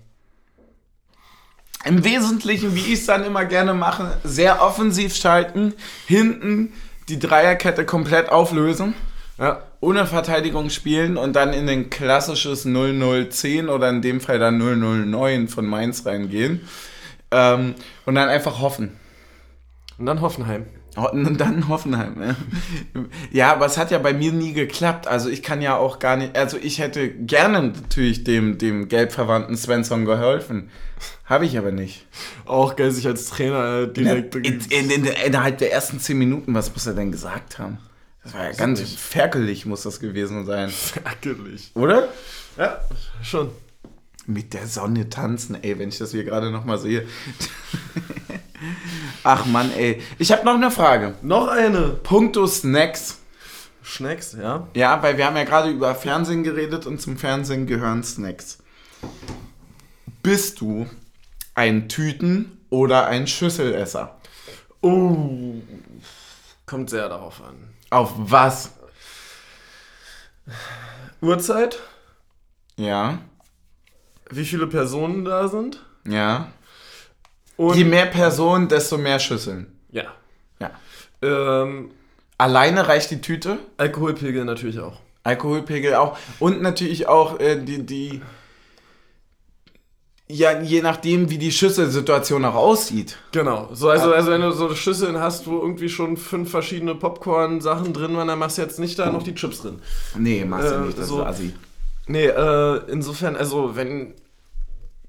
Im 1.85 2.03
Wesentlichen, 2.03 2.75
wie 2.75 2.79
ich 2.93 2.99
es 2.99 3.05
dann 3.05 3.23
immer 3.23 3.45
gerne 3.45 3.73
mache, 3.73 4.17
sehr 4.23 4.61
offensiv 4.61 5.15
schalten, 5.15 5.73
hinten 6.07 6.73
die 7.07 7.19
Dreierkette 7.19 7.85
komplett 7.85 8.29
auflösen, 8.29 8.93
Ja. 9.39 9.63
ohne 9.79 10.05
Verteidigung 10.05 10.69
spielen 10.69 11.15
und 11.15 11.33
dann 11.37 11.53
in 11.53 11.69
ein 11.69 11.89
klassisches 11.89 12.65
0-0-10 12.65 13.69
oder 13.69 13.89
in 13.89 14.01
dem 14.01 14.19
Fall 14.19 14.39
dann 14.39 14.61
0-0-9 14.61 15.47
von 15.47 15.65
Mainz 15.65 16.05
reingehen. 16.05 16.67
Ähm, 17.31 17.75
und 18.05 18.15
dann 18.15 18.27
einfach 18.27 18.59
hoffen. 18.59 18.98
Und 19.99 20.05
dann 20.05 20.21
Hoffenheim. 20.21 20.65
Und 20.95 21.37
dann 21.37 21.67
Hoffenheim. 21.67 22.21
Ja. 22.21 22.35
ja, 23.31 23.53
aber 23.53 23.65
es 23.65 23.77
hat 23.77 23.91
ja 23.91 23.99
bei 23.99 24.13
mir 24.13 24.31
nie 24.31 24.53
geklappt. 24.53 25.07
Also 25.07 25.29
ich 25.29 25.43
kann 25.43 25.61
ja 25.61 25.77
auch 25.77 25.99
gar 25.99 26.17
nicht. 26.17 26.35
Also 26.37 26.57
ich 26.57 26.79
hätte 26.79 27.09
gerne 27.09 27.61
natürlich 27.61 28.23
dem, 28.23 28.57
dem 28.57 28.87
gelbverwandten 28.87 29.55
Svensson 29.55 30.05
geholfen. 30.05 30.69
Habe 31.25 31.45
ich 31.45 31.57
aber 31.57 31.71
nicht. 31.71 32.07
Auch 32.45 32.75
geil, 32.75 32.91
sich 32.91 33.05
als 33.05 33.27
Trainer 33.27 33.81
äh, 33.81 33.93
direkt. 33.93 34.35
In, 34.35 34.59
in, 34.69 34.89
in, 34.89 35.05
innerhalb 35.05 35.59
der 35.59 35.71
ersten 35.71 35.99
zehn 35.99 36.17
Minuten, 36.17 36.53
was 36.55 36.73
muss 36.73 36.87
er 36.87 36.93
denn 36.93 37.11
gesagt 37.11 37.59
haben? 37.59 37.77
Das 38.23 38.33
war 38.33 38.45
ja 38.45 38.51
ganz 38.51 38.79
nicht. 38.81 38.99
ferkelig, 38.99 39.65
muss 39.65 39.83
das 39.83 39.99
gewesen 39.99 40.45
sein. 40.45 40.69
Ferkelig. 40.69 41.71
Oder? 41.75 42.09
Ja, 42.57 42.81
schon. 43.21 43.51
Mit 44.25 44.53
der 44.53 44.67
Sonne 44.67 45.09
tanzen, 45.09 45.57
ey, 45.61 45.79
wenn 45.79 45.89
ich 45.89 45.97
das 45.97 46.11
hier 46.11 46.23
gerade 46.23 46.51
nochmal 46.51 46.77
sehe. 46.77 47.07
Ach 49.24 49.45
Mann, 49.45 49.72
ey. 49.74 50.01
Ich 50.18 50.32
habe 50.32 50.45
noch 50.45 50.55
eine 50.55 50.72
Frage. 50.72 51.16
Noch 51.22 51.47
eine. 51.47 51.82
Punkto 51.89 52.45
Snacks. 52.47 53.20
Schnecks, 53.82 54.36
ja. 54.39 54.68
Ja, 54.76 55.01
weil 55.01 55.18
wir 55.18 55.26
haben 55.26 55.36
ja 55.38 55.43
gerade 55.45 55.70
über 55.70 55.95
Fernsehen 55.95 56.43
geredet 56.43 56.86
und 56.86 57.01
zum 57.01 57.18
Fernsehen 57.18 57.66
gehören 57.68 58.03
Snacks. 58.03 58.60
Bist 60.22 60.62
du 60.62 60.88
ein 61.55 61.88
Tüten- 61.89 62.57
oder 62.70 63.07
ein 63.07 63.26
Schüsselesser? 63.28 64.18
Oh. 64.82 65.55
Kommt 66.66 66.89
sehr 66.89 67.10
darauf 67.10 67.41
an. 67.41 67.55
Auf 67.89 68.14
was? 68.16 68.72
Uhrzeit, 71.22 71.80
Ja, 72.78 73.20
wie 74.32 74.45
viele 74.45 74.68
Personen 74.68 75.26
da 75.26 75.47
sind. 75.47 75.84
ja. 76.05 76.51
Und 77.60 77.76
Je 77.76 77.84
mehr 77.84 78.05
Personen, 78.05 78.70
desto 78.70 78.97
mehr 78.97 79.20
Schüsseln. 79.20 79.68
ja. 79.91 80.05
Ja. 80.62 80.72
Ähm, 81.22 81.91
Alleine 82.38 82.88
reicht 82.88 83.12
die 83.12 83.20
Tüte, 83.20 83.60
Alkoholpegel 83.76 84.45
natürlich 84.45 84.80
auch. 84.80 84.97
Alkoholpegel 85.24 85.95
auch 85.95 86.18
und 86.39 86.62
natürlich 86.62 87.07
auch 87.10 87.38
äh, 87.41 87.57
die, 87.62 87.86
die. 87.86 88.22
Ja, 90.32 90.62
je 90.62 90.82
nachdem, 90.82 91.30
wie 91.32 91.38
die 91.39 91.51
Schüsselsituation 91.51 92.45
auch 92.45 92.53
aussieht. 92.55 93.18
Genau. 93.32 93.68
So, 93.74 93.89
also, 93.89 94.14
also 94.14 94.30
wenn 94.32 94.41
du 94.41 94.51
so 94.51 94.74
Schüsseln 94.76 95.18
hast, 95.20 95.47
wo 95.47 95.60
irgendwie 95.60 95.89
schon 95.89 96.18
fünf 96.18 96.51
verschiedene 96.51 96.93
Popcorn-Sachen 96.95 97.93
drin 97.93 98.16
waren, 98.16 98.28
dann 98.28 98.38
machst 98.39 98.57
du 98.57 98.62
jetzt 98.62 98.80
nicht 98.80 98.97
da 98.99 99.12
noch 99.12 99.24
die 99.24 99.34
Chips 99.36 99.64
drin. 99.64 99.82
Nee, 100.18 100.45
machst 100.45 100.70
du 100.72 100.76
Äh, 100.76 100.80
nicht, 100.82 100.97
das 100.99 101.07
so- 101.07 101.20
ist 101.22 101.26
assi. 101.28 101.53
Nee, 102.07 102.28
äh, 102.28 102.82
insofern, 102.89 103.36
also 103.36 103.76
wenn 103.76 104.14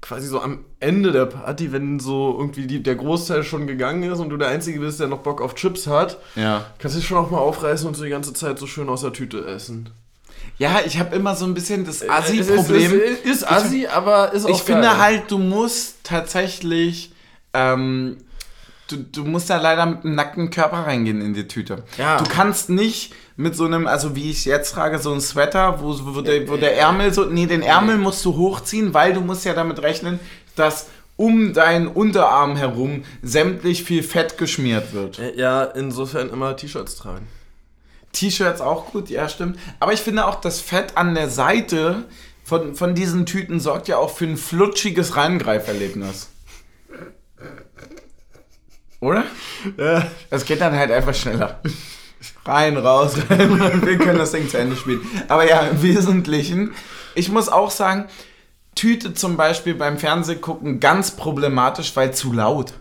quasi 0.01 0.27
so 0.27 0.41
am 0.41 0.65
Ende 0.79 1.11
der 1.11 1.27
Party, 1.27 1.71
wenn 1.71 1.99
so 1.99 2.35
irgendwie 2.37 2.65
die, 2.67 2.81
der 2.81 2.95
Großteil 2.95 3.43
schon 3.43 3.67
gegangen 3.67 4.03
ist 4.11 4.19
und 4.19 4.29
du 4.29 4.37
der 4.37 4.47
Einzige 4.49 4.79
bist, 4.79 4.99
der 4.99 5.07
noch 5.07 5.19
Bock 5.19 5.41
auf 5.41 5.53
Chips 5.55 5.85
hat, 5.87 6.17
Ja. 6.35 6.65
kannst 6.79 6.95
du 6.95 6.99
dich 6.99 7.07
schon 7.07 7.17
auch 7.17 7.29
mal 7.29 7.37
aufreißen 7.37 7.87
und 7.87 7.95
so 7.95 8.03
die 8.03 8.09
ganze 8.09 8.33
Zeit 8.33 8.57
so 8.57 8.65
schön 8.67 8.89
aus 8.89 9.01
der 9.01 9.13
Tüte 9.13 9.45
essen. 9.45 9.89
Ja, 10.57 10.79
ich 10.85 10.99
habe 10.99 11.15
immer 11.15 11.35
so 11.35 11.45
ein 11.45 11.53
bisschen 11.53 11.85
das 11.85 12.01
Es 12.01 12.09
Assi-Problem. 12.09 12.93
Ist, 12.99 13.19
ist, 13.23 13.25
ist 13.25 13.51
Assi, 13.51 13.87
aber 13.87 14.33
ist 14.33 14.45
auch 14.45 14.49
Ich 14.49 14.61
finde 14.63 14.81
geil. 14.87 14.97
halt, 14.97 15.23
du 15.31 15.37
musst 15.37 15.97
tatsächlich, 16.03 17.11
ähm, 17.53 18.17
du, 18.91 18.97
du 18.97 19.23
musst 19.23 19.49
da 19.49 19.57
leider 19.57 19.85
mit 19.85 20.05
einem 20.05 20.15
nackten 20.15 20.49
Körper 20.49 20.79
reingehen 20.79 21.21
in 21.21 21.33
die 21.33 21.47
Tüte. 21.47 21.83
Ja. 21.97 22.17
Du 22.17 22.25
kannst 22.25 22.69
nicht 22.69 23.13
mit 23.37 23.55
so 23.55 23.65
einem, 23.65 23.87
also 23.87 24.15
wie 24.15 24.29
ich 24.29 24.45
jetzt 24.45 24.73
trage, 24.73 24.99
so 24.99 25.13
ein 25.13 25.21
Sweater, 25.21 25.81
wo, 25.81 25.97
wo, 26.15 26.21
der, 26.21 26.47
wo 26.47 26.57
der 26.57 26.77
Ärmel 26.77 27.13
so, 27.13 27.25
nee, 27.25 27.45
den 27.45 27.61
Ärmel 27.61 27.97
musst 27.97 28.23
du 28.25 28.35
hochziehen, 28.35 28.93
weil 28.93 29.13
du 29.13 29.21
musst 29.21 29.45
ja 29.45 29.53
damit 29.53 29.81
rechnen, 29.81 30.19
dass 30.55 30.87
um 31.15 31.53
deinen 31.53 31.87
Unterarm 31.87 32.55
herum 32.55 33.03
sämtlich 33.21 33.83
viel 33.83 34.03
Fett 34.03 34.37
geschmiert 34.37 34.93
wird. 34.93 35.21
Ja, 35.35 35.63
insofern 35.63 36.29
immer 36.29 36.55
T-Shirts 36.55 36.95
tragen. 36.95 37.27
T-Shirts 38.11 38.59
auch 38.59 38.91
gut, 38.91 39.09
ja, 39.09 39.29
stimmt. 39.29 39.59
Aber 39.79 39.93
ich 39.93 40.01
finde 40.01 40.25
auch, 40.25 40.41
das 40.41 40.59
Fett 40.59 40.97
an 40.97 41.15
der 41.15 41.29
Seite 41.29 42.05
von, 42.43 42.75
von 42.75 42.95
diesen 42.95 43.25
Tüten 43.25 43.59
sorgt 43.59 43.87
ja 43.87 43.97
auch 43.97 44.09
für 44.09 44.25
ein 44.25 44.37
flutschiges 44.37 45.15
Reingreiferlebnis. 45.15 46.29
Oder? 49.01 49.25
Ja. 49.77 50.07
Das 50.29 50.45
geht 50.45 50.61
dann 50.61 50.73
halt 50.75 50.91
einfach 50.91 51.13
schneller. 51.13 51.59
Rein, 52.45 52.77
raus, 52.77 53.15
rein. 53.29 53.81
Wir 53.85 53.97
können 53.97 54.19
das 54.19 54.31
Ding 54.31 54.47
zu 54.47 54.57
Ende 54.57 54.75
spielen. 54.75 55.01
Aber 55.27 55.47
ja, 55.47 55.61
im 55.61 55.81
Wesentlichen, 55.81 56.71
ich 57.15 57.29
muss 57.29 57.49
auch 57.49 57.71
sagen, 57.71 58.05
Tüte 58.75 59.13
zum 59.13 59.35
Beispiel 59.37 59.73
beim 59.75 59.97
Fernsehgucken 59.97 60.79
ganz 60.79 61.11
problematisch, 61.11 61.95
weil 61.95 62.13
zu 62.13 62.31
laut. 62.31 62.73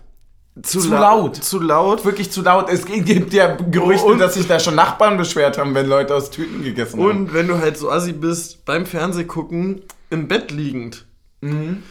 Zu, 0.63 0.81
lau- 0.91 1.01
laut. 1.01 1.37
Zu 1.37 1.59
laut. 1.61 2.05
Wirklich 2.05 2.31
zu 2.31 2.43
laut. 2.43 2.69
Es 2.69 2.85
gibt 2.85 3.33
ja 3.33 3.55
Gerüchte, 3.57 4.05
Und- 4.07 4.19
dass 4.19 4.35
sich 4.35 4.47
da 4.47 4.61
schon 4.61 4.75
Nachbarn 4.75 5.17
beschwert 5.17 5.57
haben, 5.59 5.75
wenn 5.75 5.87
Leute 5.87 6.15
aus 6.15 6.31
Tüten 6.31 6.63
gegessen 6.63 7.01
haben. 7.01 7.07
Und 7.29 7.33
wenn 7.35 7.49
du 7.49 7.59
halt 7.59 7.79
so 7.79 7.91
assi 7.91 8.13
bist, 8.13 8.65
beim 8.67 8.85
Fernsehgucken 8.85 9.83
im 10.11 10.29
Bett 10.29 10.51
liegend, 10.51 11.07
Mhm. 11.41 11.83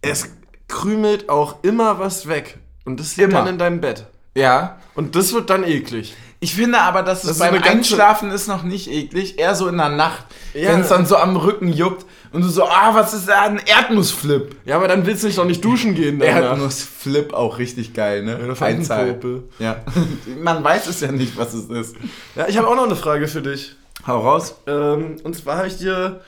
es 0.00 0.30
krümelt 0.68 1.28
auch 1.28 1.56
immer 1.62 1.98
was 1.98 2.26
weg. 2.26 2.58
Und 2.90 3.00
das 3.00 3.16
liegt 3.16 3.30
Immer. 3.30 3.40
dann 3.40 3.48
in 3.54 3.58
deinem 3.58 3.80
Bett. 3.80 4.06
Ja. 4.34 4.78
Und 4.94 5.16
das 5.16 5.32
wird 5.32 5.50
dann 5.50 5.64
eklig. 5.64 6.14
Ich 6.42 6.54
finde 6.54 6.80
aber, 6.80 7.02
dass 7.02 7.22
es 7.22 7.38
Das 7.38 7.38
beim 7.40 7.62
Einschlafen 7.62 8.30
ist 8.30 8.48
noch 8.48 8.62
nicht 8.62 8.90
eklig, 8.90 9.38
eher 9.38 9.54
so 9.54 9.68
in 9.68 9.76
der 9.76 9.90
Nacht, 9.90 10.24
Ja. 10.54 10.72
wenn 10.72 10.80
es 10.80 10.88
dann 10.88 11.04
so 11.04 11.16
am 11.16 11.36
Rücken 11.36 11.70
juckt 11.70 12.06
und 12.32 12.42
du 12.42 12.48
so, 12.48 12.64
ah, 12.64 12.94
was 12.94 13.12
ist 13.12 13.28
da, 13.28 13.42
ein 13.42 13.60
Erdnussflip. 13.64 14.56
Ja, 14.64 14.76
aber 14.76 14.88
dann 14.88 15.04
willst 15.04 15.22
du 15.22 15.26
dich 15.26 15.36
doch 15.36 15.44
nicht 15.44 15.62
duschen 15.62 15.94
gehen 15.94 16.18
danach. 16.18 16.42
Erdnussflip 16.52 17.34
auch 17.34 17.58
richtig 17.58 17.92
geil, 17.92 18.22
ne? 18.22 18.36
Eine 18.36 18.58
Einzahl. 18.60 19.18
Ja. 19.58 19.82
Man 20.40 20.64
weiß 20.64 20.86
es 20.86 21.00
ja 21.00 21.12
nicht, 21.12 21.36
was 21.36 21.52
es 21.52 21.66
ist. 21.66 21.96
Ja, 22.36 22.48
ich 22.48 22.56
habe 22.56 22.68
auch 22.68 22.76
noch 22.76 22.84
eine 22.86 22.96
Frage 22.96 23.28
für 23.28 23.42
dich. 23.42 23.76
Hau 24.06 24.20
raus. 24.20 24.54
Ähm, 24.66 25.16
und 25.22 25.36
zwar 25.36 25.58
habe 25.58 25.66
ich 25.68 25.76
dir 25.76 26.20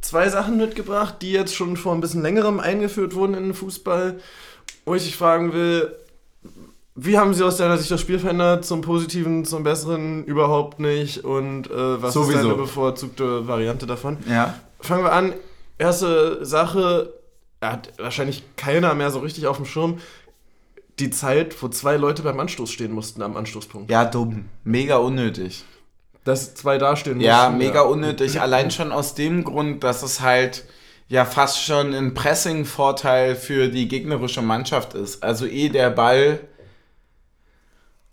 zwei 0.00 0.28
Sachen 0.28 0.56
mitgebracht, 0.56 1.16
die 1.22 1.30
jetzt 1.32 1.54
schon 1.54 1.76
vor 1.76 1.94
ein 1.94 2.00
bisschen 2.00 2.22
längerem 2.22 2.58
eingeführt 2.58 3.14
wurden 3.14 3.34
in 3.34 3.44
den 3.44 3.54
Fußball, 3.54 4.18
wo 4.84 4.94
ich 4.94 5.04
dich 5.04 5.16
fragen 5.16 5.52
will, 5.52 5.94
wie 6.96 7.18
haben 7.18 7.34
sie 7.34 7.42
aus 7.44 7.56
deiner 7.56 7.76
Sicht 7.76 7.90
das 7.90 8.00
Spiel 8.00 8.18
verändert? 8.20 8.64
Zum 8.64 8.80
Positiven, 8.80 9.44
zum 9.44 9.64
Besseren 9.64 10.24
überhaupt 10.24 10.78
nicht? 10.78 11.24
Und 11.24 11.68
äh, 11.68 12.02
was 12.02 12.14
Sowieso. 12.14 12.38
ist 12.38 12.44
deine 12.44 12.54
bevorzugte 12.54 13.48
Variante 13.48 13.86
davon? 13.86 14.18
Ja. 14.28 14.54
Fangen 14.80 15.02
wir 15.04 15.12
an. 15.12 15.32
Erste 15.76 16.44
Sache, 16.44 17.12
hat 17.60 17.92
wahrscheinlich 17.98 18.44
keiner 18.56 18.94
mehr 18.94 19.10
so 19.10 19.18
richtig 19.20 19.46
auf 19.48 19.56
dem 19.56 19.66
Schirm. 19.66 19.98
Die 21.00 21.10
Zeit, 21.10 21.60
wo 21.60 21.66
zwei 21.68 21.96
Leute 21.96 22.22
beim 22.22 22.38
Anstoß 22.38 22.70
stehen 22.70 22.92
mussten 22.92 23.22
am 23.22 23.36
Anstoßpunkt. 23.36 23.90
Ja, 23.90 24.04
dumm. 24.04 24.44
Mega 24.62 24.98
unnötig. 24.98 25.64
Dass 26.22 26.54
zwei 26.54 26.78
dastehen 26.78 27.20
Ja, 27.20 27.48
mussten. 27.50 27.58
mega 27.58 27.80
unnötig. 27.82 28.40
Allein 28.40 28.70
schon 28.70 28.92
aus 28.92 29.14
dem 29.16 29.42
Grund, 29.42 29.82
dass 29.82 30.04
es 30.04 30.20
halt 30.20 30.64
ja 31.08 31.24
fast 31.24 31.62
schon 31.62 31.94
ein 31.94 32.14
Pressing-Vorteil 32.14 33.36
für 33.36 33.68
die 33.68 33.88
gegnerische 33.88 34.42
Mannschaft 34.42 34.94
ist. 34.94 35.22
Also 35.22 35.46
eh 35.46 35.68
der 35.68 35.90
Ball 35.90 36.40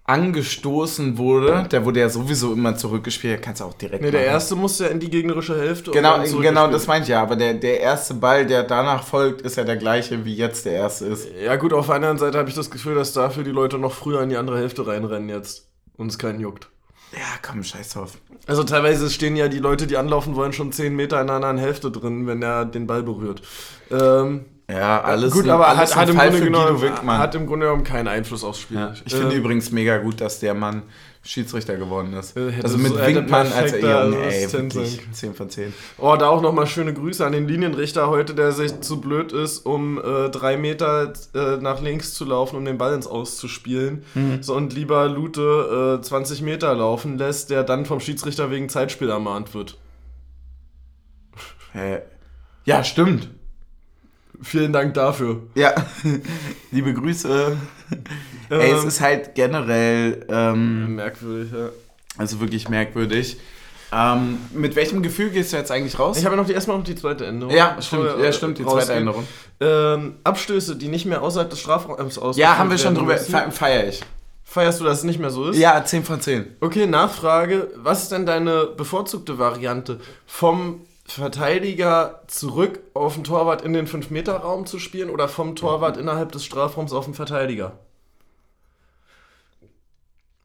angestoßen 0.04 1.18
wurde, 1.18 1.68
der 1.72 1.86
wurde 1.86 2.02
ja 2.02 2.10
sowieso 2.10 2.52
immer 2.52 2.76
zurückgespielt, 2.76 3.42
kannst 3.42 3.62
du 3.62 3.66
auch 3.66 3.74
direkt 3.74 4.04
Nee, 4.04 4.12
der 4.12 4.26
erste 4.26 4.56
musste 4.56 4.86
ja 4.86 4.90
in 4.90 5.00
die 5.00 5.10
gegnerische 5.10 5.58
Hälfte. 5.58 5.92
Genau, 5.92 6.22
genau 6.24 6.68
das 6.70 6.88
meinte 6.88 7.04
ich 7.04 7.10
ja, 7.10 7.22
aber 7.22 7.38
der, 7.38 7.54
der 7.54 7.80
erste 7.80 8.16
Ball, 8.16 8.46
der 8.46 8.64
danach 8.64 9.06
folgt, 9.06 9.42
ist 9.42 9.56
ja 9.56 9.64
der 9.64 9.78
gleiche, 9.78 10.26
wie 10.26 10.36
jetzt 10.36 10.66
der 10.66 10.74
erste 10.74 11.06
ist. 11.06 11.30
Ja 11.42 11.56
gut, 11.56 11.72
auf 11.72 11.86
der 11.86 11.96
anderen 11.96 12.18
Seite 12.18 12.38
habe 12.38 12.50
ich 12.50 12.56
das 12.56 12.70
Gefühl, 12.70 12.96
dass 12.96 13.14
dafür 13.14 13.44
die 13.44 13.52
Leute 13.52 13.78
noch 13.78 13.94
früher 13.94 14.22
in 14.22 14.30
die 14.30 14.38
andere 14.38 14.58
Hälfte 14.58 14.86
reinrennen 14.86 15.30
jetzt. 15.30 15.70
Und 15.96 16.08
es 16.08 16.18
keinen 16.18 16.40
juckt. 16.40 16.68
Ja, 17.14 17.20
komm, 17.42 17.64
scheiß 17.64 17.90
drauf. 17.90 18.18
Also 18.48 18.64
teilweise 18.64 19.10
stehen 19.10 19.36
ja 19.36 19.48
die 19.48 19.60
Leute, 19.60 19.86
die 19.88 19.98
anlaufen 19.98 20.36
wollen, 20.36 20.54
schon 20.54 20.72
10 20.72 20.96
Meter 20.96 21.18
in 21.22 21.28
einer 21.30 21.36
anderen 21.36 21.58
Hälfte 21.58 21.92
drin, 21.92 22.26
wenn 22.28 22.42
er 22.42 22.66
den 22.66 22.88
Ball 22.88 23.04
berührt. 23.04 23.42
Ähm, 23.92 24.46
Ja, 24.70 25.02
alles 25.02 25.34
gut, 25.34 25.48
aber 25.50 25.68
alles 25.68 25.96
hat, 25.96 26.04
hat, 26.04 26.10
im 26.10 26.16
Fall 26.16 26.30
Grunde 26.30 26.46
genommen, 26.46 27.18
hat 27.18 27.36
im 27.36 27.46
Grunde 27.46 27.66
genommen 27.66 27.84
keinen 27.84 28.08
Einfluss 28.08 28.44
aufs 28.44 28.60
Spiel. 28.60 28.78
Ja, 28.78 28.94
ich 29.06 29.14
finde 29.14 29.36
Ähm, 29.36 29.42
übrigens 29.42 29.72
mega 29.72 29.98
gut, 29.98 30.22
dass 30.22 30.40
der 30.40 30.54
Mann 30.54 30.84
Schiedsrichter 31.24 31.78
geworden 31.78 32.14
ist. 32.14 32.36
Äh, 32.36 32.52
hätte 32.52 32.66
Also 32.66 32.78
mit 32.78 32.98
Winkmann 32.98 33.48
als 33.48 33.54
perfekter 33.54 34.06
Junge, 34.06 34.26
ey, 34.26 34.52
wirklich 34.52 34.96
sein 34.96 35.14
10 35.14 35.34
von 35.36 35.50
10. 35.50 35.74
Oh, 36.00 36.16
da 36.18 36.28
auch 36.28 36.42
nochmal 36.42 36.66
schöne 36.66 36.94
Grüße 36.94 37.24
an 37.24 37.34
den 37.34 37.48
Linienrichter 37.48 38.10
heute, 38.10 38.34
der 38.34 38.52
sich 38.52 38.82
zu 38.82 39.00
blöd 39.00 39.32
ist, 39.32 39.60
um 39.66 40.00
äh, 40.00 40.30
drei 40.30 40.58
Meter 40.58 41.14
äh, 41.36 41.58
nach 41.58 41.80
links 41.80 42.16
zu 42.16 42.26
laufen, 42.26 42.56
um 42.56 42.66
den 42.66 42.80
Ball 42.80 42.96
ins 42.96 43.06
Aus 43.06 43.38
zu 43.38 43.48
spielen. 43.48 44.04
Mhm. 44.16 44.42
So, 44.42 44.56
und 44.56 44.74
lieber 44.74 45.08
Lute 45.08 46.00
äh, 46.00 46.02
20 46.02 46.42
Meter 46.42 46.74
laufen 46.74 47.20
lässt, 47.20 47.52
der 47.52 47.64
dann 47.64 47.86
vom 47.86 48.00
Schiedsrichter 48.00 48.50
wegen 48.50 48.68
Zeitspiel 48.68 49.10
ermahnt 49.10 49.54
wird. 49.54 49.78
Hä? 51.74 52.00
Ja, 52.66 52.84
stimmt. 52.84 53.30
Vielen 54.44 54.74
Dank 54.74 54.94
dafür. 54.96 55.42
Ja, 55.56 55.74
liebe 56.72 56.94
Grüße. 56.94 57.58
Ey, 58.50 58.72
es 58.72 58.82
Ähm, 58.82 58.88
ist 58.88 59.02
halt 59.02 59.36
generell, 59.36 60.26
ähm, 60.30 60.96
merkwürdig, 60.96 61.52
ja. 61.54 61.70
also 62.18 62.40
wirklich 62.40 62.68
merkwürdig. 62.70 63.38
Ähm, 63.94 64.38
mit 64.54 64.76
welchem 64.78 65.04
Gefühl 65.04 65.30
gehst 65.32 65.52
du 65.52 65.58
jetzt 65.58 65.70
eigentlich 65.70 66.00
raus? 66.00 66.18
Ich 66.18 66.26
habe 66.26 66.36
ja 66.36 66.42
noch 66.42 66.48
die, 66.48 66.54
erstmal 66.54 66.78
noch 66.78 66.86
die 66.86 66.96
zweite 66.96 67.26
Änderung. 67.26 67.54
ja, 67.54 67.76
stimmt, 67.82 68.06
ja, 68.06 68.16
äh, 68.24 68.32
stimmt, 68.34 68.58
die 68.58 68.64
rausgehen. 68.64 68.86
zweite 68.86 69.00
Änderung. 69.00 69.28
Ähm, 69.60 70.16
Abstöße, 70.24 70.76
die 70.78 70.88
nicht 70.88 71.06
mehr 71.06 71.22
außerhalb 71.22 71.50
des 71.50 71.60
Strafraums 71.60 72.18
ausgeführt 72.18 72.38
Ja, 72.38 72.58
haben 72.58 72.70
wir 72.72 72.78
schon 72.78 72.96
drüber, 72.96 73.18
fe 73.18 73.52
feier 73.52 73.88
ich. 73.88 74.02
Feierst 74.46 74.80
du, 74.82 74.86
dass 74.86 75.00
es 75.00 75.04
nicht 75.04 75.20
mehr 75.20 75.30
so 75.30 75.50
ist? 75.50 75.58
Ja, 75.58 75.84
10 75.84 76.04
von 76.04 76.20
10. 76.20 76.46
Okay, 76.62 76.86
Nachfrage. 76.88 77.70
Was 77.78 78.04
ist 78.04 78.12
denn 78.12 78.26
deine 78.26 78.66
bevorzugte 78.66 79.38
Variante? 79.40 80.00
Vom 80.26 80.82
Verteidiger 81.14 82.22
zurück 82.28 82.80
auf 82.94 83.16
den 83.16 83.24
Torwart 83.24 83.62
in 83.62 83.74
den 83.74 83.88
5-Meter-Raum 83.88 84.66
zu 84.66 84.80
spielen 84.80 85.10
oder 85.10 85.28
vom 85.28 85.56
Torwart 85.56 85.98
innerhalb 85.98 86.32
des 86.32 86.46
Strafraums 86.46 86.94
auf 86.94 87.06
den 87.06 87.14
Verteidiger? 87.14 87.74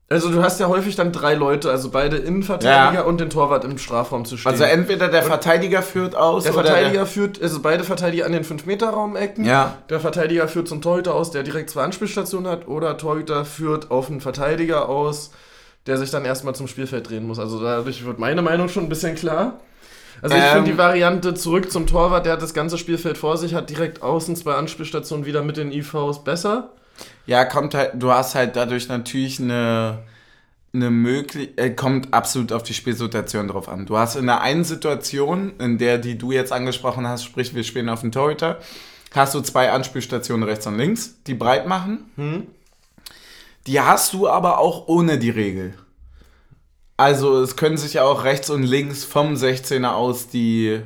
Also 0.08 0.30
du 0.30 0.40
hast 0.40 0.60
ja 0.60 0.68
häufig 0.68 0.94
dann 0.94 1.10
drei 1.10 1.34
Leute, 1.34 1.68
also 1.68 1.90
beide 1.90 2.16
Innenverteidiger 2.16 3.00
Ja. 3.00 3.02
und 3.02 3.20
den 3.20 3.28
Torwart 3.28 3.64
im 3.64 3.76
Strafraum 3.76 4.24
zu 4.24 4.36
stehen. 4.36 4.52
Also 4.52 4.62
entweder 4.62 5.08
der 5.08 5.24
Verteidiger 5.24 5.82
führt 5.82 6.14
aus 6.14 6.44
der 6.44 6.52
Verteidiger 6.52 7.06
führt, 7.06 7.42
also 7.42 7.60
beide 7.60 7.82
Verteidiger 7.82 8.24
an 8.24 8.30
den 8.30 8.44
5-Meter-Raum-Ecken. 8.44 9.44
Ja. 9.44 9.78
Der 9.90 9.98
Verteidiger 9.98 10.46
führt 10.46 10.68
zum 10.68 10.80
Torhüter 10.80 11.12
aus, 11.12 11.32
der 11.32 11.42
direkt 11.42 11.70
zwei 11.70 11.82
Anspielstationen 11.82 12.48
hat. 12.50 12.68
Oder 12.68 12.96
Torhüter 12.98 13.44
führt 13.44 13.90
auf 13.90 14.08
einen 14.08 14.20
Verteidiger 14.20 14.88
aus, 14.88 15.32
der 15.88 15.98
sich 15.98 16.12
dann 16.12 16.24
erstmal 16.24 16.54
zum 16.54 16.68
Spielfeld 16.68 17.10
drehen 17.10 17.26
muss. 17.26 17.40
Also 17.40 17.60
dadurch 17.60 18.04
wird 18.04 18.20
meine 18.20 18.42
Meinung 18.42 18.68
schon 18.68 18.84
ein 18.84 18.88
bisschen 18.88 19.16
klar. 19.16 19.58
Also 20.22 20.34
ich 20.36 20.42
Ähm. 20.42 20.52
finde 20.52 20.70
die 20.72 20.78
Variante 20.78 21.34
zurück 21.34 21.70
zum 21.70 21.86
Torwart, 21.86 22.26
der 22.26 22.34
hat 22.34 22.42
das 22.42 22.54
ganze 22.54 22.78
Spielfeld 22.78 23.18
vor 23.18 23.36
sich, 23.36 23.54
hat 23.54 23.70
direkt 23.70 24.02
außen 24.02 24.34
zwei 24.36 24.54
Anspielstationen 24.54 25.26
wieder 25.26 25.42
mit 25.42 25.56
den 25.56 25.70
IVs 25.72 26.24
besser. 26.24 26.70
Ja, 27.26 27.44
kommt 27.44 27.74
halt, 27.74 27.92
du 27.94 28.10
hast 28.10 28.34
halt 28.34 28.56
dadurch 28.56 28.88
natürlich 28.88 29.38
eine, 29.40 29.98
eine 30.72 30.90
Möglichkeit, 30.90 31.58
äh, 31.64 31.70
kommt 31.70 32.14
absolut 32.14 32.52
auf 32.52 32.62
die 32.62 32.72
Spielsituation 32.74 33.48
drauf 33.48 33.68
an. 33.68 33.84
Du 33.86 33.98
hast 33.98 34.16
in 34.16 34.26
der 34.26 34.40
einen 34.40 34.64
Situation, 34.64 35.52
in 35.58 35.76
der, 35.78 35.98
die 35.98 36.16
du 36.16 36.32
jetzt 36.32 36.52
angesprochen 36.52 37.06
hast, 37.06 37.24
sprich, 37.24 37.54
wir 37.54 37.64
spielen 37.64 37.88
auf 37.88 38.00
den 38.00 38.12
Torhüter, 38.12 38.58
hast 39.14 39.34
du 39.34 39.40
zwei 39.40 39.70
Anspielstationen 39.72 40.48
rechts 40.48 40.66
und 40.66 40.76
links, 40.78 41.16
die 41.26 41.34
breit 41.34 41.66
machen. 41.66 42.10
Die 43.66 43.80
hast 43.80 44.12
du 44.12 44.28
aber 44.28 44.58
auch 44.58 44.88
ohne 44.88 45.18
die 45.18 45.30
Regel. 45.30 45.74
Also 46.96 47.42
es 47.42 47.56
können 47.56 47.76
sich 47.76 47.94
ja 47.94 48.04
auch 48.04 48.24
rechts 48.24 48.48
und 48.50 48.62
links 48.62 49.04
vom 49.04 49.34
16er 49.34 49.90
aus 49.90 50.28
die 50.28 50.80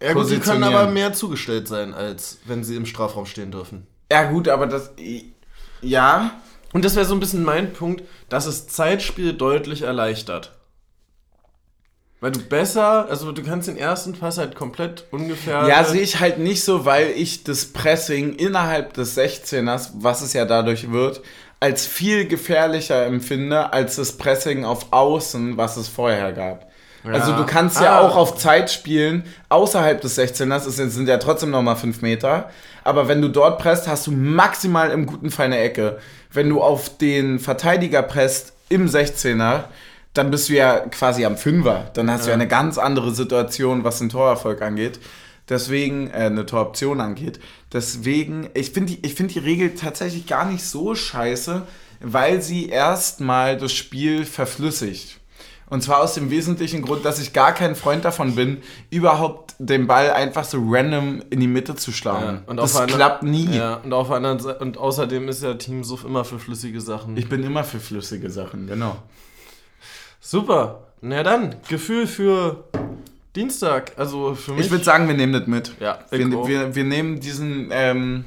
Ja 0.00 0.12
gut, 0.12 0.30
die 0.30 0.38
können 0.38 0.62
aber 0.62 0.90
mehr 0.90 1.12
zugestellt 1.12 1.68
sein, 1.68 1.92
als 1.94 2.38
wenn 2.44 2.62
sie 2.62 2.76
im 2.76 2.86
Strafraum 2.86 3.26
stehen 3.26 3.50
dürfen. 3.50 3.86
Ja 4.10 4.30
gut, 4.30 4.48
aber 4.48 4.66
das 4.66 4.92
ja, 5.80 6.40
Und 6.74 6.84
das 6.84 6.96
wäre 6.96 7.06
so 7.06 7.14
ein 7.14 7.20
bisschen 7.20 7.44
mein 7.44 7.72
Punkt, 7.72 8.02
dass 8.28 8.46
es 8.46 8.66
Zeitspiel 8.66 9.32
deutlich 9.32 9.82
erleichtert. 9.82 10.52
Weil 12.20 12.32
du 12.32 12.40
besser, 12.40 13.08
also 13.08 13.30
du 13.30 13.44
kannst 13.44 13.68
den 13.68 13.76
ersten 13.76 14.14
Pass 14.14 14.38
halt 14.38 14.56
komplett 14.56 15.06
ungefähr. 15.12 15.68
Ja, 15.68 15.84
sehe 15.84 16.00
ich 16.00 16.18
halt 16.18 16.38
nicht 16.38 16.64
so, 16.64 16.84
weil 16.84 17.10
ich 17.10 17.44
das 17.44 17.66
Pressing 17.66 18.34
innerhalb 18.34 18.94
des 18.94 19.16
16ers, 19.16 19.90
was 19.94 20.20
es 20.20 20.32
ja 20.32 20.46
dadurch 20.46 20.90
wird, 20.90 21.22
als 21.64 21.86
viel 21.86 22.26
gefährlicher 22.28 23.06
empfinde 23.06 23.72
als 23.72 23.96
das 23.96 24.18
Pressing 24.18 24.66
auf 24.66 24.92
Außen, 24.92 25.56
was 25.56 25.78
es 25.78 25.88
vorher 25.88 26.32
gab. 26.32 26.70
Also 27.10 27.32
du 27.32 27.46
kannst 27.46 27.80
ja 27.80 27.98
Ah. 27.98 28.00
auch 28.02 28.16
auf 28.16 28.36
Zeit 28.36 28.70
spielen, 28.70 29.24
außerhalb 29.48 29.98
des 30.02 30.18
16ers, 30.18 30.66
es 30.66 30.76
sind 30.76 31.08
ja 31.08 31.16
trotzdem 31.16 31.50
nochmal 31.50 31.76
5 31.76 32.02
Meter, 32.02 32.50
aber 32.82 33.08
wenn 33.08 33.22
du 33.22 33.28
dort 33.28 33.58
presst, 33.58 33.88
hast 33.88 34.06
du 34.06 34.10
maximal 34.12 34.90
im 34.90 35.06
guten 35.06 35.30
Fall 35.30 35.46
eine 35.46 35.58
Ecke. 35.58 35.98
Wenn 36.30 36.50
du 36.50 36.60
auf 36.62 36.98
den 36.98 37.38
Verteidiger 37.38 38.02
presst 38.02 38.52
im 38.68 38.86
16er, 38.86 39.64
dann 40.12 40.30
bist 40.30 40.48
du 40.50 40.52
ja 40.54 40.80
quasi 40.80 41.24
am 41.24 41.36
Fünfer. 41.38 41.90
Dann 41.94 42.10
hast 42.10 42.24
du 42.26 42.28
ja 42.28 42.34
eine 42.34 42.46
ganz 42.48 42.76
andere 42.76 43.10
Situation, 43.12 43.84
was 43.84 43.98
den 44.00 44.10
Torerfolg 44.10 44.60
angeht. 44.60 44.98
Deswegen, 45.48 46.08
äh, 46.08 46.12
eine 46.14 46.46
Toroption 46.46 47.00
angeht. 47.00 47.38
Deswegen, 47.72 48.48
ich 48.54 48.70
finde 48.70 48.94
die, 48.94 49.06
ich 49.06 49.14
find 49.14 49.34
die 49.34 49.40
Regel 49.40 49.74
tatsächlich 49.74 50.26
gar 50.26 50.46
nicht 50.50 50.64
so 50.64 50.94
scheiße, 50.94 51.62
weil 52.00 52.40
sie 52.42 52.68
erstmal 52.68 53.56
das 53.56 53.72
Spiel 53.72 54.24
verflüssigt. 54.24 55.20
Und 55.70 55.82
zwar 55.82 56.00
aus 56.02 56.14
dem 56.14 56.30
wesentlichen 56.30 56.82
Grund, 56.82 57.04
dass 57.04 57.18
ich 57.18 57.32
gar 57.32 57.52
kein 57.52 57.74
Freund 57.74 58.04
davon 58.04 58.34
bin, 58.34 58.58
überhaupt 58.90 59.54
den 59.58 59.86
Ball 59.86 60.10
einfach 60.12 60.44
so 60.44 60.58
random 60.62 61.22
in 61.30 61.40
die 61.40 61.46
Mitte 61.46 61.74
zu 61.74 61.90
schlagen. 61.90 62.42
und 62.46 62.58
das 62.58 62.74
auf 62.74 62.82
einer- 62.82 62.92
klappt 62.94 63.22
nie. 63.22 63.48
Ja, 63.50 63.76
und 63.76 63.92
auf 63.92 64.08
Seite, 64.08 64.58
und 64.58 64.76
außerdem 64.76 65.28
ist 65.28 65.42
ja 65.42 65.54
Team 65.54 65.82
Suff 65.82 66.04
immer 66.04 66.24
für 66.24 66.38
flüssige 66.38 66.80
Sachen. 66.80 67.16
Ich 67.16 67.28
bin 67.28 67.42
immer 67.42 67.64
für 67.64 67.80
flüssige 67.80 68.30
Sachen, 68.30 68.66
genau. 68.66 68.96
Super. 70.20 70.84
Na 71.00 71.22
dann, 71.22 71.56
Gefühl 71.68 72.06
für 72.06 72.64
Dienstag. 73.36 73.92
Also 73.96 74.34
für 74.34 74.52
mich. 74.52 74.66
Ich 74.66 74.70
würde 74.70 74.84
sagen, 74.84 75.08
wir 75.08 75.14
nehmen 75.14 75.32
das 75.32 75.46
mit. 75.46 75.72
Ja, 75.80 75.98
wir, 76.10 76.38
auch. 76.38 76.46
wir, 76.48 76.74
wir 76.74 76.84
nehmen 76.84 77.20
diesen, 77.20 77.68
ähm, 77.72 78.24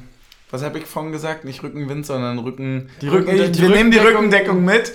was 0.52 0.64
habe 0.64 0.80
ich 0.80 0.86
vorhin 0.86 1.12
gesagt? 1.12 1.46
Nicht 1.46 1.64
Rückenwind, 1.64 2.06
sondern 2.06 2.40
Rücken. 2.40 2.90
Die 3.02 3.08
Rücken- 3.08 3.52
die 3.52 3.62
wir 3.62 3.70
nehmen 3.70 3.92
die 3.92 4.00
Rückendeckung- 4.00 4.62
mit. 4.62 4.94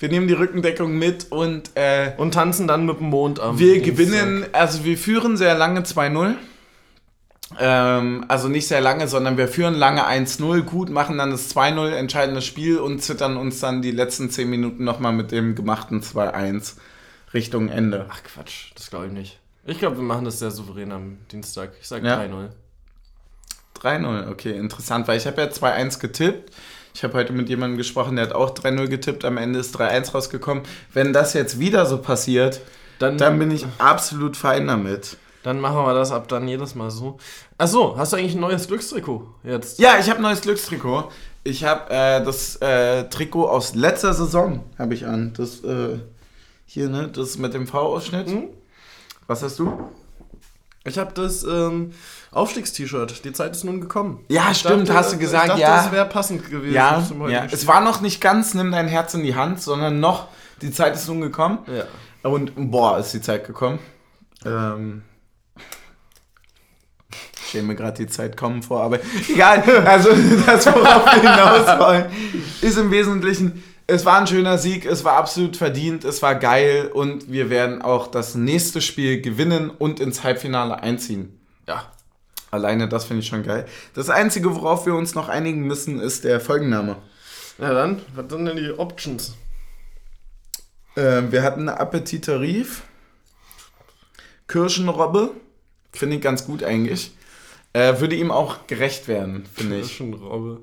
Wir 0.00 0.08
nehmen 0.10 0.28
die 0.28 0.34
Rückendeckung 0.34 0.96
mit 0.96 1.26
und 1.32 1.70
äh, 1.74 2.12
und 2.18 2.32
tanzen 2.34 2.68
dann 2.68 2.86
mit 2.86 3.00
dem 3.00 3.08
Mond 3.10 3.40
am 3.40 3.58
wir 3.58 3.74
Dienstag. 3.82 3.96
gewinnen, 3.96 4.46
also 4.52 4.84
wir 4.84 4.96
führen 4.96 5.36
sehr 5.36 5.56
lange 5.56 5.80
2-0. 5.80 6.34
Ähm, 7.58 8.24
also 8.28 8.48
nicht 8.48 8.68
sehr 8.68 8.80
lange, 8.80 9.08
sondern 9.08 9.36
wir 9.38 9.48
führen 9.48 9.74
lange 9.74 10.06
1-0, 10.06 10.62
gut, 10.62 10.90
machen 10.90 11.16
dann 11.18 11.30
das 11.30 11.54
2-0, 11.54 11.88
entscheidendes 11.94 12.44
Spiel 12.44 12.78
und 12.78 13.02
zittern 13.02 13.36
uns 13.36 13.58
dann 13.58 13.80
die 13.82 13.90
letzten 13.90 14.30
10 14.30 14.48
Minuten 14.50 14.84
nochmal 14.84 15.12
mit 15.14 15.32
dem 15.32 15.54
gemachten 15.54 16.02
2-1 16.02 16.74
Richtung 17.34 17.68
Ende. 17.68 18.06
Ach 18.08 18.22
Quatsch, 18.22 18.70
das 18.76 18.90
glaube 18.90 19.06
ich 19.06 19.12
nicht. 19.12 19.38
Ich 19.68 19.78
glaube, 19.78 19.96
wir 19.96 20.02
machen 20.02 20.24
das 20.24 20.38
sehr 20.38 20.50
souverän 20.50 20.92
am 20.92 21.18
Dienstag. 21.30 21.72
Ich 21.80 21.86
sage 21.86 22.06
Ja. 22.06 22.18
3-0. 22.18 22.48
3-0, 23.80 24.30
okay, 24.30 24.56
interessant, 24.56 25.06
weil 25.06 25.18
ich 25.18 25.26
habe 25.26 25.40
ja 25.42 25.48
2-1 25.48 26.00
getippt. 26.00 26.52
Ich 26.94 27.04
habe 27.04 27.14
heute 27.14 27.32
mit 27.32 27.48
jemandem 27.48 27.76
gesprochen, 27.76 28.16
der 28.16 28.26
hat 28.26 28.32
auch 28.34 28.50
3-0 28.54 28.88
getippt, 28.88 29.24
am 29.24 29.36
Ende 29.36 29.58
ist 29.60 29.78
3-1 29.78 30.12
rausgekommen. 30.12 30.64
Wenn 30.94 31.12
das 31.12 31.34
jetzt 31.34 31.58
wieder 31.60 31.86
so 31.86 31.98
passiert, 31.98 32.60
Dann, 32.98 33.18
dann 33.18 33.38
bin 33.38 33.50
ich 33.50 33.66
absolut 33.78 34.36
fein 34.36 34.66
damit. 34.66 35.16
dann 35.44 35.60
machen 35.60 35.76
wir 35.84 35.94
das 35.94 36.10
ab 36.12 36.26
dann 36.28 36.48
jedes 36.48 36.74
Mal 36.74 36.90
so. 36.90 37.18
Achso, 37.58 37.94
hast 37.96 38.12
du 38.12 38.16
eigentlich 38.16 38.34
ein 38.34 38.40
neues 38.40 38.66
Glückstrikot 38.66 39.28
jetzt? 39.44 39.78
Ja, 39.78 39.98
ich 40.00 40.08
habe 40.08 40.18
ein 40.18 40.22
neues 40.22 40.40
Glückstrikot. 40.40 41.12
Ich 41.44 41.62
habe 41.64 41.90
äh, 41.90 42.24
das 42.24 42.56
äh, 42.56 43.04
Trikot 43.10 43.48
aus 43.48 43.74
letzter 43.74 44.12
Saison 44.14 44.64
habe 44.78 44.94
ich 44.94 45.06
an. 45.06 45.34
Das 45.36 45.62
äh, 45.62 45.98
hier, 46.66 46.88
ne, 46.88 47.08
das 47.08 47.38
mit 47.38 47.54
dem 47.54 47.66
V-Ausschnitt. 47.68 48.26
Mhm. 48.28 48.48
Was 49.28 49.42
hast 49.42 49.58
du? 49.58 49.90
Ich 50.84 50.96
habe 50.96 51.12
das 51.12 51.44
ähm, 51.44 51.92
Aufstiegst-T-Shirt. 52.32 53.26
Die 53.26 53.32
Zeit 53.32 53.52
ist 53.52 53.62
nun 53.62 53.78
gekommen. 53.82 54.24
Ja, 54.28 54.50
Ich 54.52 54.60
stimmt, 54.60 54.90
hast 54.90 55.12
du 55.12 55.18
gesagt, 55.18 55.44
ich 55.44 55.50
dachte, 55.50 55.60
ja. 55.60 55.76
das 55.76 55.92
wäre 55.92 56.06
passend 56.06 56.48
gewesen. 56.48 56.72
Ja, 56.74 57.06
ja. 57.28 57.44
Es 57.44 57.66
war 57.66 57.82
noch 57.82 58.00
nicht 58.00 58.22
ganz, 58.22 58.54
nimm 58.54 58.72
dein 58.72 58.88
Herz 58.88 59.12
in 59.12 59.22
die 59.22 59.34
Hand, 59.34 59.60
sondern 59.60 60.00
noch, 60.00 60.28
die 60.62 60.70
Zeit 60.70 60.94
ist 60.94 61.06
nun 61.08 61.20
gekommen. 61.20 61.58
Ja. 61.66 61.84
Und 62.28 62.52
boah, 62.70 62.96
ist 62.98 63.12
die 63.12 63.20
Zeit 63.20 63.46
gekommen. 63.46 63.78
Ähm, 64.46 65.02
ich 67.42 67.48
stelle 67.50 67.64
mir 67.64 67.74
gerade 67.74 67.98
die 67.98 68.06
Zeit 68.06 68.34
kommen 68.34 68.62
vor, 68.62 68.82
aber 68.82 68.98
egal. 69.28 69.62
Also 69.84 70.08
das, 70.46 70.64
worauf 70.66 71.04
wir 71.04 71.20
hinaus 71.20 71.78
wollen, 71.78 72.06
ist 72.62 72.78
im 72.78 72.90
Wesentlichen, 72.90 73.62
es 73.90 74.04
war 74.04 74.20
ein 74.20 74.26
schöner 74.26 74.58
Sieg, 74.58 74.84
es 74.84 75.02
war 75.02 75.14
absolut 75.16 75.56
verdient, 75.56 76.04
es 76.04 76.20
war 76.20 76.34
geil 76.34 76.90
und 76.92 77.32
wir 77.32 77.48
werden 77.48 77.80
auch 77.80 78.06
das 78.06 78.34
nächste 78.34 78.82
Spiel 78.82 79.22
gewinnen 79.22 79.70
und 79.70 79.98
ins 79.98 80.22
Halbfinale 80.22 80.82
einziehen. 80.82 81.40
Ja. 81.66 81.90
Alleine 82.50 82.88
das 82.88 83.06
finde 83.06 83.22
ich 83.22 83.28
schon 83.28 83.42
geil. 83.42 83.66
Das 83.94 84.10
Einzige, 84.10 84.54
worauf 84.54 84.84
wir 84.84 84.94
uns 84.94 85.14
noch 85.14 85.30
einigen 85.30 85.62
müssen, 85.62 86.00
ist 86.00 86.24
der 86.24 86.38
Folgenname. 86.38 86.96
Na 87.56 87.72
dann, 87.72 88.02
was 88.14 88.30
sind 88.30 88.44
denn 88.44 88.58
die 88.58 88.72
Options? 88.78 89.34
Ähm, 90.94 91.32
wir 91.32 91.42
hatten 91.42 91.62
eine 91.62 91.80
Appetitarif. 91.80 92.82
Kirschenrobbe. 94.48 95.30
Finde 95.92 96.16
ich 96.16 96.22
ganz 96.22 96.44
gut 96.44 96.62
eigentlich. 96.62 97.12
Äh, 97.72 98.00
würde 98.00 98.16
ihm 98.16 98.30
auch 98.30 98.66
gerecht 98.66 99.08
werden, 99.08 99.46
finde 99.54 99.80
ich. 99.80 99.96
schon 99.96 100.12
Robbe. 100.14 100.60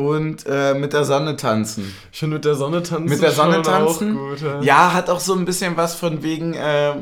Und 0.00 0.44
äh, 0.46 0.74
mit 0.74 0.92
der 0.92 1.04
Sonne 1.04 1.36
tanzen. 1.36 1.94
Finde 2.12 2.36
mit 2.36 2.44
der 2.44 2.54
Sonne 2.54 2.82
tanzen. 2.82 3.08
Mit 3.08 3.22
der 3.22 3.32
Sonne 3.32 3.54
schon 3.56 3.62
tanzen? 3.64 4.16
Gut, 4.16 4.40
ja. 4.40 4.60
Ja, 4.62 4.92
hat 4.94 5.10
auch 5.10 5.20
so 5.20 5.34
ein 5.34 5.44
bisschen 5.44 5.76
was 5.76 5.94
von 5.94 6.22
wegen, 6.22 6.54
äh, 6.54 6.92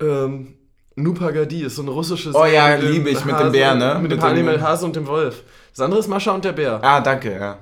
ähm, 0.00 0.54
Nupagadi 0.96 1.62
ist 1.64 1.76
so 1.76 1.82
eine 1.82 1.90
russische 1.90 2.30
Oh 2.34 2.44
ja, 2.44 2.74
liebe 2.76 3.10
ich, 3.10 3.24
mit 3.24 3.38
dem 3.38 3.50
Bär, 3.52 3.74
ne? 3.74 3.94
Mit 3.94 4.02
Mit 4.02 4.12
dem 4.12 4.20
dem- 4.20 4.28
Animal 4.28 4.60
Hase 4.62 4.84
und 4.86 4.94
dem 4.94 5.06
Wolf. 5.06 5.42
Das 5.72 5.80
andere 5.84 6.00
ist 6.00 6.08
Mascha 6.08 6.30
und 6.32 6.44
der 6.44 6.52
Bär. 6.52 6.78
Ah, 6.82 7.00
danke, 7.00 7.32
ja. 7.34 7.58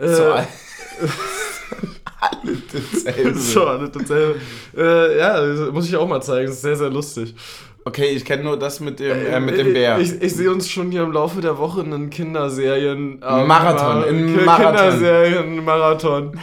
Äh, 0.00 0.08
So, 0.14 0.32
alle 0.32 0.46
dasselbe. 2.72 3.38
so, 3.38 3.66
alles 3.66 3.90
dasselbe. 3.92 4.40
Äh, 4.76 5.18
ja, 5.18 5.40
das 5.46 5.72
muss 5.72 5.86
ich 5.88 5.96
auch 5.96 6.08
mal 6.08 6.20
zeigen. 6.20 6.46
Das 6.48 6.56
ist 6.56 6.62
sehr, 6.62 6.76
sehr 6.76 6.90
lustig. 6.90 7.34
Okay, 7.84 8.06
ich 8.06 8.24
kenne 8.24 8.42
nur 8.44 8.58
das 8.58 8.80
mit 8.80 8.98
dem, 8.98 9.24
äh, 9.26 9.38
mit 9.40 9.56
dem 9.58 9.72
Bär. 9.72 9.98
Ich, 10.00 10.20
ich 10.20 10.34
sehe 10.34 10.50
uns 10.50 10.68
schon 10.68 10.90
hier 10.90 11.02
im 11.02 11.12
Laufe 11.12 11.40
der 11.40 11.58
Woche 11.58 11.82
einen 11.82 12.10
Kinderserien. 12.10 13.20
Marathon, 13.20 14.04
im 14.08 14.44
Marathon. 14.44 14.74
Kinderserien-Marathon. 14.74 16.32
Ich 16.34 16.40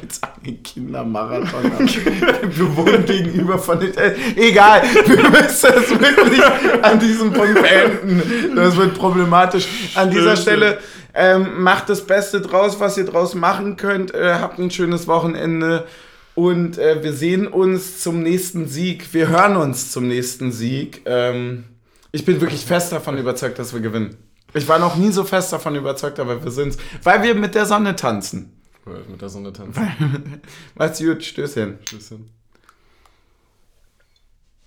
wollte 0.00 0.14
sagen, 0.14 0.62
Kindermarathon. 0.62 1.64
wir 1.72 2.76
wohnen 2.76 3.04
gegenüber 3.04 3.58
von 3.58 3.80
den 3.80 3.96
Eltern. 3.96 4.20
Egal, 4.36 4.82
wir 4.82 5.30
müssen 5.30 5.72
das 5.74 5.90
wirklich 5.90 6.42
an 6.82 6.98
diesem 6.98 7.32
Punkt 7.32 7.62
beenden. 7.62 8.54
Das 8.54 8.76
wird 8.76 8.94
problematisch. 8.94 9.66
An 9.94 10.10
dieser 10.10 10.36
Stelle 10.36 10.78
ähm, 11.14 11.62
macht 11.62 11.88
das 11.88 12.06
Beste 12.06 12.40
draus, 12.40 12.78
was 12.80 12.98
ihr 12.98 13.04
draus 13.04 13.34
machen 13.34 13.76
könnt. 13.76 14.14
Äh, 14.14 14.34
habt 14.34 14.58
ein 14.58 14.70
schönes 14.70 15.06
Wochenende. 15.06 15.86
Und 16.34 16.76
äh, 16.76 17.02
wir 17.02 17.14
sehen 17.14 17.46
uns 17.46 18.00
zum 18.00 18.22
nächsten 18.22 18.68
Sieg. 18.68 19.14
Wir 19.14 19.28
hören 19.28 19.56
uns 19.56 19.90
zum 19.90 20.06
nächsten 20.06 20.52
Sieg. 20.52 21.02
Ähm, 21.06 21.64
ich 22.12 22.24
bin 22.24 22.40
wirklich 22.40 22.64
fest 22.64 22.92
davon 22.92 23.16
überzeugt, 23.16 23.58
dass 23.58 23.72
wir 23.72 23.80
gewinnen. 23.80 24.16
Ich 24.52 24.68
war 24.68 24.78
noch 24.78 24.96
nie 24.96 25.10
so 25.10 25.24
fest 25.24 25.52
davon 25.52 25.76
überzeugt, 25.76 26.18
aber 26.20 26.42
wir 26.42 26.50
sind's. 26.50 26.76
Weil 27.02 27.22
wir 27.22 27.34
mit 27.34 27.54
der 27.54 27.66
Sonne 27.66 27.96
tanzen. 27.96 28.55
Mit 28.86 29.20
der 29.20 29.28
Sonne 29.28 29.52
tanzen. 29.52 30.40
Macht's 30.76 30.98
gut, 31.02 31.24
Stößchen. 31.24 31.78
Bisschen. 31.90 32.30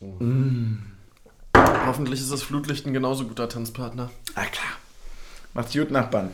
Mm. 0.02 0.78
Hoffentlich 1.56 2.20
ist 2.20 2.32
das 2.32 2.44
Flutlicht 2.44 2.86
ein 2.86 2.94
genauso 2.94 3.26
guter 3.26 3.48
Tanzpartner. 3.48 4.12
Ah 4.36 4.46
klar. 4.46 4.74
Macht's 5.54 5.74
gut, 5.74 5.90
Nachbarn. 5.92 6.32